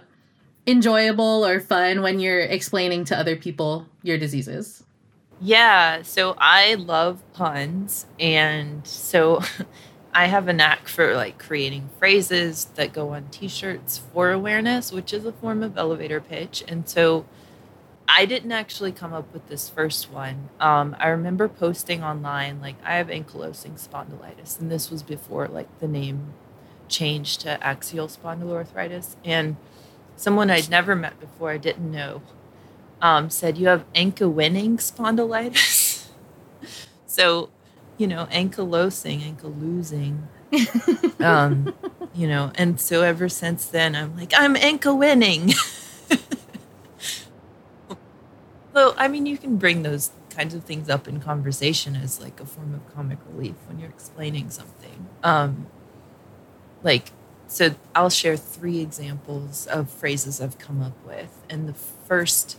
enjoyable 0.67 1.45
or 1.45 1.61
fun 1.61 2.03
when 2.03 2.21
you're 2.21 2.41
explaining 2.41 3.05
to 3.05 3.19
other 3.19 3.37
people 3.37 3.87
your 4.03 4.19
diseases. 4.19 4.85
Yeah, 5.41 6.03
so 6.03 6.37
I 6.39 6.75
love 6.75 7.23
puns. 7.33 8.07
And 8.19 8.87
so 8.87 9.43
I 10.15 10.27
have 10.27 10.47
a 10.47 10.53
knack 10.53 10.87
for 10.87 11.15
like 11.17 11.39
creating 11.39 11.91
phrases 11.99 12.67
that 12.77 12.93
go 12.93 13.11
on 13.11 13.29
t 13.31 13.49
shirts 13.49 13.99
for 13.99 14.31
awareness, 14.31 14.93
which 14.93 15.13
is 15.13 15.27
a 15.27 15.33
form 15.33 15.63
of 15.63 15.77
elevator 15.77 16.21
pitch. 16.21 16.63
And 16.69 16.89
so 16.89 17.27
I 18.07 18.27
didn't 18.27 18.53
actually 18.53 18.93
come 18.93 19.13
up 19.13 19.33
with 19.33 19.49
this 19.49 19.69
first 19.69 20.13
one. 20.13 20.51
Um, 20.61 20.95
I 21.01 21.09
remember 21.09 21.49
posting 21.49 22.05
online, 22.05 22.61
like, 22.61 22.77
I 22.85 22.97
have 22.97 23.09
ankylosing 23.09 23.73
spondylitis. 23.73 24.61
And 24.61 24.71
this 24.71 24.91
was 24.91 25.03
before 25.03 25.49
like 25.49 25.69
the 25.81 25.89
name 25.89 26.35
changed 26.87 27.41
to 27.41 27.63
axial 27.65 28.07
spondyloarthritis. 28.07 29.17
And 29.25 29.57
someone 30.17 30.49
I'd 30.49 30.71
never 30.71 30.95
met 30.95 31.19
before, 31.19 31.51
I 31.51 31.59
didn't 31.59 31.91
know, 31.91 32.23
um, 33.03 33.31
said 33.31 33.59
you 33.59 33.67
have 33.67 33.85
ankylosing 33.95 34.77
spondylitis. 34.77 36.07
so, 37.07 37.51
you 37.97 38.07
know, 38.07 38.27
ankylosing, 38.27 39.21
ankylosing. 39.21 40.23
um, 41.21 41.75
you 42.15 42.29
know, 42.29 42.53
and 42.55 42.81
so 42.81 43.03
ever 43.03 43.29
since 43.29 43.67
then, 43.67 43.95
I'm 43.97 44.17
like, 44.17 44.33
I'm 44.37 44.57
ankle 44.57 44.97
winning. 44.97 45.51
so, 48.75 48.95
I 48.97 49.09
mean, 49.09 49.27
you 49.27 49.37
can 49.39 49.57
bring 49.57 49.83
those 49.83 50.11
kinds 50.31 50.55
of 50.55 50.65
things 50.65 50.89
up 50.91 51.07
in 51.07 51.21
conversation 51.21 51.95
as 51.97 52.21
like 52.21 52.41
a 52.41 52.47
form 52.47 52.75
of 52.75 52.95
comic 52.95 53.19
relief 53.29 53.55
when 53.67 53.79
you're 53.79 53.91
explaining 53.91 54.51
something. 54.51 55.09
Um, 55.23 55.67
like, 56.83 57.13
so 57.47 57.75
I'll 57.95 58.11
share 58.11 58.37
three 58.37 58.81
examples 58.81 59.67
of 59.67 59.91
phrases 59.91 60.41
I've 60.41 60.59
come 60.59 60.83
up 60.83 60.97
with. 61.07 61.43
And 61.49 61.69
the 61.69 61.75
first 61.75 62.59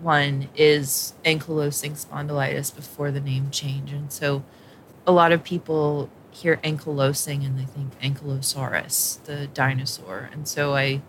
one 0.00 0.48
is 0.56 1.14
ankylosing 1.24 1.92
spondylitis 1.92 2.74
before 2.74 3.10
the 3.10 3.20
name 3.20 3.50
change. 3.50 3.92
And 3.92 4.12
so 4.12 4.42
a 5.06 5.12
lot 5.12 5.32
of 5.32 5.42
people 5.42 6.10
hear 6.30 6.56
ankylosing 6.58 7.44
and 7.44 7.58
they 7.58 7.64
think 7.64 7.98
ankylosaurus, 8.00 9.22
the 9.24 9.46
dinosaur. 9.48 10.30
And 10.32 10.48
so 10.48 10.74
I 10.74 11.02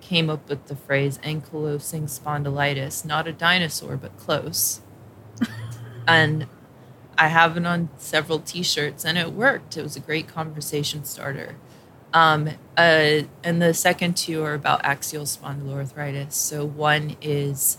came 0.00 0.30
up 0.30 0.48
with 0.48 0.66
the 0.66 0.76
phrase 0.76 1.18
ankylosing 1.18 2.04
spondylitis, 2.04 3.04
not 3.04 3.26
a 3.26 3.32
dinosaur, 3.32 3.96
but 3.96 4.16
close. 4.16 4.80
and 6.06 6.46
I 7.16 7.28
have 7.28 7.56
it 7.56 7.66
on 7.66 7.90
several 7.96 8.38
t 8.38 8.62
shirts 8.62 9.04
and 9.04 9.18
it 9.18 9.32
worked. 9.32 9.76
It 9.76 9.82
was 9.82 9.96
a 9.96 10.00
great 10.00 10.28
conversation 10.28 11.04
starter. 11.04 11.56
Um, 12.14 12.50
uh, 12.76 13.22
and 13.44 13.60
the 13.60 13.74
second 13.74 14.16
two 14.16 14.42
are 14.42 14.54
about 14.54 14.84
axial 14.84 15.24
spondyloarthritis. 15.24 16.32
So 16.32 16.64
one 16.64 17.16
is 17.20 17.78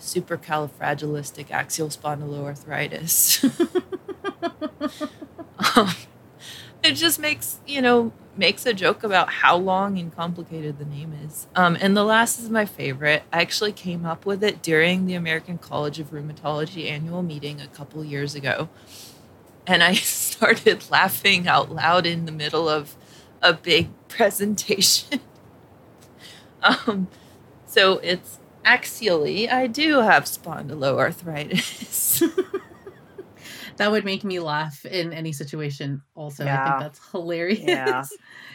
supercalifragilistic 0.00 1.50
axial 1.50 1.88
spondyloarthritis. 1.88 3.78
um, 4.42 5.90
it 6.82 6.92
just 6.92 7.18
makes 7.18 7.60
you 7.66 7.82
know 7.82 8.12
makes 8.36 8.64
a 8.64 8.72
joke 8.72 9.04
about 9.04 9.28
how 9.28 9.56
long 9.56 9.98
and 9.98 10.14
complicated 10.14 10.78
the 10.78 10.84
name 10.84 11.12
is. 11.24 11.46
Um, 11.54 11.76
and 11.80 11.96
the 11.96 12.04
last 12.04 12.38
is 12.38 12.48
my 12.48 12.64
favorite. 12.64 13.22
I 13.32 13.42
actually 13.42 13.72
came 13.72 14.06
up 14.06 14.24
with 14.24 14.42
it 14.42 14.62
during 14.62 15.06
the 15.06 15.14
American 15.14 15.58
College 15.58 15.98
of 15.98 16.10
Rheumatology 16.10 16.88
annual 16.88 17.22
meeting 17.22 17.60
a 17.60 17.66
couple 17.66 18.04
years 18.04 18.34
ago, 18.34 18.68
and 19.66 19.82
I 19.82 19.94
started 19.94 20.90
laughing 20.90 21.48
out 21.48 21.70
loud 21.70 22.06
in 22.06 22.24
the 22.24 22.32
middle 22.32 22.68
of 22.68 22.96
a 23.42 23.52
big 23.52 23.88
presentation. 24.08 25.20
um, 26.62 27.08
so 27.66 27.98
it's 27.98 28.38
axially, 28.64 29.50
I 29.50 29.66
do 29.66 30.00
have 30.00 30.24
spondyloarthritis. 30.24 32.46
That 33.80 33.90
would 33.90 34.04
make 34.04 34.24
me 34.24 34.38
laugh 34.40 34.84
in 34.84 35.14
any 35.14 35.32
situation, 35.32 36.02
also. 36.14 36.44
Yeah. 36.44 36.62
I 36.62 36.68
think 36.68 36.80
that's 36.82 37.10
hilarious. 37.12 37.64
Yeah. 37.66 38.04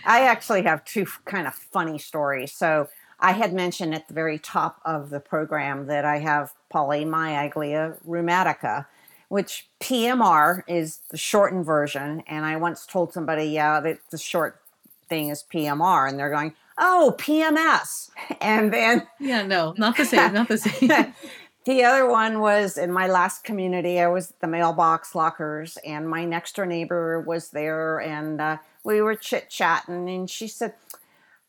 I 0.06 0.22
actually 0.22 0.62
have 0.62 0.86
two 0.86 1.08
kind 1.26 1.48
of 1.48 1.56
funny 1.56 1.98
stories. 1.98 2.54
So, 2.54 2.90
I 3.20 3.32
had 3.32 3.52
mentioned 3.52 3.96
at 3.96 4.08
the 4.08 4.14
very 4.14 4.38
top 4.38 4.80
of 4.86 5.10
the 5.10 5.20
program 5.20 5.88
that 5.88 6.06
I 6.06 6.20
have 6.20 6.54
polymyalgia 6.72 7.98
rheumatica, 8.06 8.86
which 9.30 9.68
PMR 9.80 10.62
is 10.68 11.00
the 11.10 11.18
shortened 11.18 11.66
version. 11.66 12.22
And 12.28 12.46
I 12.46 12.58
once 12.58 12.86
told 12.86 13.14
somebody, 13.14 13.46
yeah, 13.46 13.80
that 13.80 14.00
the 14.12 14.20
short 14.20 14.62
thing 15.10 15.30
is 15.30 15.44
PMR. 15.52 16.08
And 16.08 16.20
they're 16.20 16.30
going, 16.30 16.54
oh, 16.78 17.16
PMS. 17.18 18.12
And 18.42 18.72
then. 18.72 19.08
Yeah, 19.20 19.46
no, 19.48 19.74
not 19.78 19.98
the 19.98 20.06
same, 20.06 20.34
not 20.34 20.50
the 20.50 20.58
same. 20.58 21.14
the 21.66 21.84
other 21.84 22.10
one 22.10 22.40
was 22.40 22.78
in 22.78 22.92
my 22.92 23.08
last 23.08 23.44
community, 23.44 24.00
I 24.00 24.08
was 24.08 24.34
the 24.40 24.48
mailbox 24.48 25.16
lockers, 25.16 25.78
and 25.86 26.10
my 26.10 26.26
next 26.26 26.56
door 26.56 26.66
neighbor 26.66 27.20
was 27.20 27.50
there, 27.50 28.00
and 28.00 28.40
uh, 28.40 28.58
we 28.84 29.02
were 29.02 29.16
chit 29.16 29.50
chatting, 29.50 30.10
and 30.10 30.30
she 30.30 30.48
said, 30.48 30.74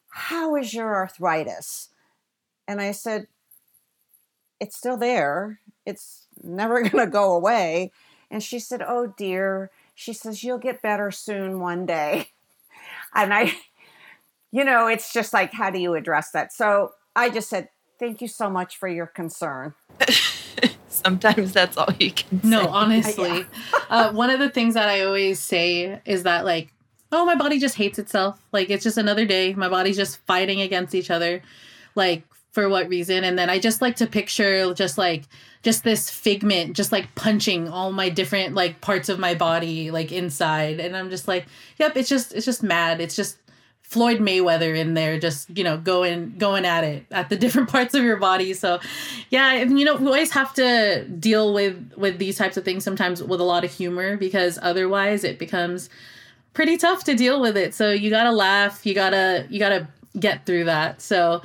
How 0.09 0.57
is 0.57 0.75
your 0.75 0.95
arthritis? 0.95 1.91
And 2.67 2.81
I 2.81 2.93
said, 2.93 3.27
It's 4.59 4.77
still 4.77 4.97
there. 4.97 5.61
It's 5.85 6.27
never 6.43 6.83
going 6.89 7.05
to 7.05 7.11
go 7.11 7.35
away. 7.35 7.93
And 8.31 8.43
she 8.43 8.59
said, 8.59 8.83
Oh 8.87 9.14
dear. 9.17 9.71
She 9.95 10.12
says, 10.12 10.43
You'll 10.43 10.59
get 10.59 10.83
better 10.83 11.11
soon 11.11 11.61
one 11.61 11.87
day. 11.87 12.29
And 13.14 13.33
I 13.33 13.55
you 14.57 14.64
know, 14.64 14.87
it's 14.87 15.12
just 15.12 15.33
like, 15.33 15.53
how 15.53 15.71
do 15.71 15.79
you 15.79 15.95
address 15.95 16.31
that? 16.31 16.53
So 16.53 16.93
I 17.14 17.29
just 17.29 17.51
said, 17.51 17.69
thank 17.99 18.20
you 18.20 18.28
so 18.28 18.51
much 18.51 18.76
for 18.76 18.88
your 18.88 19.07
concern. 19.07 19.74
Sometimes 20.88 21.53
that's 21.53 21.76
all 21.76 21.88
you 21.99 22.11
can 22.11 22.42
say. 22.42 22.49
no, 22.49 22.62
say. 22.62 22.68
honestly. 22.68 23.38
Yeah. 23.38 23.44
uh, 23.90 24.12
one 24.12 24.30
of 24.30 24.38
the 24.40 24.49
things 24.49 24.74
that 24.74 24.88
I 24.88 25.03
always 25.03 25.38
say 25.38 26.01
is 26.05 26.22
that, 26.22 26.44
like, 26.44 26.72
oh, 27.12 27.24
my 27.24 27.34
body 27.34 27.59
just 27.59 27.76
hates 27.76 27.99
itself. 27.99 28.40
Like, 28.53 28.70
it's 28.70 28.84
just 28.84 28.99
another 28.99 29.24
day. 29.24 29.55
My 29.55 29.68
body's 29.68 29.97
just 29.97 30.18
fighting 30.26 30.61
against 30.61 30.94
each 30.94 31.11
other. 31.11 31.42
Like, 31.94 32.24
for 32.53 32.68
what 32.68 32.88
reason? 32.88 33.24
And 33.24 33.38
then 33.38 33.51
I 33.51 33.59
just 33.59 33.82
like 33.82 33.97
to 33.97 34.07
picture 34.07 34.72
just 34.72 34.97
like, 34.97 35.24
just 35.66 35.82
this 35.82 36.09
figment 36.09 36.76
just 36.76 36.92
like 36.92 37.12
punching 37.16 37.68
all 37.68 37.90
my 37.90 38.09
different 38.09 38.55
like 38.55 38.80
parts 38.80 39.09
of 39.09 39.18
my 39.18 39.34
body 39.34 39.90
like 39.90 40.12
inside 40.12 40.78
and 40.78 40.97
i'm 40.97 41.11
just 41.11 41.26
like 41.26 41.44
yep 41.76 41.97
it's 41.97 42.09
just 42.09 42.32
it's 42.32 42.47
just 42.47 42.62
mad 42.62 43.01
it's 43.01 43.16
just 43.16 43.36
Floyd 43.87 44.18
Mayweather 44.18 44.76
in 44.76 44.95
there, 44.95 45.18
just 45.18 45.57
you 45.57 45.62
know, 45.62 45.76
going 45.78 46.34
going 46.39 46.64
at 46.64 46.82
it 46.82 47.07
at 47.12 47.28
the 47.28 47.37
different 47.37 47.68
parts 47.70 47.95
of 47.95 48.03
your 48.03 48.16
body. 48.16 48.53
So, 48.53 48.80
yeah, 49.30 49.62
you 49.62 49.84
know, 49.84 49.95
we 49.95 50.07
always 50.07 50.32
have 50.32 50.53
to 50.55 51.05
deal 51.05 51.55
with 51.55 51.93
with 51.97 52.18
these 52.18 52.37
types 52.37 52.57
of 52.57 52.64
things 52.64 52.82
sometimes 52.82 53.22
with 53.22 53.41
a 53.41 53.45
lot 53.45 53.64
of 53.64 53.72
humor 53.72 54.16
because 54.16 54.59
otherwise 54.61 55.22
it 55.22 55.39
becomes 55.39 55.89
pretty 56.53 56.76
tough 56.76 57.05
to 57.05 57.14
deal 57.14 57.41
with 57.41 57.57
it. 57.57 57.74
So 57.74 57.93
you 57.93 58.11
gotta 58.11 58.32
laugh, 58.32 58.84
you 58.84 58.93
gotta 58.93 59.47
you 59.49 59.61
gotta 59.61 59.87
get 60.18 60.45
through 60.47 60.64
that. 60.64 61.01
So. 61.01 61.43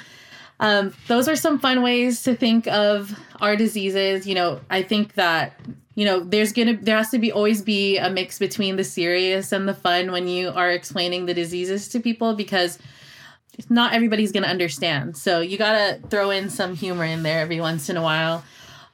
Um, 0.63 0.93
those 1.07 1.27
are 1.27 1.35
some 1.35 1.57
fun 1.57 1.81
ways 1.81 2.21
to 2.21 2.35
think 2.35 2.67
of 2.67 3.19
our 3.39 3.55
diseases. 3.55 4.27
You 4.27 4.35
know, 4.35 4.61
I 4.69 4.83
think 4.83 5.15
that 5.15 5.59
you 5.95 6.05
know 6.05 6.19
there's 6.21 6.53
gonna 6.53 6.77
there 6.81 6.97
has 6.97 7.09
to 7.09 7.19
be 7.19 7.31
always 7.31 7.61
be 7.61 7.97
a 7.97 8.09
mix 8.09 8.39
between 8.39 8.75
the 8.75 8.83
serious 8.83 9.51
and 9.51 9.67
the 9.67 9.73
fun 9.73 10.11
when 10.11 10.27
you 10.27 10.49
are 10.49 10.71
explaining 10.71 11.25
the 11.25 11.33
diseases 11.33 11.87
to 11.89 11.99
people 11.99 12.33
because 12.35 12.79
not 13.69 13.93
everybody's 13.93 14.31
gonna 14.31 14.47
understand 14.47 15.17
so 15.17 15.41
you 15.41 15.57
gotta 15.57 15.99
throw 16.09 16.29
in 16.29 16.49
some 16.49 16.75
humor 16.75 17.03
in 17.03 17.23
there 17.23 17.39
every 17.39 17.59
once 17.59 17.89
in 17.89 17.97
a 17.97 18.01
while 18.01 18.43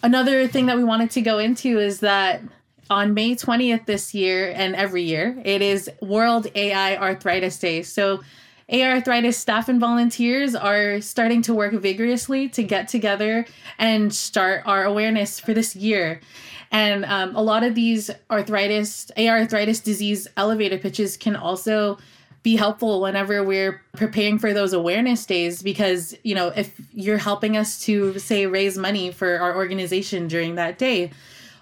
another 0.01 0.47
thing 0.47 0.65
that 0.65 0.75
we 0.75 0.83
wanted 0.83 1.11
to 1.11 1.21
go 1.21 1.37
into 1.37 1.79
is 1.79 1.99
that 1.99 2.41
on 2.89 3.13
May 3.13 3.35
20th 3.35 3.85
this 3.85 4.13
year 4.13 4.53
and 4.55 4.75
every 4.75 5.03
year, 5.03 5.41
it 5.43 5.61
is 5.61 5.89
World 6.01 6.47
AI 6.55 6.95
Arthritis 6.95 7.59
Day. 7.59 7.83
So, 7.83 8.21
AI 8.69 8.91
Arthritis 8.95 9.37
staff 9.37 9.69
and 9.69 9.79
volunteers 9.79 10.53
are 10.53 10.99
starting 10.99 11.41
to 11.43 11.53
work 11.53 11.73
vigorously 11.73 12.49
to 12.49 12.63
get 12.63 12.89
together 12.89 13.45
and 13.77 14.13
start 14.13 14.63
our 14.65 14.83
awareness 14.83 15.39
for 15.39 15.53
this 15.53 15.75
year. 15.75 16.19
And 16.71 17.05
um, 17.05 17.35
a 17.35 17.41
lot 17.41 17.63
of 17.63 17.75
these 17.75 18.09
arthritis, 18.29 19.11
AI 19.17 19.39
arthritis 19.39 19.79
disease 19.79 20.27
elevator 20.37 20.77
pitches 20.77 21.17
can 21.17 21.35
also 21.35 21.97
be 22.43 22.55
helpful 22.55 23.01
whenever 23.01 23.43
we're 23.43 23.81
preparing 23.93 24.39
for 24.39 24.53
those 24.53 24.71
awareness 24.71 25.25
days 25.25 25.61
because 25.61 26.15
you 26.23 26.33
know 26.33 26.47
if 26.55 26.79
you're 26.93 27.17
helping 27.17 27.57
us 27.57 27.77
to 27.79 28.17
say 28.19 28.45
raise 28.45 28.77
money 28.77 29.11
for 29.11 29.37
our 29.39 29.57
organization 29.57 30.29
during 30.29 30.55
that 30.55 30.77
day 30.77 31.11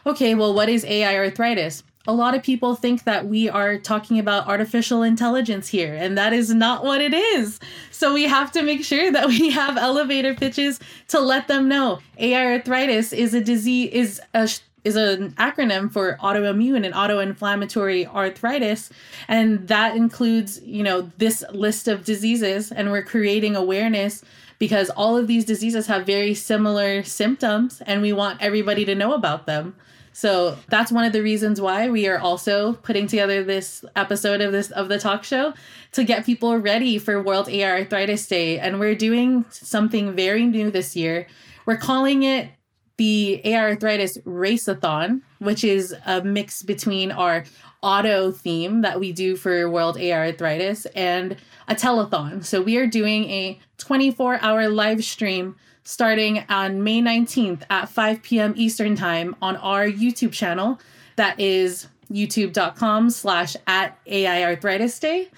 okay 0.05 0.35
well 0.35 0.53
what 0.53 0.69
is 0.69 0.85
ai 0.85 1.17
arthritis 1.17 1.81
a 2.07 2.13
lot 2.13 2.35
of 2.35 2.43
people 2.43 2.75
think 2.75 3.03
that 3.05 3.27
we 3.27 3.49
are 3.49 3.77
talking 3.77 4.19
about 4.19 4.47
artificial 4.47 5.01
intelligence 5.01 5.67
here, 5.67 5.95
and 5.95 6.17
that 6.17 6.33
is 6.33 6.53
not 6.53 6.83
what 6.83 7.01
it 7.01 7.13
is. 7.13 7.59
So 7.91 8.13
we 8.13 8.23
have 8.23 8.51
to 8.51 8.61
make 8.61 8.83
sure 8.83 9.11
that 9.11 9.27
we 9.39 9.49
have 9.51 9.77
elevator 9.77 10.33
pitches 10.33 10.79
to 11.09 11.19
let 11.19 11.47
them 11.47 11.67
know 11.67 11.99
AI 12.17 12.45
arthritis 12.53 13.11
is 13.11 13.33
a 13.33 13.41
disease 13.41 13.89
is 13.91 14.21
a 14.33 14.47
is 14.85 14.95
an 14.95 15.31
acronym 15.33 15.91
for 15.91 16.17
autoimmune 16.21 16.85
and 16.85 16.93
autoinflammatory 16.93 18.07
arthritis 18.07 18.89
and 19.27 19.67
that 19.67 19.95
includes 19.95 20.61
you 20.61 20.83
know 20.83 21.11
this 21.17 21.43
list 21.51 21.87
of 21.87 22.05
diseases 22.05 22.71
and 22.71 22.91
we're 22.91 23.03
creating 23.03 23.55
awareness 23.55 24.23
because 24.57 24.89
all 24.91 25.17
of 25.17 25.27
these 25.27 25.43
diseases 25.43 25.87
have 25.87 26.05
very 26.05 26.33
similar 26.33 27.03
symptoms 27.03 27.81
and 27.85 28.01
we 28.01 28.13
want 28.13 28.41
everybody 28.41 28.85
to 28.85 28.95
know 28.95 29.13
about 29.13 29.45
them 29.45 29.75
so 30.15 30.57
that's 30.69 30.93
one 30.93 31.03
of 31.03 31.11
the 31.11 31.21
reasons 31.21 31.59
why 31.59 31.89
we 31.89 32.07
are 32.07 32.17
also 32.17 32.71
putting 32.71 33.05
together 33.05 33.43
this 33.43 33.83
episode 33.97 34.39
of 34.39 34.53
this 34.53 34.71
of 34.71 34.87
the 34.87 34.97
talk 34.97 35.25
show 35.25 35.53
to 35.91 36.05
get 36.05 36.25
people 36.25 36.57
ready 36.57 36.97
for 36.97 37.21
World 37.21 37.49
AI 37.49 37.79
Arthritis 37.79 38.25
Day. 38.25 38.57
And 38.57 38.79
we're 38.79 38.95
doing 38.95 39.43
something 39.49 40.15
very 40.15 40.45
new 40.45 40.71
this 40.71 40.95
year. 40.95 41.27
We're 41.65 41.75
calling 41.75 42.23
it 42.23 42.49
the 42.97 43.41
AI 43.43 43.71
Arthritis 43.71 44.17
Raceathon, 44.19 45.21
which 45.39 45.63
is 45.63 45.95
a 46.05 46.23
mix 46.23 46.63
between 46.63 47.11
our 47.11 47.43
auto 47.81 48.31
theme 48.31 48.81
that 48.81 48.99
we 48.99 49.11
do 49.11 49.35
for 49.35 49.69
World 49.69 49.97
AI 49.97 50.27
Arthritis 50.27 50.85
and 50.87 51.37
a 51.67 51.75
telethon. 51.75 52.43
So 52.43 52.61
we 52.61 52.77
are 52.77 52.87
doing 52.87 53.29
a 53.29 53.59
24 53.77 54.39
hour 54.41 54.69
live 54.69 55.03
stream 55.03 55.55
starting 55.83 56.43
on 56.49 56.83
May 56.83 57.01
19th 57.01 57.61
at 57.69 57.89
5 57.89 58.23
p.m. 58.23 58.53
Eastern 58.57 58.95
Time 58.95 59.35
on 59.41 59.55
our 59.57 59.85
YouTube 59.87 60.31
channel. 60.31 60.79
That 61.15 61.39
is 61.39 61.87
youtube.com 62.11 63.09
slash 63.09 63.55
at 63.67 63.97
AI 64.05 64.43
Arthritis 64.43 64.99
Day. 64.99 65.29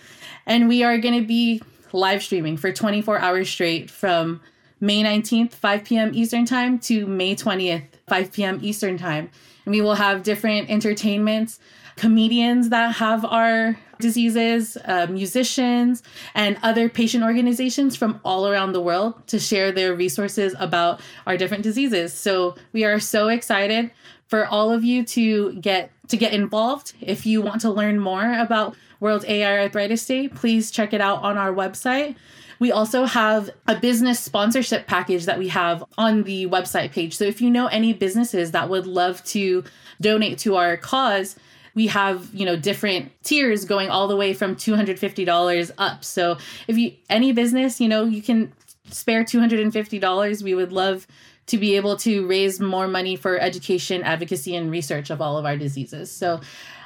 And 0.45 0.67
we 0.67 0.83
are 0.83 0.97
going 0.97 1.19
to 1.19 1.27
be 1.27 1.61
live 1.93 2.23
streaming 2.23 2.57
for 2.57 2.71
24 2.71 3.19
hours 3.19 3.49
straight 3.49 3.89
from 3.89 4.41
May 4.79 5.03
19th, 5.03 5.53
5 5.53 5.83
p.m. 5.83 6.11
Eastern 6.13 6.45
Time 6.45 6.77
to 6.79 7.05
May 7.07 7.35
20th, 7.35 7.83
5 8.07 8.31
p.m. 8.31 8.59
Eastern 8.61 8.97
Time. 8.97 9.29
And 9.65 9.73
we 9.73 9.81
will 9.81 9.95
have 9.95 10.23
different 10.23 10.69
entertainments, 10.69 11.59
comedians 11.95 12.69
that 12.69 12.95
have 12.95 13.25
our 13.25 13.77
diseases, 13.99 14.77
uh, 14.85 15.07
musicians, 15.09 16.03
and 16.35 16.57
other 16.61 16.89
patient 16.89 17.23
organizations 17.23 17.95
from 17.95 18.19
all 18.23 18.47
around 18.47 18.73
the 18.73 18.81
world 18.81 19.25
to 19.27 19.39
share 19.39 19.71
their 19.71 19.95
resources 19.95 20.55
about 20.59 21.01
our 21.25 21.37
different 21.37 21.63
diseases. 21.63 22.13
So 22.13 22.55
we 22.71 22.83
are 22.83 22.99
so 22.99 23.29
excited 23.29 23.91
for 24.27 24.45
all 24.45 24.71
of 24.71 24.83
you 24.83 25.03
to 25.05 25.53
get 25.53 25.91
to 26.09 26.17
get 26.17 26.33
involved. 26.33 26.93
If 27.01 27.25
you 27.25 27.41
want 27.41 27.61
to 27.61 27.71
learn 27.71 27.99
more 27.99 28.33
about 28.33 28.75
World 28.99 29.25
AI 29.27 29.63
Arthritis 29.63 30.05
Day, 30.05 30.27
please 30.27 30.71
check 30.71 30.93
it 30.93 31.01
out 31.01 31.21
on 31.23 31.37
our 31.37 31.51
website. 31.51 32.15
We 32.59 32.71
also 32.71 33.05
have 33.05 33.49
a 33.67 33.75
business 33.75 34.19
sponsorship 34.19 34.87
package 34.87 35.25
that 35.25 35.37
we 35.37 35.49
have 35.49 35.83
on 35.97 36.23
the 36.23 36.47
website 36.47 36.91
page. 36.91 37.15
So 37.15 37.25
if 37.25 37.41
you 37.41 37.49
know 37.49 37.67
any 37.67 37.93
businesses 37.93 38.51
that 38.51 38.69
would 38.69 38.87
love 38.87 39.23
to 39.25 39.63
donate 40.01 40.39
to 40.39 40.55
our 40.55 40.77
cause, 40.77 41.35
we 41.77 41.87
have 41.87 42.33
you 42.33 42.43
know 42.43 42.55
different 42.57 43.11
tiers 43.23 43.63
going 43.63 43.89
all 43.89 44.07
the 44.07 44.15
way 44.15 44.33
from 44.33 44.55
$250 44.55 45.71
up. 45.77 46.03
So 46.03 46.37
if 46.67 46.77
you 46.77 46.93
any 47.09 47.31
business 47.31 47.79
you 47.79 47.87
know 47.87 48.03
you 48.03 48.21
can 48.21 48.51
spare 48.89 49.23
$250 49.23 50.41
we 50.41 50.55
would 50.55 50.71
love 50.71 51.05
to 51.45 51.57
be 51.57 51.75
able 51.75 51.95
to 51.97 52.27
raise 52.27 52.59
more 52.59 52.87
money 52.87 53.15
for 53.15 53.39
education 53.39 54.01
advocacy 54.01 54.55
and 54.55 54.71
research 54.71 55.11
of 55.11 55.21
all 55.21 55.37
of 55.37 55.45
our 55.45 55.55
diseases. 55.55 56.11
So 56.11 56.41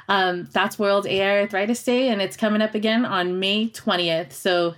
um, 0.08 0.48
that's 0.52 0.78
world 0.78 1.06
ai 1.06 1.40
arthritis 1.40 1.82
day 1.82 2.08
and 2.08 2.20
it's 2.20 2.36
coming 2.36 2.60
up 2.60 2.74
again 2.74 3.04
on 3.04 3.38
may 3.38 3.68
20th 3.68 4.32
so 4.32 4.74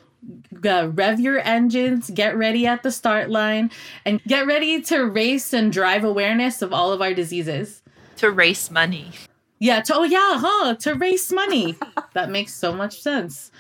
uh, 0.64 0.91
rev 0.93 1.20
your 1.20 1.41
engines, 1.41 2.11
get 2.11 2.37
ready 2.37 2.66
at 2.66 2.83
the 2.83 2.91
start 2.91 3.31
line, 3.31 3.70
and 4.05 4.22
get 4.25 4.47
ready 4.47 4.81
to 4.83 5.03
race 5.03 5.53
and 5.53 5.72
drive 5.72 6.05
awareness 6.05 6.62
of 6.62 6.72
all 6.72 6.93
of 6.93 7.03
our 7.03 7.14
diseases. 7.14 7.83
To 8.16 8.31
race 8.31 8.70
money. 8.70 9.11
Yeah. 9.59 9.81
To, 9.83 9.95
oh, 9.97 10.03
yeah. 10.05 10.39
Huh. 10.39 10.75
To 10.77 10.95
raise 10.95 11.33
money. 11.33 11.77
that 12.14 12.31
makes 12.31 12.55
so 12.55 12.72
much 12.72 13.01
sense. 13.01 13.51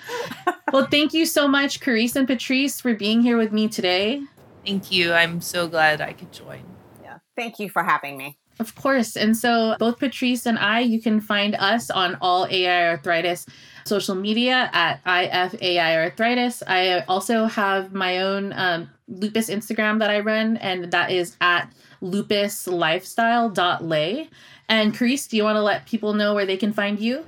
Well, 0.72 0.86
thank 0.86 1.14
you 1.14 1.26
so 1.26 1.46
much, 1.48 1.80
Charis 1.80 2.16
and 2.16 2.26
Patrice, 2.26 2.80
for 2.80 2.94
being 2.94 3.22
here 3.22 3.36
with 3.36 3.52
me 3.52 3.68
today. 3.68 4.22
Thank 4.66 4.90
you. 4.90 5.12
I'm 5.12 5.40
so 5.40 5.68
glad 5.68 6.00
I 6.00 6.12
could 6.12 6.32
join. 6.32 6.62
Yeah. 7.02 7.18
Thank 7.36 7.58
you 7.58 7.68
for 7.68 7.82
having 7.82 8.16
me. 8.16 8.38
Of 8.60 8.76
course. 8.76 9.16
And 9.16 9.36
so, 9.36 9.74
both 9.78 9.98
Patrice 9.98 10.46
and 10.46 10.58
I, 10.58 10.80
you 10.80 11.00
can 11.00 11.20
find 11.20 11.54
us 11.56 11.90
on 11.90 12.16
all 12.20 12.46
AI 12.48 12.88
arthritis 12.88 13.46
social 13.84 14.14
media 14.14 14.70
at 14.72 15.02
IFAI 15.04 15.96
arthritis. 15.96 16.62
I 16.66 17.00
also 17.00 17.44
have 17.46 17.92
my 17.92 18.20
own 18.20 18.52
um, 18.54 18.88
lupus 19.08 19.50
Instagram 19.50 19.98
that 19.98 20.10
I 20.10 20.20
run, 20.20 20.56
and 20.58 20.92
that 20.92 21.10
is 21.10 21.36
at 21.40 21.72
lupuslifestyle.lay. 22.02 24.28
And 24.68 24.94
Charis, 24.94 25.26
do 25.26 25.36
you 25.36 25.42
want 25.44 25.56
to 25.56 25.62
let 25.62 25.86
people 25.86 26.12
know 26.14 26.34
where 26.34 26.46
they 26.46 26.56
can 26.56 26.72
find 26.72 27.00
you? 27.00 27.26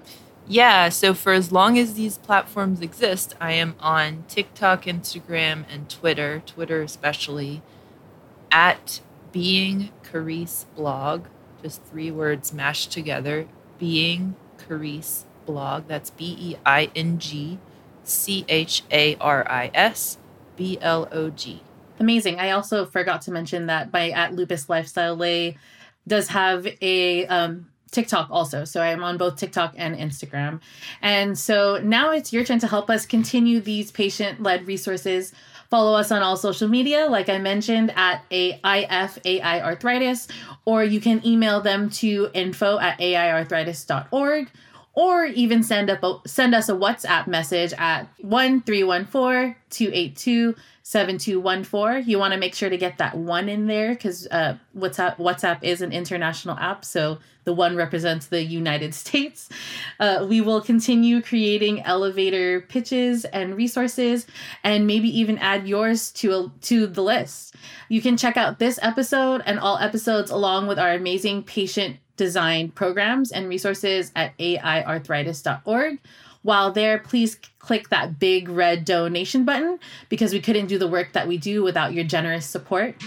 Yeah, 0.48 0.90
so 0.90 1.12
for 1.12 1.32
as 1.32 1.50
long 1.50 1.76
as 1.76 1.94
these 1.94 2.18
platforms 2.18 2.80
exist, 2.80 3.34
I 3.40 3.50
am 3.52 3.74
on 3.80 4.24
TikTok, 4.28 4.84
Instagram, 4.84 5.64
and 5.68 5.90
Twitter, 5.90 6.40
Twitter 6.46 6.82
especially, 6.82 7.62
at 8.52 9.00
Being 9.36 9.90
Charis 10.10 10.64
Blog, 10.76 11.26
just 11.62 11.82
three 11.84 12.10
words 12.10 12.54
mashed 12.54 12.90
together. 12.90 13.46
Being 13.78 14.34
Charis 14.66 15.26
Blog, 15.44 15.86
that's 15.88 16.08
B 16.08 16.34
E 16.40 16.56
I 16.64 16.90
N 16.96 17.18
G 17.18 17.58
C 18.02 18.46
H 18.48 18.82
A 18.90 19.14
R 19.16 19.46
I 19.46 19.70
S 19.74 20.16
B 20.56 20.78
L 20.80 21.06
O 21.12 21.28
G. 21.28 21.62
Amazing. 22.00 22.40
I 22.40 22.52
also 22.52 22.86
forgot 22.86 23.20
to 23.22 23.30
mention 23.30 23.66
that 23.66 23.92
by 23.92 24.08
at 24.08 24.32
Lupus 24.34 24.70
Lifestyle 24.70 25.16
Lay 25.16 25.58
does 26.08 26.28
have 26.28 26.66
a 26.80 27.26
um, 27.26 27.68
TikTok 27.90 28.28
also. 28.30 28.64
So 28.64 28.80
I'm 28.80 29.04
on 29.04 29.18
both 29.18 29.36
TikTok 29.36 29.74
and 29.76 29.94
Instagram. 29.96 30.60
And 31.02 31.38
so 31.38 31.78
now 31.82 32.10
it's 32.10 32.32
your 32.32 32.42
turn 32.42 32.58
to 32.60 32.66
help 32.66 32.88
us 32.88 33.04
continue 33.04 33.60
these 33.60 33.90
patient 33.90 34.42
led 34.42 34.66
resources. 34.66 35.34
Follow 35.70 35.96
us 35.96 36.12
on 36.12 36.22
all 36.22 36.36
social 36.36 36.68
media, 36.68 37.06
like 37.06 37.28
I 37.28 37.38
mentioned, 37.38 37.92
at 37.96 38.22
AIFAI 38.30 39.62
Arthritis, 39.62 40.28
or 40.64 40.84
you 40.84 41.00
can 41.00 41.24
email 41.26 41.60
them 41.60 41.90
to 41.90 42.30
info 42.34 42.78
at 42.78 42.98
aiarthritis.org, 42.98 44.50
or 44.94 45.26
even 45.26 45.62
send 45.62 45.90
up 45.90 46.02
a, 46.02 46.28
send 46.28 46.54
us 46.54 46.68
a 46.68 46.72
WhatsApp 46.72 47.26
message 47.26 47.72
at 47.74 48.08
1314 48.18 49.56
282 49.70 50.54
7214. 50.86 52.08
You 52.08 52.16
want 52.20 52.32
to 52.32 52.38
make 52.38 52.54
sure 52.54 52.70
to 52.70 52.76
get 52.76 52.98
that 52.98 53.16
one 53.16 53.48
in 53.48 53.66
there 53.66 53.88
because 53.88 54.28
uh, 54.30 54.56
WhatsApp, 54.78 55.16
WhatsApp 55.16 55.58
is 55.64 55.82
an 55.82 55.90
international 55.90 56.56
app. 56.58 56.84
So 56.84 57.18
the 57.42 57.52
one 57.52 57.74
represents 57.74 58.26
the 58.26 58.44
United 58.44 58.94
States. 59.02 59.48
Uh, 59.98 60.24
we 60.28 60.40
will 60.40 60.60
continue 60.60 61.20
creating 61.20 61.82
elevator 61.82 62.60
pitches 62.60 63.24
and 63.24 63.56
resources 63.56 64.28
and 64.62 64.86
maybe 64.86 65.08
even 65.08 65.38
add 65.38 65.66
yours 65.66 66.12
to, 66.12 66.32
a, 66.32 66.52
to 66.60 66.86
the 66.86 67.02
list. 67.02 67.56
You 67.88 68.00
can 68.00 68.16
check 68.16 68.36
out 68.36 68.60
this 68.60 68.78
episode 68.80 69.42
and 69.44 69.58
all 69.58 69.78
episodes 69.78 70.30
along 70.30 70.68
with 70.68 70.78
our 70.78 70.92
amazing 70.92 71.42
patient 71.42 71.96
design 72.16 72.70
programs 72.70 73.32
and 73.32 73.48
resources 73.48 74.12
at 74.14 74.38
aiarthritis.org. 74.38 75.98
While 76.46 76.70
there, 76.70 77.00
please 77.00 77.40
click 77.58 77.88
that 77.88 78.20
big 78.20 78.48
red 78.48 78.84
donation 78.84 79.44
button 79.44 79.80
because 80.08 80.32
we 80.32 80.38
couldn't 80.38 80.68
do 80.68 80.78
the 80.78 80.86
work 80.86 81.12
that 81.12 81.26
we 81.26 81.38
do 81.38 81.64
without 81.64 81.92
your 81.92 82.04
generous 82.04 82.46
support. 82.46 83.02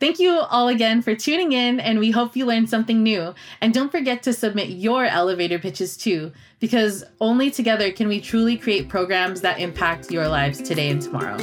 Thank 0.00 0.18
you 0.18 0.40
all 0.40 0.66
again 0.66 1.00
for 1.00 1.14
tuning 1.14 1.52
in, 1.52 1.78
and 1.78 2.00
we 2.00 2.10
hope 2.10 2.34
you 2.34 2.46
learned 2.46 2.68
something 2.68 3.00
new. 3.00 3.32
And 3.60 3.72
don't 3.72 3.92
forget 3.92 4.24
to 4.24 4.32
submit 4.32 4.70
your 4.70 5.04
elevator 5.04 5.60
pitches 5.60 5.96
too, 5.96 6.32
because 6.58 7.04
only 7.20 7.48
together 7.48 7.92
can 7.92 8.08
we 8.08 8.20
truly 8.20 8.56
create 8.56 8.88
programs 8.88 9.40
that 9.42 9.60
impact 9.60 10.10
your 10.10 10.26
lives 10.26 10.60
today 10.60 10.90
and 10.90 11.00
tomorrow. 11.00 11.38